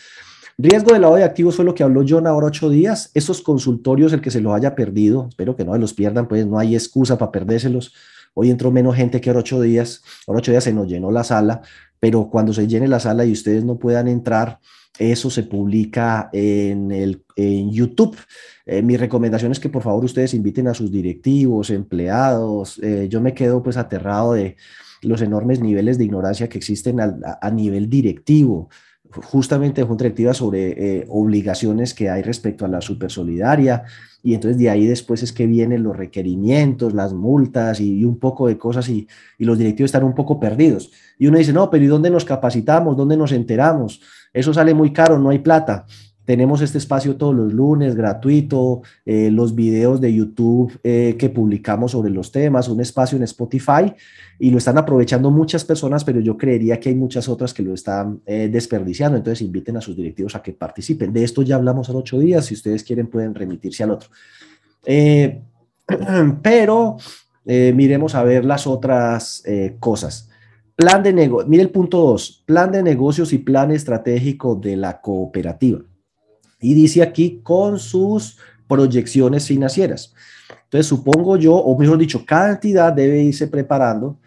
Riesgo 0.57 0.93
de 0.93 0.99
lavado 0.99 1.17
de 1.17 1.23
activos 1.23 1.55
fue 1.55 1.65
lo 1.65 1.73
que 1.73 1.81
habló 1.81 2.05
John 2.07 2.27
ahora 2.27 2.47
ocho 2.47 2.69
días. 2.69 3.09
Esos 3.15 3.41
consultorios, 3.41 4.13
el 4.13 4.21
que 4.21 4.29
se 4.29 4.39
los 4.39 4.53
haya 4.53 4.75
perdido, 4.75 5.27
espero 5.29 5.55
que 5.55 5.65
no 5.65 5.75
los 5.77 5.93
pierdan, 5.95 6.27
pues 6.27 6.45
no 6.45 6.59
hay 6.59 6.75
excusa 6.75 7.17
para 7.17 7.31
perdérselos. 7.31 7.93
Hoy 8.35 8.51
entró 8.51 8.71
menos 8.71 8.95
gente 8.95 9.19
que 9.19 9.31
ahora 9.31 9.39
ocho 9.39 9.61
días. 9.61 10.03
Ahora 10.27 10.39
ocho 10.39 10.51
días 10.51 10.63
se 10.63 10.73
nos 10.73 10.87
llenó 10.87 11.11
la 11.11 11.23
sala, 11.23 11.61
pero 11.99 12.29
cuando 12.29 12.53
se 12.53 12.67
llene 12.67 12.87
la 12.87 12.99
sala 12.99 13.25
y 13.25 13.31
ustedes 13.31 13.63
no 13.63 13.79
puedan 13.79 14.07
entrar, 14.07 14.59
eso 14.99 15.31
se 15.31 15.41
publica 15.41 16.29
en, 16.33 16.91
el, 16.91 17.23
en 17.35 17.71
YouTube. 17.71 18.15
Eh, 18.67 18.83
mi 18.83 18.95
recomendación 18.95 19.51
es 19.51 19.59
que 19.59 19.69
por 19.69 19.81
favor 19.81 20.05
ustedes 20.05 20.35
inviten 20.35 20.67
a 20.67 20.75
sus 20.75 20.91
directivos, 20.91 21.71
empleados. 21.71 22.79
Eh, 22.83 23.07
yo 23.09 23.21
me 23.21 23.33
quedo 23.33 23.63
pues 23.63 23.75
aterrado 23.77 24.33
de 24.33 24.55
los 25.01 25.21
enormes 25.21 25.61
niveles 25.61 25.97
de 25.97 26.05
ignorancia 26.05 26.47
que 26.47 26.59
existen 26.59 26.99
a 27.01 27.51
nivel 27.51 27.89
directivo 27.89 28.69
justamente 29.23 29.81
de 29.81 29.87
junta 29.87 30.03
directiva 30.03 30.33
sobre 30.33 30.71
eh, 30.71 31.05
obligaciones 31.09 31.93
que 31.93 32.09
hay 32.09 32.21
respecto 32.23 32.65
a 32.65 32.67
la 32.67 32.81
supersolidaria 32.81 33.83
y 34.23 34.33
entonces 34.33 34.57
de 34.57 34.69
ahí 34.69 34.85
después 34.85 35.21
es 35.21 35.33
que 35.33 35.45
vienen 35.45 35.83
los 35.83 35.97
requerimientos, 35.97 36.93
las 36.93 37.13
multas 37.13 37.81
y, 37.81 38.05
un 38.05 38.17
poco 38.17 38.47
de 38.47 38.57
cosas 38.57 38.87
y, 38.87 39.05
y, 39.37 39.43
los 39.43 39.57
directivos 39.57 39.89
están 39.89 40.05
un 40.05 40.15
poco 40.15 40.39
perdidos. 40.39 40.91
Y 41.19 41.27
uno 41.27 41.37
dice, 41.37 41.51
no, 41.51 41.69
pero 41.69 41.83
¿y 41.83 41.87
dónde 41.87 42.09
nos 42.09 42.23
capacitamos? 42.23 42.95
¿Dónde 42.95 43.17
nos 43.17 43.33
enteramos? 43.33 44.01
Eso 44.31 44.53
sale 44.53 44.73
muy 44.73 44.93
caro, 44.93 45.19
no 45.19 45.29
hay 45.29 45.39
plata. 45.39 45.85
Tenemos 46.25 46.61
este 46.61 46.77
espacio 46.77 47.17
todos 47.17 47.35
los 47.35 47.51
lunes, 47.51 47.95
gratuito, 47.95 48.81
eh, 49.05 49.29
los 49.29 49.55
videos 49.55 49.99
de 49.99 50.13
YouTube 50.13 50.79
eh, 50.83 51.15
que 51.19 51.29
publicamos 51.29 51.91
sobre 51.91 52.11
los 52.11 52.31
temas, 52.31 52.69
un 52.69 52.79
espacio 52.79 53.17
en 53.17 53.23
Spotify 53.23 53.93
y 54.39 54.49
lo 54.49 54.57
están 54.57 54.77
aprovechando 54.77 55.31
muchas 55.31 55.65
personas, 55.65 56.05
pero 56.05 56.21
yo 56.21 56.37
creería 56.37 56.79
que 56.79 56.89
hay 56.89 56.95
muchas 56.95 57.27
otras 57.27 57.53
que 57.53 57.61
lo 57.61 57.73
están 57.73 58.21
eh, 58.25 58.47
desperdiciando. 58.49 59.17
Entonces 59.17 59.41
inviten 59.41 59.75
a 59.75 59.81
sus 59.81 59.97
directivos 59.97 60.35
a 60.35 60.41
que 60.41 60.53
participen. 60.53 61.11
De 61.11 61.25
esto 61.25 61.41
ya 61.41 61.55
hablamos 61.55 61.89
en 61.89 61.97
ocho 61.97 62.17
días. 62.19 62.45
Si 62.45 62.53
ustedes 62.53 62.83
quieren, 62.83 63.07
pueden 63.07 63.35
remitirse 63.35 63.83
al 63.83 63.91
otro. 63.91 64.09
pero 66.41 66.97
miremos 67.45 68.15
a 68.15 68.23
ver 68.23 68.45
las 68.45 68.65
otras 68.67 69.43
cosas. 69.79 70.29
Plan 70.75 71.03
de 71.03 71.13
negocio, 71.13 71.47
mire 71.47 71.63
el 71.63 71.69
punto 71.69 71.97
dos, 71.99 72.43
plan 72.45 72.71
de 72.71 72.81
negocios 72.81 73.31
y 73.33 73.37
plan 73.37 73.71
estratégico 73.71 74.55
de 74.55 74.77
la 74.77 75.01
cooperativa. 75.01 75.81
Y 76.63 76.73
dice 76.73 77.03
aquí 77.03 77.41
con 77.43 77.77
sus 77.77 78.37
proyecciones 78.67 79.45
financieras. 79.47 80.13
Entonces, 80.63 80.87
supongo 80.87 81.37
yo, 81.37 81.53
o 81.55 81.77
mejor 81.77 81.99
dicho, 81.99 82.25
cada 82.25 82.49
entidad 82.49 82.93
debe 82.93 83.21
irse 83.21 83.47
preparando. 83.47 84.17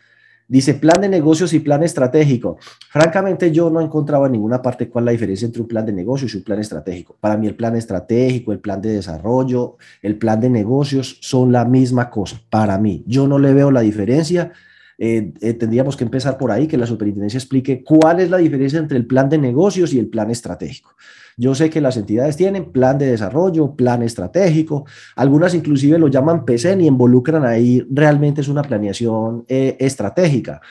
Dice 0.49 0.75
plan 0.75 1.01
de 1.01 1.09
negocios 1.09 1.53
y 1.55 1.59
plan 1.59 1.83
estratégico. 1.83 2.57
Francamente, 2.93 3.51
yo 3.51 3.69
no 3.69 3.81
encontraba 3.81 4.27
en 4.27 4.33
ninguna 4.33 4.63
parte 4.63 4.89
cuál 4.89 5.03
es 5.03 5.07
la 5.07 5.13
diferencia 5.13 5.47
entre 5.47 5.61
un 5.61 5.67
plan 5.67 5.85
de 5.85 5.93
negocios 5.93 6.33
y 6.33 6.37
un 6.37 6.45
plan 6.45 6.61
estratégico. 6.61 7.17
Para 7.19 7.37
mí, 7.37 7.49
el 7.49 7.57
plan 7.57 7.75
estratégico, 7.75 8.53
el 8.53 8.61
plan 8.61 8.81
de 8.81 8.91
desarrollo, 8.91 9.77
el 10.03 10.17
plan 10.19 10.41
de 10.41 10.49
negocios 10.49 11.19
son 11.21 11.51
la 11.51 11.65
misma 11.65 12.11
cosa. 12.11 12.41
Para 12.49 12.79
mí, 12.79 13.03
yo 13.09 13.27
no 13.27 13.41
le 13.41 13.53
veo 13.53 13.73
la 13.73 13.81
diferencia. 13.81 14.53
Eh, 14.99 15.33
eh, 15.41 15.55
tendríamos 15.55 15.97
que 15.97 16.05
empezar 16.05 16.39
por 16.39 16.53
ahí, 16.53 16.69
que 16.69 16.79
la 16.79 16.87
superintendencia 16.87 17.39
explique 17.39 17.83
cuál 17.83 18.21
es 18.21 18.31
la 18.31 18.37
diferencia 18.37 18.79
entre 18.79 18.99
el 18.99 19.07
plan 19.07 19.29
de 19.29 19.39
negocios 19.39 19.93
y 19.93 19.99
el 19.99 20.07
plan 20.07 20.31
estratégico. 20.31 20.95
Yo 21.39 21.55
sé 21.55 21.69
que 21.69 21.83
las 21.83 21.99
entidades 21.99 22.37
tienen 22.37 22.73
plan 22.73 22.97
de 22.97 23.11
desarrollo, 23.11 23.77
plan 23.77 24.03
estratégico, 24.03 24.87
algunas 25.17 25.53
inclusive 25.53 25.99
lo 25.99 26.09
llaman 26.09 26.47
PCN 26.47 26.81
y 26.81 26.87
involucran 26.87 27.45
ahí, 27.45 27.87
realmente 27.91 28.41
es 28.41 28.49
una 28.49 28.63
planeación 28.63 29.45
eh, 29.49 29.77
estratégica. 29.79 30.63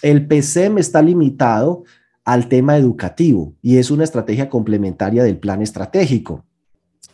El 0.00 0.26
PCM 0.26 0.78
está 0.78 1.02
limitado 1.02 1.84
al 2.24 2.48
tema 2.48 2.78
educativo 2.78 3.54
y 3.60 3.76
es 3.76 3.90
una 3.90 4.04
estrategia 4.04 4.48
complementaria 4.48 5.22
del 5.22 5.36
plan 5.38 5.60
estratégico. 5.60 6.46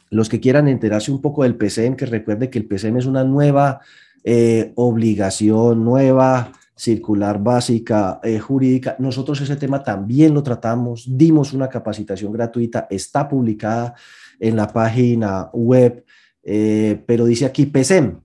Los 0.08 0.28
que 0.28 0.38
quieran 0.38 0.68
enterarse 0.68 1.10
un 1.10 1.20
poco 1.20 1.42
del 1.42 1.56
PCM, 1.56 1.96
que 1.96 2.06
recuerde 2.06 2.50
que 2.50 2.58
el 2.60 2.66
PCM 2.66 2.98
es 2.98 3.06
una 3.06 3.24
nueva 3.24 3.80
eh, 4.22 4.72
obligación, 4.76 5.84
nueva 5.84 6.52
circular 6.82 7.40
básica 7.40 8.18
eh, 8.24 8.40
jurídica. 8.40 8.96
Nosotros 8.98 9.40
ese 9.40 9.54
tema 9.54 9.84
también 9.84 10.34
lo 10.34 10.42
tratamos, 10.42 11.04
dimos 11.06 11.52
una 11.52 11.68
capacitación 11.68 12.32
gratuita, 12.32 12.88
está 12.90 13.28
publicada 13.28 13.94
en 14.40 14.56
la 14.56 14.66
página 14.66 15.48
web, 15.52 16.04
eh, 16.42 17.00
pero 17.06 17.24
dice 17.24 17.46
aquí 17.46 17.66
PSEM. 17.66 18.18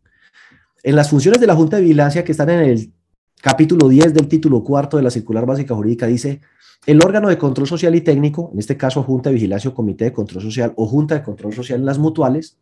En 0.82 0.96
las 0.96 1.08
funciones 1.08 1.40
de 1.40 1.46
la 1.46 1.56
Junta 1.56 1.76
de 1.76 1.84
Vigilancia 1.84 2.24
que 2.24 2.32
están 2.32 2.50
en 2.50 2.62
el 2.62 2.92
capítulo 3.44 3.88
10 3.90 4.16
del 4.16 4.28
título 4.28 4.64
cuarto 4.64 4.98
de 4.98 5.04
la 5.04 5.12
circular 5.12 5.46
básica 5.46 5.76
jurídica, 5.76 6.08
dice 6.08 6.42
el 6.88 7.00
órgano 7.06 7.30
de 7.30 7.38
control 7.38 7.68
social 7.68 7.94
y 7.94 8.02
técnico, 8.02 8.50
en 8.54 8.58
este 8.58 8.76
caso 8.76 9.04
Junta 9.04 9.30
de 9.30 9.36
Vigilancia 9.36 9.70
o 9.70 9.76
Comité 9.76 10.06
de 10.06 10.14
Control 10.14 10.42
Social 10.42 10.74
o 10.78 10.88
Junta 10.88 11.14
de 11.14 11.22
Control 11.22 11.54
Social 11.54 11.80
en 11.80 11.86
las 11.86 12.00
mutuales, 12.00 12.58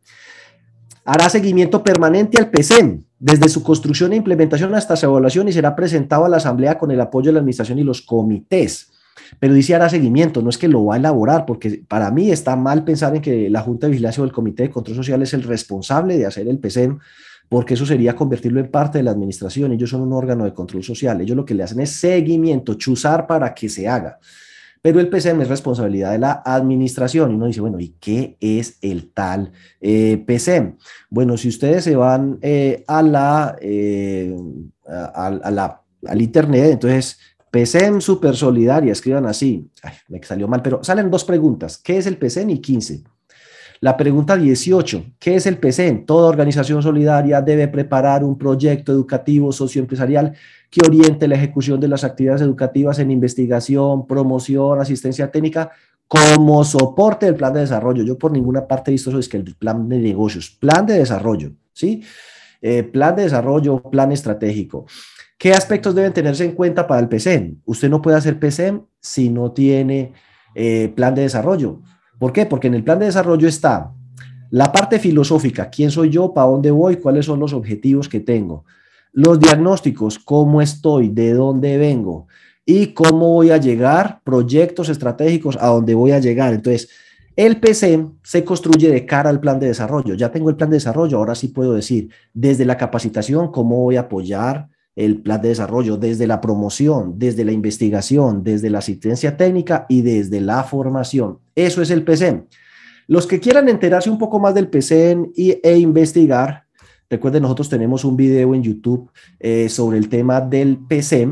hará 1.06 1.30
seguimiento 1.30 1.84
permanente 1.84 2.40
al 2.40 2.50
PSEM 2.50 3.04
desde 3.20 3.48
su 3.48 3.64
construcción 3.64 4.12
e 4.12 4.16
implementación 4.18 4.74
hasta 4.74 4.96
su 4.96 5.06
evaluación 5.06 5.48
y 5.48 5.54
será 5.54 5.76
presentado 5.76 6.26
a 6.26 6.30
la 6.30 6.38
Asamblea 6.38 6.78
con 6.78 6.92
el 6.92 7.00
apoyo 7.00 7.28
de 7.28 7.34
la 7.34 7.40
Administración 7.40 7.80
y 7.80 7.84
los 7.84 8.02
comités. 8.02 8.92
Pero 9.40 9.54
dice 9.54 9.76
hará 9.76 9.88
seguimiento, 9.88 10.42
no 10.42 10.50
es 10.50 10.58
que 10.58 10.68
lo 10.68 10.84
va 10.86 10.96
a 10.96 10.98
elaborar, 10.98 11.46
porque 11.46 11.84
para 11.88 12.12
mí 12.12 12.32
está 12.32 12.56
mal 12.56 12.84
pensar 12.84 13.16
en 13.16 13.22
que 13.22 13.50
la 13.50 13.62
Junta 13.62 13.88
de 13.88 13.92
Vigilancia 13.92 14.22
o 14.22 14.26
el 14.26 14.34
Comité 14.34 14.64
de 14.64 14.72
Control 14.72 14.98
Social 14.98 15.22
es 15.22 15.34
el 15.34 15.44
responsable 15.44 16.18
de 16.18 16.26
hacer 16.26 16.48
el 16.48 16.60
PSEM, 16.60 17.00
porque 17.48 17.76
eso 17.76 17.86
sería 17.86 18.16
convertirlo 18.16 18.60
en 18.60 18.72
parte 18.72 18.98
de 18.98 19.04
la 19.04 19.12
administración. 19.12 19.72
Ellos 19.72 19.92
son 19.92 20.02
un 20.02 20.14
órgano 20.14 20.44
de 20.44 20.54
control 20.54 20.84
social. 20.84 21.22
Ellos 21.22 21.38
lo 21.38 21.46
que 21.46 21.54
le 21.54 21.62
hacen 21.62 21.80
es 21.80 21.92
seguimiento, 21.92 22.74
chuzar 22.74 23.28
para 23.28 23.54
que 23.54 23.70
se 23.70 23.88
haga 23.88 24.20
pero 24.86 25.00
el 25.00 25.10
PCM 25.10 25.42
es 25.42 25.48
responsabilidad 25.48 26.12
de 26.12 26.20
la 26.20 26.44
administración. 26.46 27.32
Y 27.32 27.34
uno 27.34 27.48
dice, 27.48 27.60
bueno, 27.60 27.80
¿y 27.80 27.96
qué 28.00 28.38
es 28.40 28.78
el 28.84 29.12
tal 29.14 29.52
eh, 29.82 30.24
PCM? 30.28 30.78
Bueno, 31.10 31.38
si 31.38 31.48
ustedes 31.48 31.86
se 31.86 31.96
van 31.96 32.38
eh, 32.44 32.84
a 32.86 33.02
la, 33.02 33.56
eh, 33.62 34.38
a, 34.88 35.50
la, 35.50 35.82
al 36.06 36.22
Internet, 36.22 36.74
entonces 36.74 37.18
PCM 37.50 38.00
Super 38.00 38.36
Solidaria, 38.36 38.92
escriban 38.92 39.26
así, 39.26 39.68
me 40.08 40.22
salió 40.22 40.48
mal, 40.48 40.62
pero 40.62 40.84
salen 40.84 41.10
dos 41.10 41.24
preguntas, 41.24 41.80
¿qué 41.80 41.98
es 41.98 42.06
el 42.06 42.18
PCM 42.18 42.52
y 42.52 42.60
15? 42.60 43.04
La 43.82 43.98
pregunta 43.98 44.38
18, 44.38 45.06
¿qué 45.20 45.36
es 45.36 45.46
el 45.46 45.58
PCM? 45.58 46.06
Toda 46.06 46.30
organización 46.30 46.82
solidaria 46.82 47.42
debe 47.42 47.68
preparar 47.68 48.24
un 48.24 48.38
proyecto 48.38 48.92
educativo 48.92 49.52
socioempresarial 49.52 50.34
que 50.70 50.82
oriente 50.86 51.28
la 51.28 51.36
ejecución 51.36 51.80
de 51.80 51.88
las 51.88 52.04
actividades 52.04 52.42
educativas 52.42 53.00
en 53.00 53.12
investigación, 53.12 54.08
promoción, 54.08 54.80
asistencia 54.80 55.30
técnica 55.30 55.72
como 56.08 56.64
soporte 56.64 57.26
del 57.26 57.36
plan 57.36 57.54
de 57.54 57.62
desarrollo. 57.62 58.04
Yo 58.04 58.18
por 58.18 58.32
ninguna 58.32 58.68
parte 58.68 58.92
he 58.92 58.94
visto 58.94 59.10
eso, 59.10 59.20
es 59.20 59.28
que 59.28 59.38
el 59.38 59.56
plan 59.56 59.90
de 59.90 60.00
negocios, 60.00 60.50
plan 60.50 60.86
de 60.86 61.00
desarrollo, 61.00 61.52
¿sí? 61.74 62.04
Eh, 62.62 62.84
plan 62.84 63.16
de 63.16 63.24
desarrollo, 63.24 63.82
plan 63.82 64.12
estratégico. 64.12 64.86
¿Qué 65.38 65.54
aspectos 65.54 65.94
deben 65.94 66.14
tenerse 66.14 66.46
en 66.46 66.54
cuenta 66.54 66.88
para 66.88 67.02
el 67.02 67.10
PCM? 67.10 67.62
Usted 67.66 67.90
no 67.90 68.02
puede 68.02 68.18
hacer 68.18 68.40
PCM 68.40 68.86
si 69.00 69.30
no 69.30 69.52
tiene 69.52 70.14
eh, 70.56 70.92
plan 70.96 71.14
de 71.14 71.24
desarrollo. 71.24 71.82
¿Por 72.20 72.34
qué? 72.34 72.46
Porque 72.46 72.68
en 72.68 72.76
el 72.76 72.84
plan 72.84 73.00
de 73.00 73.06
desarrollo 73.06 73.48
está 73.48 73.92
la 74.52 74.72
parte 74.72 75.00
filosófica, 75.00 75.70
quién 75.70 75.92
soy 75.92 76.10
yo, 76.10 76.34
para 76.34 76.48
dónde 76.48 76.72
voy, 76.72 76.98
cuáles 76.98 77.26
son 77.26 77.40
los 77.40 77.54
objetivos 77.54 78.08
que 78.08 78.20
tengo 78.20 78.64
los 79.16 79.40
diagnósticos, 79.40 80.20
cómo 80.20 80.62
estoy, 80.62 81.08
de 81.08 81.34
dónde 81.34 81.78
vengo 81.78 82.28
y 82.66 82.88
cómo 82.88 83.30
voy 83.30 83.50
a 83.50 83.58
llegar, 83.58 84.20
proyectos 84.26 84.90
estratégicos 84.90 85.58
a 85.60 85.68
dónde 85.68 85.96
voy 85.96 86.12
a 86.12 86.20
llegar. 86.20 86.54
Entonces, 86.54 86.90
el 87.38 87.62
PC 87.62 88.08
se 88.24 88.44
construye 88.44 88.92
de 88.92 89.06
cara 89.06 89.30
al 89.30 89.40
plan 89.40 89.58
de 89.58 89.68
desarrollo. 89.68 90.16
Ya 90.16 90.32
tengo 90.32 90.50
el 90.50 90.58
plan 90.58 90.70
de 90.70 90.76
desarrollo, 90.76 91.18
ahora 91.18 91.34
sí 91.34 91.48
puedo 91.48 91.74
decir 91.74 92.10
desde 92.34 92.66
la 92.66 92.76
capacitación 92.76 93.52
cómo 93.52 93.78
voy 93.78 93.96
a 93.96 94.02
apoyar 94.02 94.68
el 94.96 95.22
plan 95.22 95.42
de 95.42 95.50
desarrollo, 95.50 95.98
desde 95.98 96.26
la 96.26 96.40
promoción, 96.40 97.20
desde 97.20 97.44
la 97.44 97.52
investigación, 97.52 98.44
desde 98.44 98.70
la 98.70 98.80
asistencia 98.80 99.36
técnica 99.36 99.86
y 99.90 100.02
desde 100.02 100.40
la 100.40 100.64
formación. 100.64 101.40
Eso 101.54 101.82
es 101.82 101.90
el 101.92 102.04
PC. 102.04 102.46
Los 103.08 103.28
que 103.28 103.40
quieran 103.40 103.70
enterarse 103.70 104.10
un 104.10 104.18
poco 104.18 104.40
más 104.40 104.56
del 104.56 104.70
PC 104.70 105.18
e 105.36 105.78
investigar, 105.78 106.66
recuerden, 107.10 107.44
nosotros 107.44 107.70
tenemos 107.70 108.06
un 108.06 108.16
video 108.16 108.56
en 108.56 108.64
YouTube 108.64 109.12
eh, 109.40 109.70
sobre 109.70 109.98
el 109.98 110.10
tema 110.10 110.42
del 110.42 110.78
PC, 110.78 111.30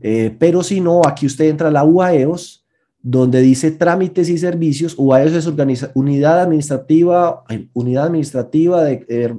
eh, 0.00 0.34
pero 0.38 0.62
si 0.62 0.80
no, 0.80 1.02
aquí 1.06 1.26
usted 1.26 1.46
entra 1.46 1.68
a 1.68 1.72
la 1.72 1.84
UAEOS, 1.84 2.64
donde 3.02 3.40
dice 3.40 3.70
trámites 3.70 4.28
y 4.28 4.38
servicios. 4.38 4.94
UAEOS 4.96 5.32
es 5.32 5.50
unidad 5.94 6.40
administrativa, 6.40 7.44
unidad 7.74 8.06
administrativa 8.06 8.84
de, 8.84 9.04
eh, 9.08 9.34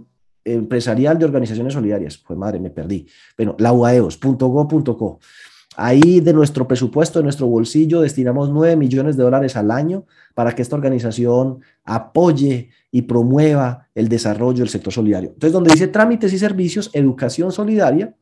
empresarial 0.45 1.17
de 1.17 1.25
organizaciones 1.25 1.73
solidarias. 1.73 2.17
Pues 2.17 2.37
madre, 2.37 2.59
me 2.59 2.69
perdí. 2.69 3.07
Bueno, 3.37 3.55
la 3.59 3.73
UAEOS.go.co. 3.73 5.19
Ahí 5.77 6.19
de 6.19 6.33
nuestro 6.33 6.67
presupuesto, 6.67 7.19
de 7.19 7.23
nuestro 7.23 7.47
bolsillo, 7.47 8.01
destinamos 8.01 8.49
9 8.49 8.75
millones 8.75 9.15
de 9.15 9.23
dólares 9.23 9.55
al 9.55 9.71
año 9.71 10.05
para 10.33 10.53
que 10.53 10.61
esta 10.61 10.75
organización 10.75 11.61
apoye 11.85 12.69
y 12.91 13.03
promueva 13.03 13.87
el 13.95 14.09
desarrollo 14.09 14.59
del 14.59 14.69
sector 14.69 14.91
solidario. 14.91 15.29
Entonces, 15.29 15.53
donde 15.53 15.71
dice 15.71 15.87
trámites 15.87 16.33
y 16.33 16.39
servicios, 16.39 16.89
educación 16.93 17.53
solidaria, 17.53 18.13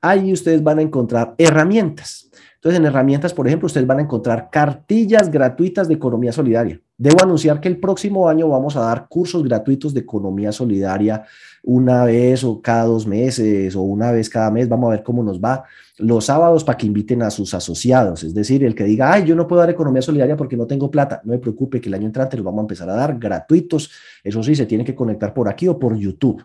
ahí 0.00 0.32
ustedes 0.32 0.62
van 0.62 0.78
a 0.78 0.82
encontrar 0.82 1.34
herramientas. 1.36 2.27
Entonces, 2.58 2.80
en 2.80 2.86
herramientas, 2.86 3.32
por 3.32 3.46
ejemplo, 3.46 3.66
ustedes 3.66 3.86
van 3.86 4.00
a 4.00 4.02
encontrar 4.02 4.50
cartillas 4.50 5.30
gratuitas 5.30 5.86
de 5.86 5.94
economía 5.94 6.32
solidaria. 6.32 6.80
Debo 6.96 7.22
anunciar 7.22 7.60
que 7.60 7.68
el 7.68 7.78
próximo 7.78 8.28
año 8.28 8.48
vamos 8.48 8.74
a 8.74 8.80
dar 8.80 9.06
cursos 9.08 9.44
gratuitos 9.44 9.94
de 9.94 10.00
economía 10.00 10.50
solidaria 10.50 11.22
una 11.62 12.04
vez 12.04 12.42
o 12.42 12.60
cada 12.60 12.86
dos 12.86 13.06
meses 13.06 13.76
o 13.76 13.82
una 13.82 14.10
vez 14.10 14.28
cada 14.28 14.50
mes. 14.50 14.68
Vamos 14.68 14.88
a 14.88 14.96
ver 14.96 15.04
cómo 15.04 15.22
nos 15.22 15.40
va 15.40 15.62
los 15.98 16.24
sábados 16.24 16.64
para 16.64 16.76
que 16.76 16.86
inviten 16.86 17.22
a 17.22 17.30
sus 17.30 17.54
asociados. 17.54 18.24
Es 18.24 18.34
decir, 18.34 18.64
el 18.64 18.74
que 18.74 18.82
diga, 18.82 19.12
ay, 19.12 19.24
yo 19.24 19.36
no 19.36 19.46
puedo 19.46 19.60
dar 19.60 19.70
economía 19.70 20.02
solidaria 20.02 20.36
porque 20.36 20.56
no 20.56 20.66
tengo 20.66 20.90
plata, 20.90 21.20
no 21.22 21.34
me 21.34 21.38
preocupe 21.38 21.80
que 21.80 21.88
el 21.88 21.94
año 21.94 22.06
entrante 22.06 22.36
los 22.36 22.44
vamos 22.44 22.58
a 22.58 22.62
empezar 22.62 22.90
a 22.90 22.96
dar 22.96 23.16
gratuitos. 23.16 23.92
Eso 24.24 24.42
sí, 24.42 24.56
se 24.56 24.66
tiene 24.66 24.84
que 24.84 24.96
conectar 24.96 25.32
por 25.32 25.48
aquí 25.48 25.68
o 25.68 25.78
por 25.78 25.96
YouTube. 25.96 26.44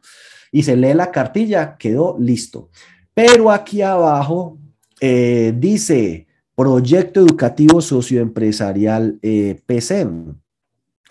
Y 0.51 0.61
se 0.61 0.77
lee 0.77 0.93
la 0.93 1.09
cartilla, 1.09 1.75
quedó 1.75 2.15
listo. 2.19 2.69
Pero 3.15 3.49
aquí 3.49 3.81
abajo 3.81 4.59
eh, 4.99 5.53
dice 5.57 6.27
Proyecto 6.55 7.19
Educativo 7.19 7.81
Socioempresarial 7.81 9.19
eh, 9.21 9.59
PCM. 9.65 10.35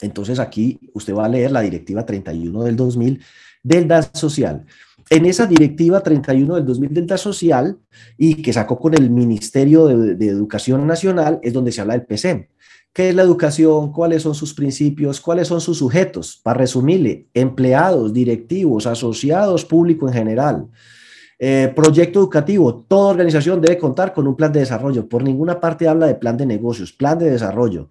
Entonces 0.01 0.39
aquí 0.39 0.79
usted 0.95 1.15
va 1.15 1.27
a 1.27 1.29
leer 1.29 1.51
la 1.51 1.61
directiva 1.61 2.05
31 2.05 2.65
del 2.65 2.77
2000 2.77 3.21
del 3.63 3.89
DAS 3.89 4.11
social. 4.15 4.65
En 5.11 5.27
esa 5.27 5.47
directiva 5.47 6.01
31 6.01 6.55
del 6.57 6.65
2000 6.65 6.95
del 6.95 7.07
DAS 7.07 7.21
social 7.21 7.79
y 8.17 8.37
que 8.37 8.53
sacó 8.53 8.79
con 8.79 8.95
el 8.95 9.11
Ministerio 9.11 9.87
de, 9.87 10.27
Educación 10.27 10.87
Nacional 10.87 11.39
es 11.43 11.53
donde 11.53 11.73
se 11.73 11.81
habla 11.81 11.95
del 11.95 12.07
PCM. 12.07 12.47
¿Qué 12.93 13.09
es 13.09 13.15
la 13.15 13.23
educación? 13.23 13.93
¿Cuáles 13.93 14.23
son 14.23 14.35
sus 14.35 14.53
principios? 14.53 15.21
¿Cuáles 15.21 15.49
son 15.49 15.61
sus 15.61 15.79
sujetos? 15.79 16.41
Para 16.43 16.61
resumirle, 16.61 17.27
empleados, 17.33 18.13
directivos, 18.13 18.87
asociados, 18.87 19.65
público 19.65 20.07
en 20.09 20.15
general. 20.15 20.69
Eh, 21.45 21.73
proyecto 21.75 22.21
educativo, 22.21 22.85
toda 22.87 23.11
organización 23.11 23.61
debe 23.61 23.77
contar 23.77 24.15
con 24.15 24.29
un 24.29 24.37
plan 24.37 24.53
de 24.53 24.61
desarrollo. 24.61 25.09
Por 25.09 25.25
ninguna 25.25 25.59
parte 25.59 25.89
habla 25.89 26.07
de 26.07 26.15
plan 26.15 26.37
de 26.37 26.47
negocios, 26.47 26.93
plan 26.93 27.19
de 27.19 27.33
desarrollo. 27.33 27.89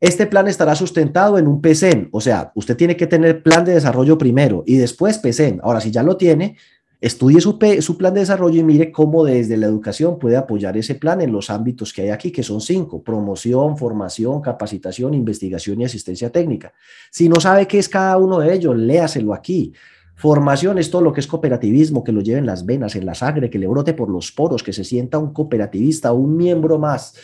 Este 0.00 0.26
plan 0.26 0.48
estará 0.48 0.74
sustentado 0.74 1.36
en 1.36 1.46
un 1.48 1.60
PCN, 1.60 2.08
o 2.12 2.22
sea, 2.22 2.50
usted 2.54 2.78
tiene 2.78 2.96
que 2.96 3.06
tener 3.06 3.42
plan 3.42 3.62
de 3.66 3.74
desarrollo 3.74 4.16
primero 4.16 4.64
y 4.66 4.76
después 4.76 5.18
PCN. 5.18 5.60
Ahora, 5.62 5.82
si 5.82 5.90
ya 5.90 6.02
lo 6.02 6.16
tiene, 6.16 6.56
estudie 6.98 7.42
su, 7.42 7.58
su, 7.80 7.98
plan 7.98 8.14
de 8.14 8.20
desarrollo 8.20 8.58
y 8.58 8.64
mire 8.64 8.90
cómo 8.90 9.22
desde 9.22 9.58
la 9.58 9.66
educación 9.66 10.18
puede 10.18 10.38
apoyar 10.38 10.78
ese 10.78 10.94
plan 10.94 11.20
en 11.20 11.30
los 11.30 11.50
ámbitos 11.50 11.92
que 11.92 12.00
hay 12.00 12.08
aquí, 12.08 12.30
que 12.30 12.42
son 12.42 12.62
cinco, 12.62 13.02
promoción, 13.02 13.76
formación, 13.76 14.40
capacitación, 14.40 15.12
investigación 15.12 15.82
y 15.82 15.84
asistencia 15.84 16.32
técnica. 16.32 16.72
Si 17.10 17.28
no 17.28 17.38
sabe 17.38 17.66
qué 17.66 17.80
es 17.80 17.88
cada 17.90 18.16
uno 18.16 18.38
de 18.38 18.54
ellos, 18.54 18.74
léaselo 18.74 19.34
aquí. 19.34 19.74
Formación 20.18 20.78
es 20.78 20.90
todo 20.90 21.02
lo 21.02 21.12
que 21.12 21.20
es 21.20 21.26
cooperativismo, 21.26 22.04
que 22.04 22.12
lo 22.12 22.20
lleve 22.20 22.38
en 22.38 22.46
las 22.46 22.66
venas, 22.66 22.96
en 22.96 23.06
la 23.06 23.14
sangre, 23.14 23.48
que 23.48 23.58
le 23.58 23.68
brote 23.68 23.94
por 23.94 24.10
los 24.10 24.32
poros, 24.32 24.62
que 24.62 24.72
se 24.72 24.84
sienta 24.84 25.16
un 25.18 25.32
cooperativista, 25.32 26.12
un 26.12 26.36
miembro 26.36 26.78
más 26.78 27.14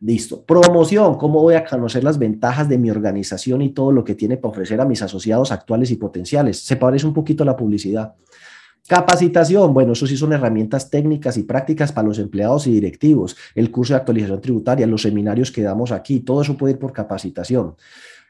Listo. 0.00 0.42
Promoción, 0.44 1.14
¿cómo 1.16 1.40
voy 1.40 1.54
a 1.54 1.64
conocer 1.64 2.04
las 2.04 2.18
ventajas 2.18 2.68
de 2.68 2.76
mi 2.76 2.90
organización 2.90 3.62
y 3.62 3.70
todo 3.70 3.90
lo 3.90 4.04
que 4.04 4.14
tiene 4.14 4.36
para 4.36 4.50
ofrecer 4.50 4.78
a 4.80 4.84
mis 4.84 5.00
asociados 5.00 5.50
actuales 5.50 5.90
y 5.90 5.96
potenciales? 5.96 6.60
Se 6.60 6.76
parece 6.76 7.06
un 7.06 7.14
poquito 7.14 7.42
a 7.42 7.46
la 7.46 7.56
publicidad. 7.56 8.14
Capacitación, 8.86 9.72
bueno, 9.72 9.94
eso 9.94 10.06
sí 10.06 10.16
son 10.18 10.34
herramientas 10.34 10.90
técnicas 10.90 11.38
y 11.38 11.44
prácticas 11.44 11.90
para 11.90 12.06
los 12.06 12.18
empleados 12.18 12.66
y 12.66 12.72
directivos, 12.72 13.34
el 13.54 13.70
curso 13.70 13.94
de 13.94 14.00
actualización 14.00 14.42
tributaria, 14.42 14.86
los 14.86 15.00
seminarios 15.00 15.50
que 15.50 15.62
damos 15.62 15.90
aquí, 15.90 16.20
todo 16.20 16.42
eso 16.42 16.54
puede 16.54 16.74
ir 16.74 16.78
por 16.78 16.92
capacitación. 16.92 17.76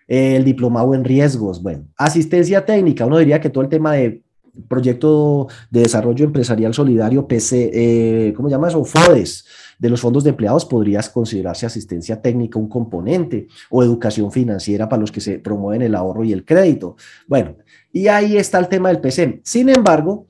El 0.06 0.44
diplomado 0.44 0.94
en 0.94 1.04
riesgos, 1.04 1.62
bueno, 1.62 1.86
asistencia 1.96 2.64
técnica, 2.64 3.06
uno 3.06 3.18
diría 3.18 3.40
que 3.40 3.50
todo 3.50 3.64
el 3.64 3.70
tema 3.70 3.92
de 3.92 4.22
proyecto 4.68 5.48
de 5.70 5.80
desarrollo 5.80 6.24
empresarial 6.24 6.74
solidario, 6.74 7.26
PC, 7.26 7.70
eh, 7.72 8.32
¿cómo 8.34 8.48
llamas? 8.48 8.74
O 8.74 8.84
FODES, 8.84 9.44
de 9.78 9.90
los 9.90 10.00
fondos 10.00 10.24
de 10.24 10.30
empleados 10.30 10.64
podrías 10.64 11.08
considerarse 11.08 11.66
asistencia 11.66 12.20
técnica 12.20 12.58
un 12.58 12.68
componente 12.68 13.48
o 13.70 13.82
educación 13.82 14.30
financiera 14.30 14.88
para 14.88 15.00
los 15.00 15.10
que 15.10 15.20
se 15.20 15.38
promueven 15.38 15.82
el 15.82 15.94
ahorro 15.94 16.24
y 16.24 16.32
el 16.32 16.44
crédito. 16.44 16.96
Bueno, 17.26 17.56
y 17.92 18.08
ahí 18.08 18.36
está 18.36 18.58
el 18.58 18.68
tema 18.68 18.88
del 18.88 19.00
PC. 19.00 19.40
Sin 19.42 19.68
embargo, 19.68 20.26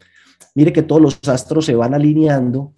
mire 0.55 0.73
que 0.73 0.83
todos 0.83 1.03
los 1.03 1.21
astros 1.29 1.67
se 1.67 1.75
van 1.75 1.95
alineando 1.95 2.73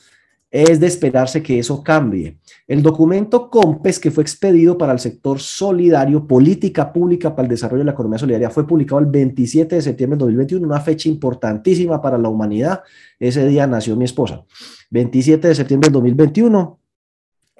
es 0.50 0.80
de 0.80 0.86
esperarse 0.86 1.42
que 1.42 1.58
eso 1.58 1.82
cambie. 1.82 2.38
El 2.66 2.82
documento 2.82 3.50
COMPES, 3.50 3.98
que 3.98 4.10
fue 4.10 4.22
expedido 4.22 4.78
para 4.78 4.92
el 4.92 4.98
sector 4.98 5.40
solidario, 5.40 6.26
Política 6.26 6.92
Pública 6.92 7.34
para 7.34 7.46
el 7.46 7.50
Desarrollo 7.50 7.80
de 7.80 7.86
la 7.86 7.92
Economía 7.92 8.18
Solidaria, 8.18 8.50
fue 8.50 8.66
publicado 8.66 9.00
el 9.00 9.06
27 9.06 9.74
de 9.74 9.82
septiembre 9.82 10.16
de 10.16 10.20
2021, 10.20 10.66
una 10.66 10.80
fecha 10.80 11.08
importantísima 11.08 12.00
para 12.00 12.16
la 12.16 12.28
humanidad. 12.28 12.82
Ese 13.18 13.46
día 13.46 13.66
nació 13.66 13.96
mi 13.96 14.04
esposa. 14.04 14.44
27 14.90 15.48
de 15.48 15.54
septiembre 15.54 15.88
del 15.88 15.94
2021. 15.94 16.80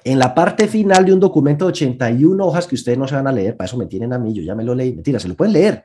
En 0.03 0.19
la 0.19 0.33
parte 0.33 0.67
final 0.67 1.03
de 1.03 1.13
un 1.13 1.19
documento 1.19 1.65
de 1.65 1.69
81 1.69 2.45
hojas 2.45 2.65
que 2.65 2.75
ustedes 2.75 2.97
no 2.97 3.07
se 3.07 3.15
van 3.15 3.27
a 3.27 3.31
leer, 3.31 3.57
para 3.57 3.65
eso 3.65 3.77
me 3.77 3.87
tienen 3.87 4.13
a 4.13 4.17
mí, 4.17 4.33
yo 4.33 4.41
ya 4.41 4.55
me 4.55 4.63
lo 4.63 4.73
leí, 4.73 4.93
mentira, 4.93 5.19
se 5.19 5.27
lo 5.27 5.35
pueden 5.35 5.53
leer, 5.53 5.83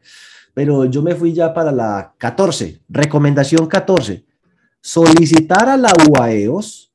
pero 0.54 0.84
yo 0.84 1.02
me 1.02 1.16
fui 1.16 1.32
ya 1.32 1.52
para 1.52 1.72
la 1.72 2.14
14, 2.18 2.82
recomendación 2.88 3.66
14, 3.66 4.24
solicitar 4.80 5.68
a 5.68 5.76
la 5.76 5.92
UAEOS 6.08 6.91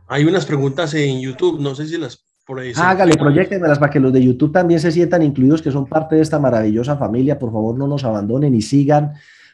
Hay 0.08 0.24
unas 0.26 0.46
preguntas 0.46 0.94
en 0.94 1.20
YouTube, 1.20 1.60
no 1.60 1.76
sé 1.76 1.88
si 1.88 1.98
las 1.98 2.26
por 2.46 2.60
ahí. 2.60 2.74
Hágale, 2.76 3.16
proyectenmelas 3.16 3.80
para 3.80 3.92
que 3.92 4.00
los 4.00 4.14
de 4.14 4.24
YouTube 4.24 4.52
también 4.52 4.80
se 4.80 4.92
sientan 4.92 5.24
incluidos, 5.24 5.62
que 5.62 5.72
son 5.72 5.88
parte 5.88 6.16
de 6.16 6.22
esta 6.22 6.40
maravillosa 6.40 6.96
familia. 6.96 7.40
Por 7.40 7.52
favor, 7.52 7.78
no 7.78 7.88
nos 7.88 8.04
abandonen 8.04 8.54
y 8.54 8.62
sigan 8.62 9.14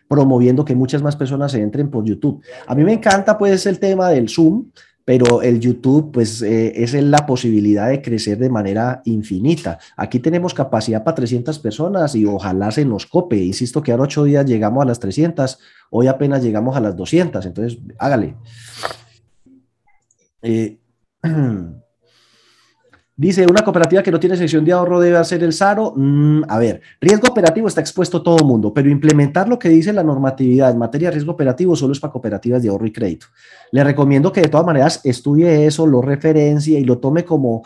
promoviendo 0.10 0.66
que 0.66 0.76
muchas 0.76 1.02
más 1.02 1.16
personas 1.16 1.54
se 1.54 1.62
entren 1.62 1.90
por 1.90 2.04
YouTube. 2.04 2.44
A 2.68 2.76
mí 2.76 2.84
me 2.84 2.92
encanta 2.92 3.38
pues 3.38 3.66
el 3.66 3.80
tema 3.80 4.10
del 4.10 4.28
Zoom, 4.28 4.70
pero 5.06 5.41
el 5.41 5.60
YouTube 5.60 6.12
pues 6.12 6.41
eh, 6.41 6.84
es 6.84 6.93
la 6.93 7.26
posibilidad 7.26 7.89
de 7.89 8.02
crecer 8.02 8.38
de 8.38 8.49
manera 8.49 9.02
infinita. 9.06 9.80
Aquí 9.97 10.20
tenemos 10.20 10.54
capacidad 10.54 11.04
para 11.04 11.16
300 11.16 11.60
personas 11.60 12.16
y 12.16 12.26
ojalá 12.26 12.72
se 12.72 12.86
nos 12.86 13.06
cope. 13.06 13.38
Insisto 13.38 13.82
que 13.82 13.91
ahora 13.91 14.04
ocho 14.04 14.24
días 14.24 14.45
llegamos 14.45 14.84
a 14.84 14.88
las 14.88 14.99
300, 14.99 15.60
hoy 15.89 16.08
apenas 16.08 16.43
llegamos 16.43 16.76
a 16.76 16.82
las 16.82 16.95
200, 16.95 17.45
entonces 17.45 17.80
hágale. 17.97 18.36
Eh, 20.41 20.78
dice, 23.22 23.46
una 23.46 23.62
cooperativa 23.62 24.02
que 24.02 24.12
no 24.12 24.20
tiene 24.20 24.36
sección 24.36 24.66
de 24.66 24.72
ahorro 24.72 25.00
debe 25.00 25.18
hacer 25.18 25.44
el 25.44 25.54
SARO. 25.54 25.94
Mm, 25.96 26.42
a 26.48 26.58
ver, 26.58 26.82
riesgo 27.00 27.28
operativo 27.28 27.68
está 27.68 27.80
expuesto 27.80 28.24
todo 28.24 28.38
el 28.38 28.46
mundo, 28.46 28.74
pero 28.74 28.90
implementar 28.90 29.48
lo 29.48 29.60
que 29.60 29.70
dice 29.70 29.94
la 29.94 30.04
normatividad 30.04 30.72
en 30.72 30.80
materia 30.80 31.10
de 31.10 31.16
riesgo 31.16 31.34
operativo 31.34 31.76
solo 31.76 31.94
es 31.94 32.00
para 32.00 32.12
cooperativas 32.12 32.64
de 32.64 32.70
ahorro 32.70 32.88
y 32.88 32.92
crédito. 32.92 33.28
Le 33.72 33.84
recomiendo 33.84 34.32
que 34.32 34.42
de 34.42 34.50
todas 34.50 34.66
maneras 34.66 35.02
estudie 35.04 35.68
eso, 35.68 35.86
lo 35.86 36.02
referencie 36.02 36.80
y 36.80 36.84
lo 36.84 36.98
tome 36.98 37.24
como 37.24 37.64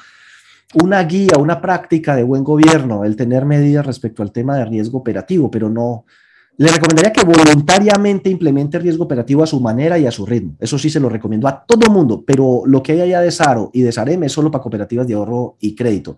una 0.83 1.01
guía, 1.03 1.37
una 1.39 1.61
práctica 1.61 2.17
de 2.17 2.23
buen 2.23 2.43
gobierno, 2.43 3.05
el 3.05 3.15
tener 3.15 3.45
medidas 3.45 3.85
respecto 3.85 4.23
al 4.23 4.33
tema 4.33 4.57
de 4.57 4.65
riesgo 4.65 4.97
operativo, 4.97 5.49
pero 5.49 5.69
no, 5.69 6.05
le 6.57 6.67
recomendaría 6.69 7.11
que 7.11 7.25
voluntariamente 7.25 8.29
implemente 8.29 8.79
riesgo 8.79 9.03
operativo 9.03 9.43
a 9.43 9.47
su 9.47 9.59
manera 9.59 9.99
y 9.99 10.05
a 10.05 10.11
su 10.11 10.25
ritmo. 10.25 10.55
Eso 10.59 10.77
sí 10.77 10.89
se 10.89 10.99
lo 10.99 11.09
recomiendo 11.09 11.47
a 11.47 11.65
todo 11.65 11.91
mundo, 11.91 12.23
pero 12.25 12.63
lo 12.65 12.81
que 12.81 12.93
hay 12.93 13.01
allá 13.01 13.21
de 13.21 13.31
SARO 13.31 13.71
y 13.73 13.81
de 13.81 13.91
SAREM 13.91 14.23
es 14.23 14.31
solo 14.31 14.49
para 14.49 14.61
cooperativas 14.61 15.05
de 15.05 15.15
ahorro 15.15 15.57
y 15.59 15.75
crédito. 15.75 16.17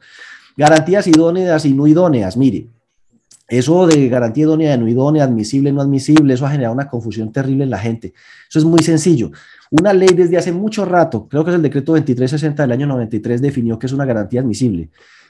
Garantías 0.56 1.08
idóneas 1.08 1.66
y 1.66 1.74
no 1.74 1.88
idóneas. 1.88 2.38
Mire, 2.38 2.68
eso 3.48 3.88
de 3.88 4.10
garantía 4.10 4.44
idónea, 4.44 4.78
no 4.78 4.88
idónea, 4.88 5.24
admisible, 5.24 5.72
no 5.72 5.82
admisible, 5.82 6.34
eso 6.34 6.46
ha 6.46 6.52
generado 6.52 6.74
una 6.74 6.88
confusión 6.88 7.32
terrible 7.32 7.64
en 7.64 7.70
la 7.70 7.80
gente. 7.80 8.14
Eso 8.50 8.60
es 8.60 8.66
muy 8.66 8.84
sencillo. 8.84 9.32
Una 9.72 9.94
ley 9.94 10.10
desde 10.10 10.38
hace 10.38 10.52
mucho 10.52 10.86
rato, 10.86 11.28
creo 11.28 11.44
que 11.44 11.52
es 11.52 11.56
el 11.56 11.62
decreto 11.62 11.94
2360 11.94 12.62
del 12.62 12.72
año 12.74 12.88
93, 12.88 13.42
definió 13.42 13.80
que 13.80 13.88
es 13.88 13.94
una 13.94 14.06
garantía 14.06 14.42
admisible. 14.42 14.90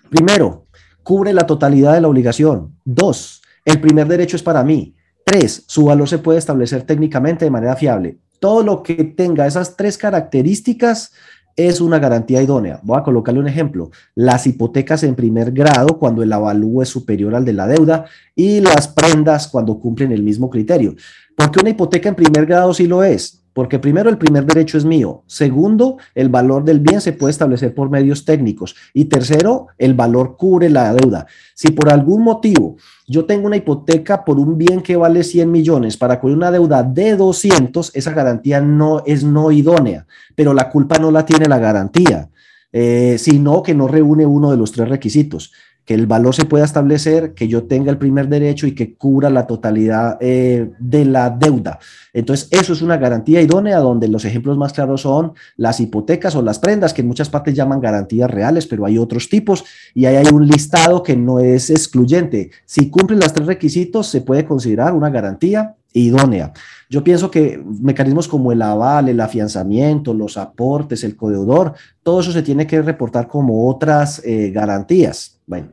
Primero, 0.10 0.66
cubre 1.04 1.32
la 1.32 1.46
totalidad 1.46 1.94
de 1.94 2.02
la 2.02 2.08
obligación. 2.08 2.76
Dos, 2.84 3.42
el 3.64 3.80
primer 3.80 4.08
derecho 4.08 4.36
es 4.36 4.44
para 4.44 4.64
mí. 4.64 4.96
Tres, 5.28 5.66
su 5.68 5.84
valor 5.84 6.08
se 6.08 6.20
puede 6.20 6.40
establecer 6.40 6.84
técnicamente 6.84 7.44
de 7.44 7.52
manera 7.52 7.76
fiable. 7.76 8.18
Todo 8.40 8.64
lo 8.64 8.82
que 8.82 9.04
tenga 9.04 9.46
esas 9.46 9.76
tres 9.76 9.98
características 9.98 11.12
es 11.58 11.82
una 11.82 12.00
garantía 12.00 12.42
idónea. 12.42 12.80
Voy 12.82 12.98
a 12.98 13.04
colocarle 13.04 13.42
un 13.42 13.48
ejemplo. 13.50 13.92
Las 14.16 14.48
hipotecas 14.48 15.04
en 15.04 15.16
primer 15.16 15.52
grado 15.52 16.00
cuando 16.00 16.24
el 16.24 16.32
avalúo 16.32 16.82
es 16.82 16.88
superior 16.88 17.36
al 17.36 17.44
de 17.44 17.52
la 17.52 17.68
deuda 17.68 18.06
y 18.36 18.62
las 18.62 18.88
prendas 18.88 19.50
cuando 19.50 19.78
cumplen 19.82 20.14
el 20.14 20.24
mismo 20.24 20.50
criterio. 20.50 20.96
Porque 21.36 21.60
una 21.60 21.72
hipoteca 21.72 22.08
en 22.08 22.16
primer 22.16 22.46
grado 22.46 22.74
sí 22.74 22.88
lo 22.88 23.04
es, 23.04 23.37
porque 23.58 23.80
primero 23.80 24.12
el 24.12 24.20
primer 24.20 24.46
derecho 24.46 24.78
es 24.78 24.86
mío, 24.86 25.24
segundo 25.26 25.98
el 26.14 26.30
valor 26.30 26.64
del 26.64 26.80
bien 26.80 27.02
se 27.02 27.12
puede 27.12 27.32
establecer 27.32 27.74
por 27.74 27.90
medios 27.90 28.24
técnicos. 28.24 28.76
Y 28.94 29.06
tercero 29.06 29.70
el 29.80 29.96
valor 29.96 30.38
cubre 30.38 30.70
la 30.70 30.94
deuda. 30.94 31.26
Si 31.56 31.72
por 31.72 31.92
algún 31.92 32.22
motivo 32.22 32.76
yo 33.08 33.26
tengo 33.26 33.48
una 33.48 33.58
hipoteca 33.58 34.24
por 34.24 34.38
un 34.38 34.60
bien 34.60 34.82
que 34.82 34.96
vale 34.96 35.24
100 35.24 35.52
millones 35.52 35.98
para 35.98 36.20
cubrir 36.20 36.38
una 36.38 36.52
deuda 36.52 36.84
de 36.84 37.16
200, 37.16 37.96
esa 37.96 38.12
garantía 38.12 38.62
no 38.62 39.02
es 39.08 39.24
no 39.24 39.52
idónea, 39.52 40.06
pero 40.36 40.54
la 40.54 40.70
culpa 40.70 41.00
no 41.00 41.10
la 41.10 41.26
tiene 41.26 41.48
la 41.48 41.58
garantía, 41.58 42.30
eh, 42.72 43.16
sino 43.18 43.64
que 43.64 43.74
no 43.74 43.88
reúne 43.88 44.28
uno 44.28 44.52
de 44.52 44.58
los 44.58 44.72
tres 44.72 44.88
requisitos 44.88 45.52
que 45.88 45.94
el 45.94 46.06
valor 46.06 46.36
se 46.36 46.44
pueda 46.44 46.66
establecer, 46.66 47.34
que 47.34 47.48
yo 47.48 47.64
tenga 47.64 47.90
el 47.90 47.98
primer 47.98 48.28
derecho 48.28 48.68
y 48.68 48.76
que 48.76 48.96
cubra 48.96 49.30
la 49.30 49.48
totalidad 49.48 50.18
eh, 50.20 50.70
de 50.80 51.06
la 51.06 51.30
deuda. 51.30 51.80
Entonces, 52.12 52.50
eso 52.52 52.74
es 52.74 52.82
una 52.82 52.98
garantía 52.98 53.42
idónea 53.42 53.80
donde 53.80 54.10
los 54.10 54.26
ejemplos 54.26 54.58
más 54.58 54.74
claros 54.74 55.04
son 55.04 55.32
las 55.56 55.80
hipotecas 55.80 56.36
o 56.36 56.42
las 56.42 56.60
prendas, 56.60 56.94
que 56.94 57.04
en 57.04 57.08
muchas 57.08 57.30
partes 57.30 57.56
llaman 57.56 57.80
garantías 57.80 58.30
reales, 58.30 58.68
pero 58.68 58.86
hay 58.86 58.98
otros 58.98 59.30
tipos 59.30 59.64
y 59.94 60.04
ahí 60.08 60.18
hay 60.18 60.28
un 60.28 60.46
listado 60.46 61.02
que 61.04 61.16
no 61.16 61.40
es 61.40 61.70
excluyente. 61.70 62.52
Si 62.66 62.90
cumplen 62.90 63.22
los 63.22 63.32
tres 63.32 63.48
requisitos, 63.48 64.08
se 64.08 64.20
puede 64.20 64.44
considerar 64.44 64.94
una 64.94 65.10
garantía 65.10 65.77
idónea. 65.94 66.54
Yo 66.90 67.04
pienso 67.04 67.30
que 67.30 67.62
mecanismos 67.82 68.28
como 68.28 68.52
el 68.52 68.62
aval, 68.62 69.10
el 69.10 69.20
afianzamiento, 69.20 70.14
los 70.14 70.38
aportes, 70.38 71.04
el 71.04 71.16
codeudor, 71.16 71.74
todo 72.04 72.22
eso 72.22 72.32
se 72.32 72.44
tiene 72.44 72.66
que 72.66 72.82
reportar 72.82 73.28
como 73.28 73.68
otras 73.70 74.22
eh, 74.26 74.52
garantías. 74.52 75.40
Bueno, 75.46 75.70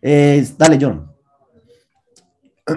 eh, 0.00 0.46
dale, 0.56 0.78
John. 0.80 1.10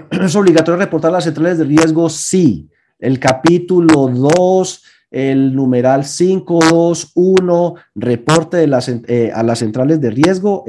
¿Es 0.09 0.36
obligatorio 0.36 0.79
reportar 0.79 1.11
las 1.11 1.25
centrales 1.25 1.59
de 1.59 1.65
riesgo? 1.65 2.09
Sí. 2.09 2.69
El 2.97 3.19
capítulo 3.19 4.07
2, 4.07 4.83
el 5.11 5.53
numeral 5.53 6.03
521, 6.03 7.75
reporte 7.93 8.57
de 8.57 8.67
las, 8.67 8.89
eh, 8.89 9.31
a 9.33 9.43
las 9.43 9.59
centrales 9.59 10.01
de 10.01 10.09
riesgo, 10.09 10.63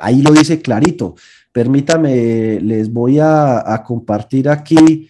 ahí 0.00 0.22
lo 0.22 0.32
dice 0.32 0.60
clarito. 0.60 1.14
Permítame, 1.52 2.60
les 2.60 2.92
voy 2.92 3.18
a, 3.20 3.82
compartir 3.86 4.48
aquí. 4.48 5.08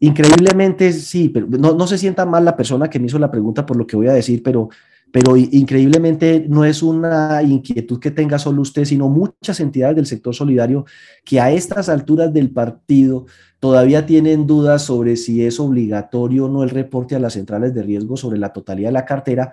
Increíblemente, 0.00 0.92
sí, 0.92 1.28
pero 1.28 1.46
no, 1.46 1.74
no, 1.74 1.86
se 1.86 1.98
sienta 1.98 2.26
mal 2.26 2.44
la 2.44 2.56
persona 2.56 2.90
que 2.90 2.98
me 2.98 3.06
hizo 3.06 3.18
la 3.18 3.30
pregunta 3.30 3.64
por 3.64 3.76
lo 3.76 3.86
que 3.86 3.96
voy 3.96 4.08
a 4.08 4.12
decir, 4.12 4.42
pero 4.42 4.68
pero 5.14 5.36
increíblemente 5.36 6.44
no 6.48 6.64
es 6.64 6.82
una 6.82 7.40
inquietud 7.40 8.00
que 8.00 8.10
tenga 8.10 8.36
solo 8.36 8.62
usted, 8.62 8.84
sino 8.84 9.08
muchas 9.08 9.60
entidades 9.60 9.94
del 9.94 10.06
sector 10.06 10.34
solidario 10.34 10.86
que 11.24 11.38
a 11.38 11.52
estas 11.52 11.88
alturas 11.88 12.32
del 12.32 12.50
partido 12.50 13.26
todavía 13.60 14.06
tienen 14.06 14.44
dudas 14.44 14.82
sobre 14.82 15.14
si 15.14 15.46
es 15.46 15.60
obligatorio 15.60 16.46
o 16.46 16.48
no 16.48 16.64
el 16.64 16.70
reporte 16.70 17.14
a 17.14 17.20
las 17.20 17.34
centrales 17.34 17.72
de 17.72 17.84
riesgo 17.84 18.16
sobre 18.16 18.40
la 18.40 18.52
totalidad 18.52 18.88
de 18.88 18.94
la 18.94 19.04
cartera. 19.04 19.52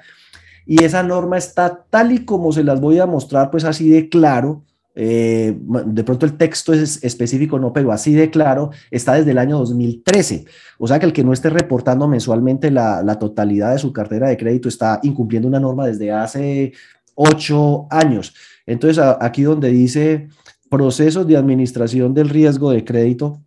Y 0.65 0.83
esa 0.83 1.03
norma 1.03 1.37
está 1.37 1.85
tal 1.91 2.11
y 2.11 2.25
como 2.25 2.51
se 2.51 2.63
las 2.63 2.81
voy 2.81 2.97
a 2.97 3.05
mostrar, 3.05 3.51
pues 3.51 3.63
así 3.63 3.87
de 3.87 4.09
claro, 4.09 4.63
eh, 4.93 5.57
de 5.57 6.03
pronto 6.03 6.25
el 6.25 6.35
texto 6.35 6.73
es 6.73 7.03
específico, 7.03 7.57
no, 7.57 7.71
pero 7.71 7.91
así 7.91 8.13
de 8.13 8.29
claro, 8.29 8.71
está 8.89 9.13
desde 9.13 9.31
el 9.31 9.37
año 9.37 9.57
2013. 9.57 10.45
O 10.77 10.87
sea 10.87 10.99
que 10.99 11.05
el 11.05 11.13
que 11.13 11.23
no 11.23 11.33
esté 11.33 11.49
reportando 11.49 12.07
mensualmente 12.07 12.71
la, 12.71 13.17
totalidad 13.19 13.71
de 13.73 13.79
su 13.79 13.93
cartera 13.93 14.29
de 14.29 14.37
crédito 14.37 14.67
está 14.67 14.99
incumpliendo 15.03 15.47
una 15.47 15.59
norma 15.59 15.87
desde 15.87 16.11
hace 16.11 16.73
ocho 17.15 17.87
años. 17.89 18.33
Entonces, 18.65 19.03
aquí 19.19 19.43
donde 19.43 19.69
dice 19.69 20.27
procesos 20.69 21.27
de 21.27 21.37
administración 21.37 22.13
del 22.13 22.29
riesgo 22.29 22.71
de 22.71 22.83
crédito, 22.83 23.41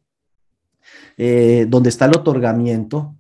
eh, 1.17 1.67
donde 1.69 1.89
está 1.89 2.07
el 2.07 2.17
otorgamiento, 2.17 3.15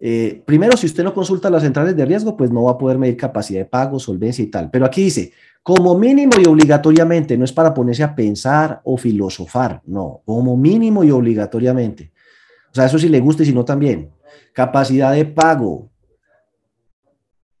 eh, 0.00 0.42
primero, 0.44 0.76
si 0.76 0.86
usted 0.86 1.02
no 1.02 1.14
consulta 1.14 1.48
las 1.48 1.62
centrales 1.62 1.96
de 1.96 2.04
riesgo, 2.04 2.36
pues 2.36 2.50
no 2.50 2.64
va 2.64 2.72
a 2.72 2.78
poder 2.78 2.98
medir 2.98 3.16
capacidad 3.16 3.60
de 3.60 3.64
pago, 3.64 3.98
solvencia 3.98 4.42
y 4.42 4.48
tal. 4.48 4.70
Pero 4.70 4.84
aquí 4.84 5.04
dice, 5.04 5.32
como 5.64 5.98
mínimo 5.98 6.32
y 6.38 6.46
obligatoriamente, 6.46 7.38
no 7.38 7.44
es 7.46 7.52
para 7.52 7.72
ponerse 7.72 8.04
a 8.04 8.14
pensar 8.14 8.82
o 8.84 8.98
filosofar, 8.98 9.80
no, 9.86 10.20
como 10.26 10.58
mínimo 10.58 11.02
y 11.02 11.10
obligatoriamente. 11.10 12.12
O 12.70 12.74
sea, 12.74 12.84
eso 12.84 12.98
sí 12.98 13.08
le 13.08 13.18
gusta 13.18 13.42
y 13.42 13.46
si 13.46 13.54
no 13.54 13.64
también. 13.64 14.10
Capacidad 14.52 15.14
de 15.14 15.24
pago. 15.24 15.88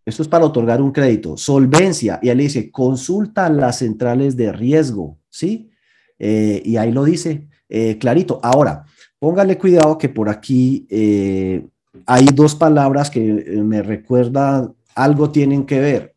Esto 0.04 0.20
es 0.20 0.28
para 0.28 0.44
otorgar 0.44 0.82
un 0.82 0.92
crédito. 0.92 1.38
Solvencia. 1.38 2.18
Y 2.20 2.26
le 2.26 2.42
dice, 2.42 2.70
consulta 2.70 3.48
las 3.48 3.78
centrales 3.78 4.36
de 4.36 4.52
riesgo, 4.52 5.16
¿sí? 5.30 5.70
Eh, 6.18 6.60
y 6.62 6.76
ahí 6.76 6.92
lo 6.92 7.04
dice 7.04 7.48
eh, 7.70 7.96
clarito. 7.96 8.38
Ahora, 8.42 8.84
póngale 9.18 9.56
cuidado 9.56 9.96
que 9.96 10.10
por 10.10 10.28
aquí 10.28 10.86
eh, 10.90 11.66
hay 12.04 12.26
dos 12.34 12.54
palabras 12.54 13.08
que 13.08 13.22
me 13.64 13.80
recuerdan, 13.80 14.74
algo 14.94 15.30
tienen 15.30 15.64
que 15.64 15.80
ver. 15.80 16.13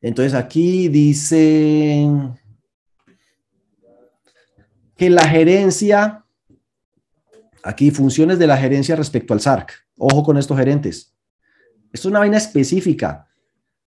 Entonces 0.00 0.34
aquí 0.34 0.88
dice 0.88 2.08
que 4.96 5.10
la 5.10 5.26
gerencia, 5.28 6.24
aquí 7.62 7.90
funciones 7.90 8.38
de 8.38 8.46
la 8.46 8.56
gerencia 8.56 8.96
respecto 8.96 9.34
al 9.34 9.40
SARC. 9.40 9.72
Ojo 9.96 10.22
con 10.22 10.38
estos 10.38 10.56
gerentes. 10.56 11.14
Esto 11.92 12.08
es 12.08 12.10
una 12.10 12.20
vaina 12.20 12.36
específica. 12.36 13.26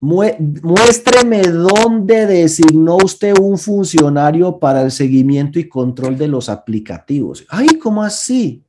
Muéstreme 0.02 1.42
dónde 1.42 2.26
designó 2.26 2.98
usted 2.98 3.38
un 3.38 3.58
funcionario 3.58 4.58
para 4.58 4.82
el 4.82 4.92
seguimiento 4.92 5.60
y 5.60 5.68
control 5.68 6.18
de 6.18 6.30
los 6.30 6.48
aplicativos. 6.48 7.46
Ay, 7.50 7.68
¿cómo 7.82 8.02
así? 8.02 8.64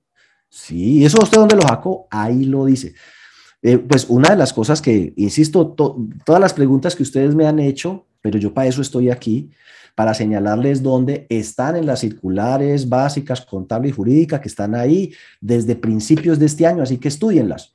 Sí, 0.49 1.05
¿eso 1.05 1.23
usted 1.23 1.39
dónde 1.39 1.55
lo 1.55 1.63
sacó? 1.63 2.09
Ahí 2.11 2.45
lo 2.45 2.65
dice. 2.65 2.95
Eh, 3.63 3.79
pues 3.79 4.07
una 4.09 4.31
de 4.31 4.37
las 4.37 4.53
cosas 4.53 4.81
que, 4.81 5.13
insisto, 5.17 5.69
todas 6.25 6.41
las 6.41 6.55
preguntas 6.55 6.97
que 6.97 7.03
ustedes 7.03 7.35
me 7.35 7.47
han 7.47 7.59
hecho, 7.59 8.07
pero 8.23 8.39
yo 8.39 8.55
para 8.55 8.69
eso 8.69 8.81
estoy 8.81 9.11
aquí, 9.11 9.51
para 9.95 10.15
señalarles 10.15 10.83
dónde 10.83 11.27
están 11.29 11.77
en 11.77 11.85
las 11.85 12.01
circulares 12.01 12.89
básicas, 12.89 13.43
contable 13.43 13.89
y 13.89 13.93
jurídica, 13.93 14.41
que 14.41 14.49
están 14.49 14.75
ahí 14.75 15.13
desde 15.41 15.77
principios 15.77 16.39
de 16.39 16.47
este 16.47 16.67
año, 16.67 16.83
así 16.83 16.97
que 16.97 17.09
estudienlas. 17.09 17.75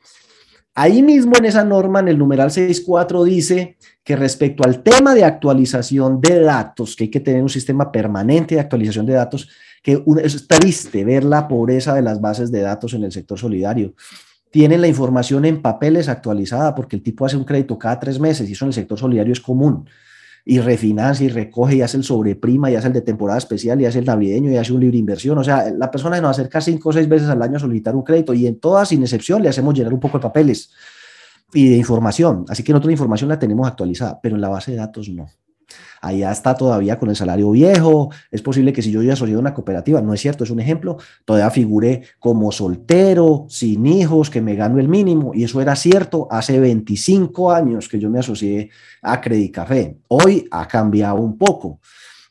Ahí 0.73 1.01
mismo 1.01 1.33
en 1.37 1.45
esa 1.45 1.63
norma, 1.63 1.99
en 1.99 2.09
el 2.09 2.17
numeral 2.17 2.49
6.4, 2.49 3.23
dice 3.23 3.77
que 4.03 4.15
respecto 4.15 4.63
al 4.65 4.83
tema 4.83 5.15
de 5.15 5.23
actualización 5.23 6.19
de 6.19 6.41
datos, 6.41 6.95
que 6.95 7.05
hay 7.05 7.09
que 7.09 7.21
tener 7.21 7.41
un 7.41 7.49
sistema 7.49 7.91
permanente 7.91 8.55
de 8.55 8.61
actualización 8.61 9.05
de 9.05 9.13
datos, 9.13 9.49
que 9.81 10.03
es 10.23 10.47
triste 10.47 11.05
ver 11.05 11.23
la 11.23 11.47
pobreza 11.47 11.93
de 11.93 12.01
las 12.01 12.19
bases 12.19 12.51
de 12.51 12.61
datos 12.61 12.93
en 12.93 13.03
el 13.03 13.11
sector 13.11 13.39
solidario. 13.39 13.93
Tienen 14.55 14.79
la 14.79 14.87
información 14.87 15.43
en 15.43 15.61
papeles 15.61 16.07
actualizada 16.07 16.73
porque 16.75 16.95
el 16.95 17.01
tipo 17.01 17.25
hace 17.25 17.35
un 17.35 17.43
crédito 17.43 17.77
cada 17.77 17.99
tres 17.99 18.21
meses 18.21 18.47
y 18.47 18.53
eso 18.53 18.63
en 18.63 18.69
el 18.69 18.73
sector 18.73 18.97
solidario 18.97 19.33
es 19.33 19.41
común 19.41 19.85
y 20.45 20.61
refinancia 20.61 21.25
y 21.25 21.27
recoge 21.27 21.75
y 21.75 21.81
hace 21.81 21.97
el 21.97 22.05
sobreprima 22.05 22.71
y 22.71 22.75
hace 22.77 22.87
el 22.87 22.93
de 22.93 23.01
temporada 23.01 23.37
especial 23.37 23.81
y 23.81 23.85
hace 23.85 23.99
el 23.99 24.05
navideño 24.05 24.49
y 24.49 24.55
hace 24.55 24.71
un 24.71 24.79
libre 24.79 24.97
inversión. 24.97 25.37
O 25.37 25.43
sea, 25.43 25.69
la 25.71 25.91
persona 25.91 26.21
nos 26.21 26.31
acerca 26.31 26.61
cinco 26.61 26.87
o 26.87 26.93
seis 26.93 27.09
veces 27.09 27.27
al 27.27 27.41
año 27.41 27.57
a 27.57 27.59
solicitar 27.59 27.97
un 27.97 28.03
crédito 28.03 28.33
y 28.33 28.47
en 28.47 28.57
todas, 28.57 28.87
sin 28.87 29.01
excepción, 29.01 29.43
le 29.43 29.49
hacemos 29.49 29.73
llenar 29.73 29.93
un 29.93 29.99
poco 29.99 30.19
de 30.19 30.21
papeles 30.21 30.71
y 31.53 31.67
de 31.71 31.75
información. 31.75 32.45
Así 32.47 32.63
que 32.63 32.71
nosotros 32.71 32.87
la 32.87 32.93
información 32.93 33.27
la 33.27 33.37
tenemos 33.37 33.67
actualizada, 33.67 34.21
pero 34.23 34.35
en 34.35 34.41
la 34.41 34.47
base 34.47 34.71
de 34.71 34.77
datos 34.77 35.09
no 35.09 35.27
allá 36.05 36.31
está 36.31 36.55
todavía 36.55 36.99
con 36.99 37.09
el 37.09 37.15
salario 37.15 37.49
viejo, 37.51 38.11
es 38.29 38.41
posible 38.41 38.71
que 38.71 38.81
si 38.81 38.91
yo 38.91 39.15
soy 39.15 39.31
de 39.31 39.37
una 39.37 39.53
cooperativa, 39.53 40.01
no 40.01 40.13
es 40.13 40.21
cierto, 40.21 40.43
es 40.43 40.51
un 40.51 40.59
ejemplo, 40.59 40.97
todavía 41.25 41.49
figuré 41.49 42.03
como 42.19 42.51
soltero, 42.51 43.47
sin 43.49 43.87
hijos, 43.87 44.29
que 44.29 44.39
me 44.41 44.55
gano 44.55 44.79
el 44.79 44.87
mínimo, 44.87 45.31
y 45.33 45.43
eso 45.43 45.61
era 45.61 45.75
cierto 45.75 46.27
hace 46.29 46.59
25 46.59 47.51
años 47.51 47.89
que 47.89 47.99
yo 47.99 48.09
me 48.09 48.19
asocié 48.19 48.69
a 49.01 49.19
Credit 49.19 49.51
Café. 49.51 49.97
Hoy 50.07 50.47
ha 50.51 50.67
cambiado 50.67 51.15
un 51.15 51.37
poco. 51.37 51.79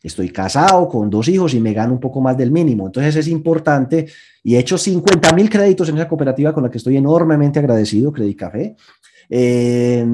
Estoy 0.03 0.29
casado 0.29 0.87
con 0.87 1.11
dos 1.11 1.29
hijos 1.29 1.55
y 1.55 1.61
me 1.61 1.73
gano 1.73 1.95
un 1.95 2.01
poco 2.01 2.21
más 2.21 2.37
del 2.37 2.51
mínimo. 2.51 2.87
Entonces 2.87 3.17
es 3.17 3.27
importante 3.27 4.07
y 4.43 4.55
he 4.55 4.59
hecho 4.59 4.77
50 4.77 5.33
mil 5.33 5.49
créditos 5.49 5.89
en 5.89 5.97
esa 5.97 6.07
cooperativa 6.07 6.53
con 6.53 6.63
la 6.63 6.71
que 6.71 6.79
estoy 6.79 6.99
enormemente 6.99 7.59
agradecido, 7.59 8.13
Credit 8.13 8.39
Café. 8.39 8.77
Eh, 9.31 10.07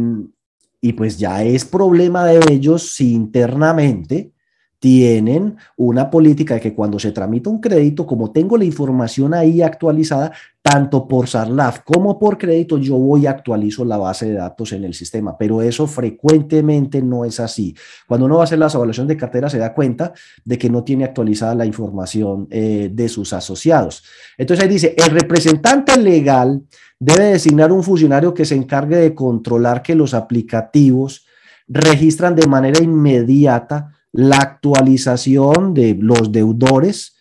y 0.80 0.94
pues 0.94 1.18
ya 1.18 1.42
es 1.44 1.64
problema 1.64 2.24
de 2.26 2.40
ellos 2.52 2.92
si 2.94 3.12
internamente 3.12 4.32
tienen 4.80 5.58
una 5.76 6.10
política 6.10 6.54
de 6.54 6.60
que 6.60 6.74
cuando 6.74 6.98
se 6.98 7.12
tramita 7.12 7.50
un 7.50 7.60
crédito, 7.60 8.06
como 8.06 8.32
tengo 8.32 8.56
la 8.56 8.64
información 8.64 9.34
ahí 9.34 9.60
actualizada, 9.60 10.32
tanto 10.62 11.06
por 11.06 11.28
SARLAF 11.28 11.80
como 11.84 12.18
por 12.18 12.38
crédito, 12.38 12.78
yo 12.78 12.96
voy 12.96 13.22
y 13.22 13.26
actualizo 13.26 13.84
la 13.84 13.98
base 13.98 14.26
de 14.26 14.34
datos 14.34 14.72
en 14.72 14.84
el 14.84 14.94
sistema, 14.94 15.36
pero 15.36 15.60
eso 15.60 15.86
frecuentemente 15.86 17.02
no 17.02 17.26
es 17.26 17.40
así. 17.40 17.76
Cuando 18.08 18.24
uno 18.24 18.36
va 18.36 18.42
a 18.42 18.44
hacer 18.44 18.58
las 18.58 18.74
evaluaciones 18.74 19.08
de 19.08 19.18
cartera, 19.18 19.50
se 19.50 19.58
da 19.58 19.74
cuenta 19.74 20.14
de 20.46 20.56
que 20.56 20.70
no 20.70 20.82
tiene 20.82 21.04
actualizada 21.04 21.54
la 21.54 21.66
información 21.66 22.48
eh, 22.50 22.90
de 22.90 23.08
sus 23.10 23.34
asociados. 23.34 24.02
Entonces 24.38 24.64
ahí 24.64 24.70
dice, 24.70 24.94
el 24.96 25.10
representante 25.10 25.98
legal 25.98 26.62
debe 26.98 27.24
designar 27.24 27.70
un 27.70 27.82
funcionario 27.82 28.32
que 28.32 28.46
se 28.46 28.54
encargue 28.54 28.96
de 28.96 29.14
controlar 29.14 29.82
que 29.82 29.94
los 29.94 30.14
aplicativos 30.14 31.26
registran 31.68 32.34
de 32.34 32.46
manera 32.46 32.82
inmediata 32.82 33.99
la 34.12 34.36
actualización 34.36 35.74
de 35.74 35.96
los 35.98 36.32
deudores 36.32 37.16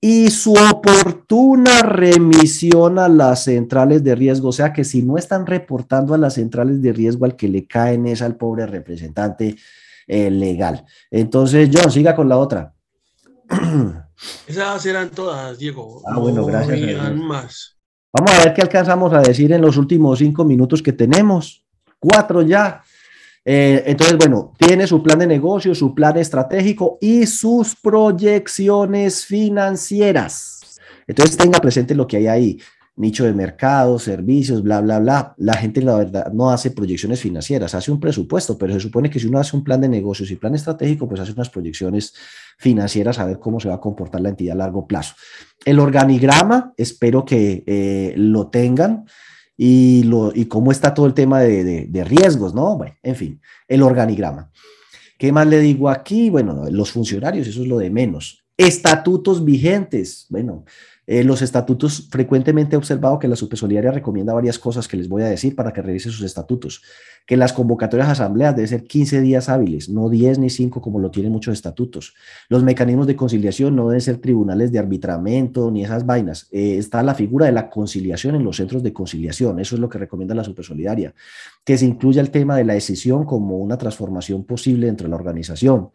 y 0.00 0.30
su 0.30 0.52
oportuna 0.52 1.80
remisión 1.80 2.98
a 2.98 3.08
las 3.08 3.44
centrales 3.44 4.04
de 4.04 4.14
riesgo. 4.14 4.48
O 4.48 4.52
sea 4.52 4.72
que 4.72 4.84
si 4.84 5.02
no 5.02 5.16
están 5.16 5.46
reportando 5.46 6.12
a 6.12 6.18
las 6.18 6.34
centrales 6.34 6.82
de 6.82 6.92
riesgo, 6.92 7.24
al 7.24 7.36
que 7.36 7.48
le 7.48 7.66
caen 7.66 8.06
es 8.06 8.20
al 8.20 8.36
pobre 8.36 8.66
representante 8.66 9.56
eh, 10.06 10.30
legal. 10.30 10.84
Entonces, 11.10 11.70
John, 11.72 11.90
siga 11.90 12.14
con 12.14 12.28
la 12.28 12.36
otra. 12.36 12.74
Esas 14.46 14.84
eran 14.86 15.10
todas, 15.10 15.58
Diego. 15.58 16.02
Ah, 16.06 16.18
bueno, 16.18 16.44
gracias. 16.44 17.14
más. 17.14 17.78
Vamos 18.12 18.30
a 18.30 18.44
ver 18.44 18.54
qué 18.54 18.62
alcanzamos 18.62 19.12
a 19.12 19.20
decir 19.20 19.52
en 19.52 19.62
los 19.62 19.76
últimos 19.76 20.18
cinco 20.18 20.44
minutos 20.44 20.82
que 20.82 20.92
tenemos. 20.92 21.64
Cuatro 21.98 22.42
ya. 22.42 22.82
Eh, 23.44 23.82
entonces, 23.86 24.16
bueno, 24.16 24.52
tiene 24.56 24.86
su 24.86 25.02
plan 25.02 25.18
de 25.18 25.26
negocio, 25.26 25.74
su 25.74 25.94
plan 25.94 26.16
estratégico 26.16 26.98
y 27.00 27.26
sus 27.26 27.76
proyecciones 27.76 29.26
financieras. 29.26 30.80
Entonces, 31.06 31.36
tenga 31.36 31.60
presente 31.60 31.94
lo 31.94 32.06
que 32.06 32.16
hay 32.16 32.26
ahí. 32.26 32.60
Nicho 32.96 33.24
de 33.24 33.32
mercado, 33.32 33.98
servicios, 33.98 34.62
bla, 34.62 34.80
bla, 34.80 35.00
bla. 35.00 35.34
La 35.36 35.54
gente, 35.54 35.82
la 35.82 35.96
verdad, 35.96 36.32
no 36.32 36.50
hace 36.50 36.70
proyecciones 36.70 37.20
financieras, 37.20 37.74
hace 37.74 37.90
un 37.90 37.98
presupuesto, 37.98 38.56
pero 38.56 38.72
se 38.72 38.80
supone 38.80 39.10
que 39.10 39.18
si 39.18 39.26
uno 39.26 39.40
hace 39.40 39.56
un 39.56 39.64
plan 39.64 39.80
de 39.80 39.88
negocios 39.88 40.30
y 40.30 40.36
plan 40.36 40.54
estratégico, 40.54 41.08
pues 41.08 41.20
hace 41.20 41.32
unas 41.32 41.50
proyecciones 41.50 42.14
financieras 42.56 43.18
a 43.18 43.26
ver 43.26 43.40
cómo 43.40 43.58
se 43.58 43.68
va 43.68 43.74
a 43.74 43.80
comportar 43.80 44.20
la 44.20 44.28
entidad 44.28 44.54
a 44.54 44.58
largo 44.58 44.86
plazo. 44.86 45.16
El 45.64 45.80
organigrama, 45.80 46.72
espero 46.76 47.24
que 47.24 47.64
eh, 47.66 48.14
lo 48.16 48.46
tengan 48.46 49.06
y, 49.56 50.02
lo, 50.04 50.32
y 50.34 50.46
cómo 50.46 50.72
está 50.72 50.94
todo 50.94 51.06
el 51.06 51.14
tema 51.14 51.40
de, 51.40 51.86
de, 51.86 52.04
riesgos, 52.04 52.54
¿no? 52.54 52.76
Bueno, 52.76 52.96
en 53.02 53.16
fin, 53.16 53.40
el 53.68 53.82
organigrama. 53.82 54.50
¿Qué 55.18 55.32
más 55.32 55.46
le 55.46 55.60
digo 55.60 55.88
aquí? 55.88 56.30
Bueno, 56.30 56.64
los 56.70 56.90
funcionarios, 56.90 57.46
eso 57.46 57.62
es 57.62 57.68
lo 57.68 57.78
de 57.78 57.90
menos. 57.90 58.44
Estatutos 58.56 59.44
vigentes. 59.44 60.26
Bueno, 60.28 60.64
eh, 61.06 61.22
los 61.22 61.42
estatutos, 61.42 62.08
frecuentemente 62.10 62.76
he 62.76 62.78
observado 62.78 63.18
que 63.18 63.28
la 63.28 63.36
Supersolidaria 63.36 63.90
recomienda 63.90 64.32
varias 64.32 64.58
cosas 64.58 64.88
que 64.88 64.96
les 64.96 65.08
voy 65.08 65.22
a 65.22 65.26
decir 65.26 65.54
para 65.54 65.72
que 65.72 65.82
revisen 65.82 66.12
sus 66.12 66.24
estatutos. 66.24 66.82
Que 67.26 67.36
las 67.36 67.52
convocatorias 67.52 68.08
a 68.08 68.12
asambleas 68.12 68.54
deben 68.54 68.68
ser 68.68 68.84
15 68.84 69.20
días 69.20 69.48
hábiles, 69.48 69.88
no 69.88 70.08
10 70.08 70.38
ni 70.38 70.50
5 70.50 70.80
como 70.80 70.98
lo 70.98 71.10
tienen 71.10 71.32
muchos 71.32 71.52
estatutos. 71.52 72.14
Los 72.48 72.62
mecanismos 72.62 73.06
de 73.06 73.16
conciliación 73.16 73.76
no 73.76 73.88
deben 73.88 74.00
ser 74.00 74.18
tribunales 74.18 74.72
de 74.72 74.78
arbitramiento 74.78 75.70
ni 75.70 75.84
esas 75.84 76.06
vainas. 76.06 76.48
Eh, 76.50 76.76
está 76.78 77.02
la 77.02 77.14
figura 77.14 77.46
de 77.46 77.52
la 77.52 77.68
conciliación 77.68 78.34
en 78.34 78.44
los 78.44 78.56
centros 78.56 78.82
de 78.82 78.92
conciliación. 78.92 79.60
Eso 79.60 79.74
es 79.74 79.80
lo 79.80 79.88
que 79.88 79.98
recomienda 79.98 80.34
la 80.34 80.44
Supersolidaria. 80.44 81.14
Que 81.64 81.76
se 81.76 81.84
incluya 81.86 82.22
el 82.22 82.30
tema 82.30 82.56
de 82.56 82.64
la 82.64 82.74
decisión 82.74 83.24
como 83.24 83.58
una 83.58 83.76
transformación 83.76 84.44
posible 84.44 84.86
dentro 84.86 85.06
de 85.06 85.10
la 85.10 85.16
organización 85.16 85.90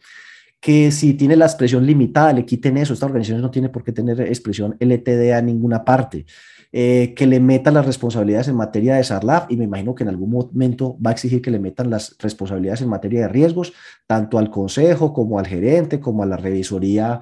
que 0.59 0.91
si 0.91 1.13
tiene 1.13 1.35
la 1.35 1.45
expresión 1.45 1.85
limitada, 1.85 2.33
le 2.33 2.45
quiten 2.45 2.77
eso. 2.77 2.93
Esta 2.93 3.05
organización 3.05 3.41
no 3.41 3.51
tiene 3.51 3.69
por 3.69 3.83
qué 3.83 3.91
tener 3.91 4.19
expresión 4.21 4.75
LTD 4.79 5.33
a 5.33 5.41
ninguna 5.41 5.85
parte. 5.85 6.25
Eh, 6.71 7.15
que 7.15 7.25
le 7.25 7.39
metan 7.39 7.73
las 7.73 7.85
responsabilidades 7.87 8.47
en 8.47 8.55
materia 8.55 8.95
de 8.95 9.03
SARLAF 9.03 9.49
y 9.49 9.57
me 9.57 9.63
imagino 9.63 9.95
que 9.95 10.03
en 10.03 10.09
algún 10.09 10.29
momento 10.29 10.99
va 11.03 11.09
a 11.09 11.13
exigir 11.13 11.41
que 11.41 11.49
le 11.49 11.57
metan 11.57 11.89
las 11.89 12.15
responsabilidades 12.19 12.81
en 12.81 12.89
materia 12.89 13.21
de 13.21 13.27
riesgos, 13.27 13.73
tanto 14.05 14.37
al 14.37 14.51
consejo 14.51 15.11
como 15.11 15.39
al 15.39 15.47
gerente, 15.47 15.99
como 15.99 16.21
a 16.21 16.27
la 16.27 16.37
revisoría 16.37 17.21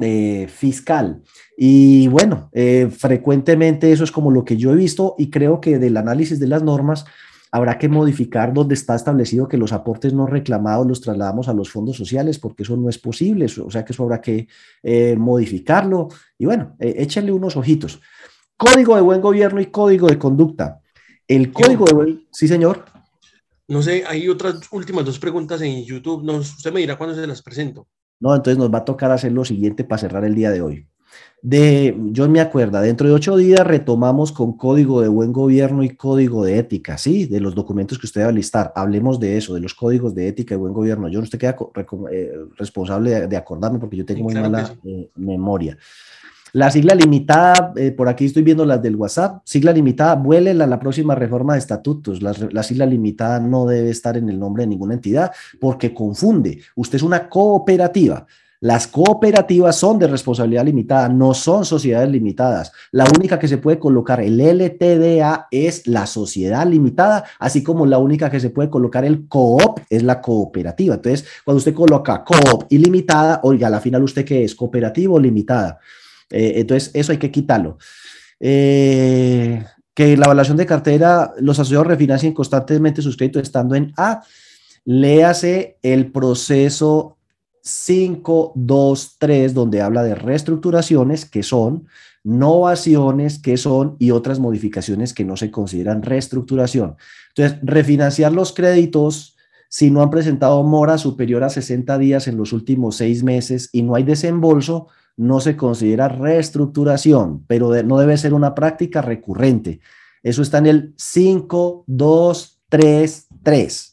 eh, 0.00 0.48
fiscal. 0.48 1.22
Y 1.56 2.08
bueno, 2.08 2.50
eh, 2.52 2.88
frecuentemente 2.90 3.92
eso 3.92 4.02
es 4.02 4.10
como 4.10 4.32
lo 4.32 4.44
que 4.44 4.56
yo 4.56 4.72
he 4.72 4.76
visto 4.76 5.14
y 5.16 5.30
creo 5.30 5.60
que 5.60 5.78
del 5.78 5.96
análisis 5.96 6.40
de 6.40 6.48
las 6.48 6.64
normas 6.64 7.04
Habrá 7.50 7.78
que 7.78 7.88
modificar 7.88 8.52
donde 8.52 8.74
está 8.74 8.94
establecido 8.94 9.48
que 9.48 9.56
los 9.56 9.72
aportes 9.72 10.12
no 10.12 10.26
reclamados 10.26 10.86
los 10.86 11.00
trasladamos 11.00 11.48
a 11.48 11.54
los 11.54 11.70
fondos 11.70 11.96
sociales, 11.96 12.38
porque 12.38 12.62
eso 12.62 12.76
no 12.76 12.88
es 12.88 12.98
posible, 12.98 13.46
o 13.46 13.70
sea 13.70 13.84
que 13.84 13.92
eso 13.92 14.02
habrá 14.02 14.20
que 14.20 14.48
eh, 14.82 15.16
modificarlo. 15.16 16.08
Y 16.36 16.46
bueno, 16.46 16.76
eh, 16.78 16.94
échenle 16.98 17.32
unos 17.32 17.56
ojitos. 17.56 18.00
Código 18.56 18.96
de 18.96 19.02
buen 19.02 19.20
gobierno 19.20 19.60
y 19.60 19.66
código 19.66 20.08
de 20.08 20.18
conducta. 20.18 20.80
El 21.26 21.52
código 21.52 21.84
de 21.86 21.94
buen... 21.94 22.26
Sí, 22.32 22.48
señor. 22.48 22.84
No 23.68 23.82
sé, 23.82 24.04
hay 24.06 24.28
otras 24.28 24.60
últimas 24.72 25.04
dos 25.04 25.18
preguntas 25.18 25.60
en 25.62 25.84
YouTube. 25.84 26.24
No, 26.24 26.36
usted 26.36 26.72
me 26.72 26.80
dirá 26.80 26.96
cuándo 26.96 27.14
se 27.14 27.26
las 27.26 27.42
presento. 27.42 27.86
No, 28.20 28.34
entonces 28.34 28.58
nos 28.58 28.72
va 28.72 28.78
a 28.78 28.84
tocar 28.84 29.10
hacer 29.10 29.32
lo 29.32 29.44
siguiente 29.44 29.84
para 29.84 30.00
cerrar 30.00 30.24
el 30.24 30.34
día 30.34 30.50
de 30.50 30.60
hoy 30.60 30.88
de, 31.40 31.96
yo 32.10 32.28
me 32.28 32.40
acuerdo, 32.40 32.80
dentro 32.80 33.06
de 33.06 33.14
ocho 33.14 33.36
días 33.36 33.64
retomamos 33.64 34.32
con 34.32 34.56
código 34.56 35.00
de 35.00 35.08
buen 35.08 35.32
gobierno 35.32 35.84
y 35.84 35.90
código 35.90 36.44
de 36.44 36.58
ética, 36.58 36.98
¿sí? 36.98 37.26
De 37.26 37.40
los 37.40 37.54
documentos 37.54 37.96
que 37.98 38.06
usted 38.06 38.22
va 38.24 38.28
a 38.28 38.32
listar. 38.32 38.72
Hablemos 38.74 39.20
de 39.20 39.36
eso, 39.36 39.54
de 39.54 39.60
los 39.60 39.74
códigos 39.74 40.14
de 40.14 40.26
ética 40.26 40.54
y 40.54 40.58
buen 40.58 40.72
gobierno. 40.72 41.08
Yo 41.08 41.20
no 41.20 41.24
estoy 41.24 41.38
queda 41.38 41.56
eh, 42.10 42.32
responsable 42.56 43.28
de, 43.28 43.36
acordarme 43.36 43.78
porque 43.78 43.96
yo 43.96 44.04
tengo 44.04 44.24
muy 44.24 44.34
mala 44.34 44.74
eh, 44.84 45.10
memoria. 45.14 45.78
La 46.54 46.70
sigla 46.70 46.94
limitada, 46.94 47.72
eh, 47.76 47.92
por 47.92 48.08
aquí 48.08 48.24
estoy 48.24 48.42
viendo 48.42 48.64
las 48.64 48.82
del 48.82 48.96
WhatsApp, 48.96 49.42
sigla 49.44 49.70
limitada, 49.70 50.16
vuele 50.16 50.54
la, 50.54 50.66
la 50.66 50.80
próxima 50.80 51.14
reforma 51.14 51.52
de 51.52 51.60
estatutos. 51.60 52.20
La, 52.20 52.34
la, 52.50 52.62
sigla 52.64 52.86
limitada 52.86 53.38
no 53.38 53.66
debe 53.66 53.90
estar 53.90 54.16
en 54.16 54.28
el 54.28 54.40
nombre 54.40 54.64
de 54.64 54.68
ninguna 54.68 54.94
entidad 54.94 55.30
porque 55.60 55.94
confunde. 55.94 56.58
Usted 56.74 56.96
es 56.96 57.02
una 57.02 57.28
cooperativa 57.28 58.26
Las 58.60 58.88
cooperativas 58.88 59.76
son 59.76 60.00
de 60.00 60.08
responsabilidad 60.08 60.64
limitada, 60.64 61.08
no 61.08 61.32
son 61.32 61.64
sociedades 61.64 62.10
limitadas. 62.10 62.72
La 62.90 63.04
única 63.04 63.38
que 63.38 63.46
se 63.46 63.58
puede 63.58 63.78
colocar 63.78 64.20
el 64.20 64.38
LTDA 64.38 65.46
es 65.52 65.86
la 65.86 66.06
sociedad 66.06 66.66
limitada, 66.66 67.24
así 67.38 67.62
como 67.62 67.86
la 67.86 67.98
única 67.98 68.30
que 68.30 68.40
se 68.40 68.50
puede 68.50 68.68
colocar 68.68 69.04
el 69.04 69.28
coop 69.28 69.80
es 69.88 70.02
la 70.02 70.20
cooperativa. 70.20 70.96
Entonces, 70.96 71.24
cuando 71.44 71.58
usted 71.58 71.74
coloca 71.74 72.24
coop 72.24 72.64
ilimitada, 72.70 73.40
oiga, 73.44 73.68
a 73.68 73.70
la 73.70 73.80
final 73.80 74.02
usted 74.02 74.24
qué 74.24 74.42
es, 74.42 74.56
cooperativo 74.56 75.14
o 75.14 75.20
limitada. 75.20 75.78
Eh, 76.28 76.54
entonces, 76.56 76.90
eso 76.94 77.12
hay 77.12 77.18
que 77.18 77.30
quitarlo. 77.30 77.78
Eh, 78.40 79.64
que 79.94 80.16
la 80.16 80.26
evaluación 80.26 80.56
de 80.56 80.66
cartera, 80.66 81.32
los 81.38 81.58
asociados 81.58 81.86
refinancien 81.86 82.32
constantemente 82.32 83.02
sus 83.02 83.16
créditos 83.16 83.42
estando 83.42 83.76
en 83.76 83.92
A. 83.96 84.22
Léase 84.84 85.76
el 85.82 86.10
proceso 86.10 87.17
5, 87.68 88.52
2, 88.54 89.16
3, 89.18 89.54
donde 89.54 89.82
habla 89.82 90.02
de 90.02 90.14
reestructuraciones, 90.14 91.24
que 91.24 91.42
son 91.42 91.86
novaciones, 92.24 93.38
que 93.38 93.56
son 93.56 93.96
y 93.98 94.10
otras 94.10 94.38
modificaciones 94.38 95.14
que 95.14 95.24
no 95.24 95.36
se 95.36 95.50
consideran 95.50 96.02
reestructuración. 96.02 96.96
Entonces, 97.28 97.58
refinanciar 97.62 98.32
los 98.32 98.52
créditos 98.52 99.36
si 99.68 99.90
no 99.90 100.02
han 100.02 100.10
presentado 100.10 100.62
mora 100.62 100.96
superior 100.96 101.44
a 101.44 101.50
60 101.50 101.98
días 101.98 102.26
en 102.26 102.38
los 102.38 102.52
últimos 102.52 102.96
seis 102.96 103.22
meses 103.22 103.68
y 103.72 103.82
no 103.82 103.94
hay 103.94 104.02
desembolso, 104.02 104.88
no 105.16 105.40
se 105.40 105.56
considera 105.56 106.08
reestructuración, 106.08 107.44
pero 107.46 107.70
no 107.82 107.98
debe 107.98 108.16
ser 108.16 108.32
una 108.32 108.54
práctica 108.54 109.02
recurrente. 109.02 109.80
Eso 110.22 110.42
está 110.42 110.58
en 110.58 110.66
el 110.66 110.94
5, 110.96 111.84
2, 111.86 112.60
3, 112.68 113.26
3. 113.42 113.87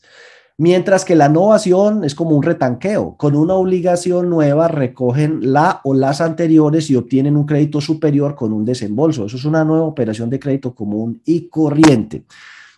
Mientras 0.58 1.04
que 1.04 1.16
la 1.16 1.26
innovación 1.26 2.06
es 2.06 2.16
como 2.16 2.32
un 2.32 2.44
retanqueo. 2.44 3.16
Con 3.18 3.36
una 3.36 3.56
obligación 3.56 4.30
nueva 4.30 4.70
recogen 4.70 5.52
la 5.52 5.82
o 5.84 5.94
las 5.94 6.22
anteriores 6.22 6.90
y 6.90 6.96
obtienen 6.96 7.36
un 7.36 7.46
crédito 7.46 7.82
superior 7.82 8.36
con 8.36 8.54
un 8.54 8.64
desembolso. 8.64 9.26
Eso 9.26 9.36
es 9.36 9.44
una 9.44 9.66
nueva 9.66 9.84
operación 9.84 10.30
de 10.30 10.40
crédito 10.40 10.74
común 10.74 11.22
y 11.26 11.50
corriente. 11.50 12.24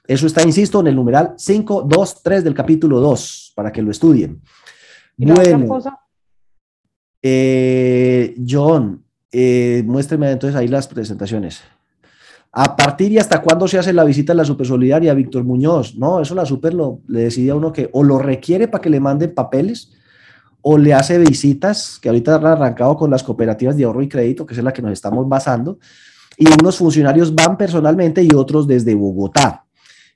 Eso 0.08 0.26
está, 0.26 0.42
insisto, 0.42 0.80
en 0.80 0.88
el 0.88 0.96
numeral 0.96 1.34
5, 1.38 1.84
2, 1.88 2.24
3 2.24 2.44
del 2.44 2.54
capítulo 2.56 3.00
2, 3.00 3.54
para 3.56 3.72
que 3.72 3.82
lo 3.82 3.92
estudien. 3.92 4.42
bueno, 5.18 5.80
eh, 7.22 8.36
John, 8.48 9.04
eh, 9.32 9.84
muéstreme 9.86 10.32
entonces 10.32 10.56
ahí 10.56 10.68
las 10.68 10.88
presentaciones. 10.88 11.62
¿A 12.60 12.76
partir 12.76 13.12
y 13.12 13.20
hasta 13.20 13.44
cuándo 13.44 13.68
se 13.68 13.78
hace 13.78 13.94
la 13.94 14.04
visita 14.04 14.34
a 14.34 14.36
la 14.36 14.44
Supersolidaria, 14.44 15.14
Víctor 15.14 15.44
Muñoz? 15.44 15.96
No, 15.96 16.20
eso 16.20 16.34
la 16.34 16.44
Super 16.44 16.74
le 16.74 17.20
decidía 17.20 17.54
uno 17.54 17.72
que 17.72 17.88
o 17.94 18.04
lo 18.04 18.18
requiere 18.18 18.68
para 18.68 18.82
que 18.82 18.90
le 18.90 19.00
manden 19.00 19.36
papeles 19.36 19.92
o 20.62 20.76
le 20.80 20.92
hace 20.96 21.20
visitas, 21.20 22.00
que 22.02 22.10
ahorita 22.10 22.34
han 22.38 22.48
arrancado 22.48 22.98
con 22.98 23.12
las 23.12 23.22
cooperativas 23.22 23.78
de 23.78 23.84
ahorro 23.84 24.02
y 24.02 24.10
crédito, 24.10 24.44
que 24.48 24.56
es 24.56 24.64
la 24.64 24.74
que 24.74 24.82
nos 24.82 24.92
estamos 24.92 25.30
basando, 25.30 25.78
y 26.36 26.48
unos 26.60 26.78
funcionarios 26.78 27.36
van 27.36 27.58
personalmente 27.58 28.24
y 28.24 28.34
otros 28.34 28.66
desde 28.66 28.96
Bogotá. 28.96 29.64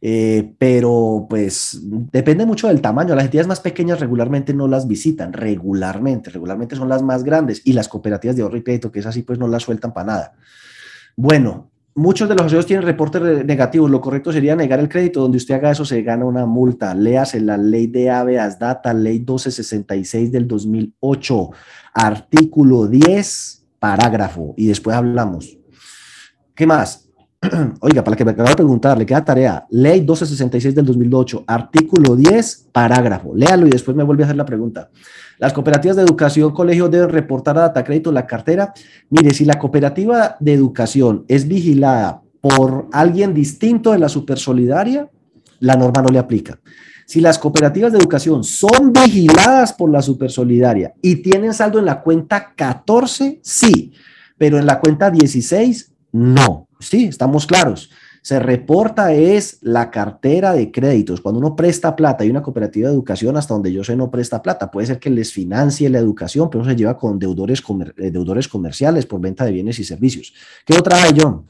Eh, 0.02 0.56
pero 0.58 1.28
pues 1.30 1.80
depende 1.84 2.48
mucho 2.48 2.70
del 2.70 2.82
tamaño. 2.82 3.14
Las 3.14 3.26
entidades 3.26 3.48
más 3.48 3.60
pequeñas 3.60 4.00
regularmente 4.00 4.52
no 4.52 4.68
las 4.68 4.88
visitan, 4.88 5.32
regularmente, 5.32 6.32
regularmente 6.32 6.76
son 6.76 6.89
las 6.89 7.04
más 7.04 7.24
grandes 7.24 7.62
y 7.66 7.74
las 7.74 7.88
cooperativas 7.88 8.36
de 8.36 8.42
ahorro 8.42 8.58
y 8.58 8.64
crédito, 8.64 8.92
que 8.92 8.98
es 8.98 9.06
así, 9.06 9.22
pues 9.22 9.38
no 9.38 9.48
las 9.48 9.62
sueltan 9.62 9.94
para 9.94 10.08
nada. 10.08 10.34
Bueno, 11.16 11.70
muchos 11.96 12.28
de 12.30 12.36
los 12.36 12.42
asociados 12.42 12.66
tienen 12.66 12.86
reportes 12.86 13.46
negativos. 13.46 13.89
Lo 13.89 14.02
correcto 14.02 14.32
sería 14.32 14.56
negar 14.56 14.80
el 14.80 14.89
crédito. 14.89 15.22
Donde 15.22 15.38
usted 15.38 15.56
haga 15.56 15.72
eso, 15.72 15.86
se 15.86 16.02
gana 16.02 16.26
una 16.26 16.46
multa. 16.46 16.94
Léase 16.94 17.39
la 17.39 17.58
ley 17.58 17.88
de 17.88 18.10
habeas 18.10 18.60
data, 18.60 18.94
ley 18.94 19.20
1266 19.20 20.32
del 20.32 20.48
2008, 20.48 21.50
artículo 21.94 22.88
10, 22.88 23.66
parágrafo. 23.80 24.54
Y 24.58 24.68
después 24.68 24.96
hablamos. 24.96 25.58
¿Qué 26.56 26.68
más? 26.68 27.10
Oiga, 27.82 28.04
para 28.04 28.16
que 28.16 28.24
me 28.24 28.32
acabo 28.32 28.50
de 28.50 28.56
preguntar, 28.56 28.98
le 28.98 29.06
queda 29.06 29.26
tarea. 29.26 29.66
Ley 29.72 30.02
1266 30.02 30.76
del 30.76 30.86
2008, 30.86 31.44
artículo 31.48 32.16
10, 32.16 32.70
parágrafo. 32.72 33.34
Léalo 33.36 33.66
y 33.66 33.72
después 33.72 33.98
me 33.98 34.04
vuelve 34.04 34.24
a 34.24 34.26
hacer 34.28 34.38
la 34.38 34.46
pregunta. 34.46 34.92
Las 35.42 35.54
cooperativas 35.54 35.98
de 35.98 36.04
educación, 36.04 36.54
colegio 36.54 36.88
deben 36.88 37.10
reportar 37.10 37.58
a 37.58 37.62
Data 37.62 37.84
Crédito 37.84 38.12
la 38.12 38.28
cartera. 38.28 38.76
Mire, 39.10 39.34
si 39.34 39.44
la 39.44 39.58
cooperativa 39.58 40.38
de 40.39 40.54
educación 40.54 41.26
es 41.28 41.48
vigilada 41.48 42.22
por 42.39 42.88
alguien 42.92 43.34
distinto 43.34 43.92
de 43.92 43.98
la 43.98 44.08
supersolidaria, 44.08 45.10
la 45.60 45.76
norma 45.76 46.04
no 46.04 46.10
le 46.10 46.20
aplica. 46.20 46.60
Si 47.08 47.22
las 47.22 47.39
cooperativas 47.39 47.92
de 47.92 47.98
educación 47.98 48.44
son 48.44 48.94
vigiladas 48.94 49.74
por 49.74 49.92
la 49.92 50.04
supersolidaria 50.04 50.94
y 51.02 51.24
tienen 51.24 51.56
saldo 51.56 51.80
en 51.80 51.86
la 51.86 52.02
cuenta 52.02 52.54
14, 52.56 53.39
sí, 53.42 53.94
pero 54.38 54.60
en 54.60 54.68
la 54.68 54.80
cuenta 54.80 55.10
16, 55.10 55.92
no. 56.12 56.68
Sí, 56.80 57.06
estamos 57.06 57.48
claros 57.48 57.89
se 58.22 58.39
reporta 58.39 59.13
es 59.13 59.57
la 59.61 59.89
cartera 59.89 60.53
de 60.53 60.72
créditos. 60.72 61.22
Cuando 61.22 61.39
uno 61.39 61.55
presta 61.55 61.95
plata 61.95 62.24
y 62.24 62.30
una 62.30 62.43
cooperativa 62.43 62.88
de 62.88 62.93
educación, 62.93 63.36
hasta 63.36 63.55
donde 63.55 63.74
yo 63.74 63.84
sé, 63.84 63.95
no 63.95 64.11
presta 64.11 64.41
plata. 64.43 64.69
Puede 64.69 64.88
ser 64.88 64.99
que 64.99 65.09
les 65.09 65.34
financie 65.34 65.89
la 65.89 65.97
educación, 65.97 66.49
pero 66.49 66.63
se 66.63 66.76
lleva 66.76 66.97
con 66.97 67.17
deudores, 67.17 67.63
eh, 67.97 68.11
deudores 68.11 68.47
comerciales 68.47 69.07
por 69.07 69.19
venta 69.19 69.43
de 69.43 69.51
bienes 69.51 69.80
y 69.80 69.84
servicios. 69.84 70.34
¿Qué 70.65 70.74
otra 70.74 71.01
hay, 71.01 71.13
John? 71.19 71.49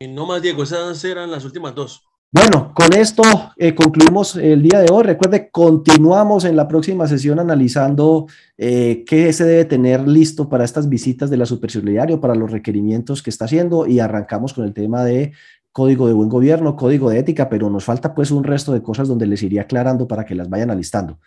No 0.00 0.26
más, 0.26 0.42
Diego, 0.42 0.64
esas 0.64 1.02
eran 1.04 1.30
las 1.30 1.44
últimas 1.44 1.74
dos. 1.74 2.02
Bueno, 2.34 2.72
con 2.74 2.92
esto 2.94 3.22
eh, 3.56 3.76
concluimos 3.76 4.34
el 4.34 4.60
día 4.60 4.80
de 4.80 4.90
hoy. 4.90 5.04
Recuerde, 5.04 5.50
continuamos 5.52 6.44
en 6.44 6.56
la 6.56 6.66
próxima 6.66 7.06
sesión 7.06 7.38
analizando 7.38 8.26
eh, 8.58 9.04
qué 9.06 9.32
se 9.32 9.44
debe 9.44 9.64
tener 9.66 10.08
listo 10.08 10.48
para 10.48 10.64
estas 10.64 10.88
visitas 10.88 11.30
de 11.30 11.36
la 11.36 11.46
supersolidario, 11.46 12.20
para 12.20 12.34
los 12.34 12.50
requerimientos 12.50 13.22
que 13.22 13.30
está 13.30 13.44
haciendo 13.44 13.86
y 13.86 14.00
arrancamos 14.00 14.52
con 14.52 14.64
el 14.64 14.74
tema 14.74 15.04
de 15.04 15.30
código 15.70 16.08
de 16.08 16.12
buen 16.12 16.28
gobierno, 16.28 16.74
código 16.74 17.08
de 17.08 17.20
ética, 17.20 17.48
pero 17.48 17.70
nos 17.70 17.84
falta 17.84 18.16
pues 18.16 18.32
un 18.32 18.42
resto 18.42 18.72
de 18.72 18.82
cosas 18.82 19.06
donde 19.06 19.28
les 19.28 19.40
iría 19.44 19.62
aclarando 19.62 20.08
para 20.08 20.24
que 20.24 20.34
las 20.34 20.50
vayan 20.50 20.72
alistando. 20.72 21.20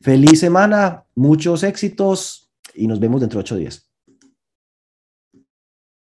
Feliz 0.00 0.40
semana, 0.40 1.04
muchos 1.14 1.62
éxitos 1.62 2.50
y 2.74 2.88
nos 2.88 2.98
vemos 2.98 3.20
dentro 3.20 3.38
de 3.38 3.42
ocho 3.42 3.54
días. 3.54 3.87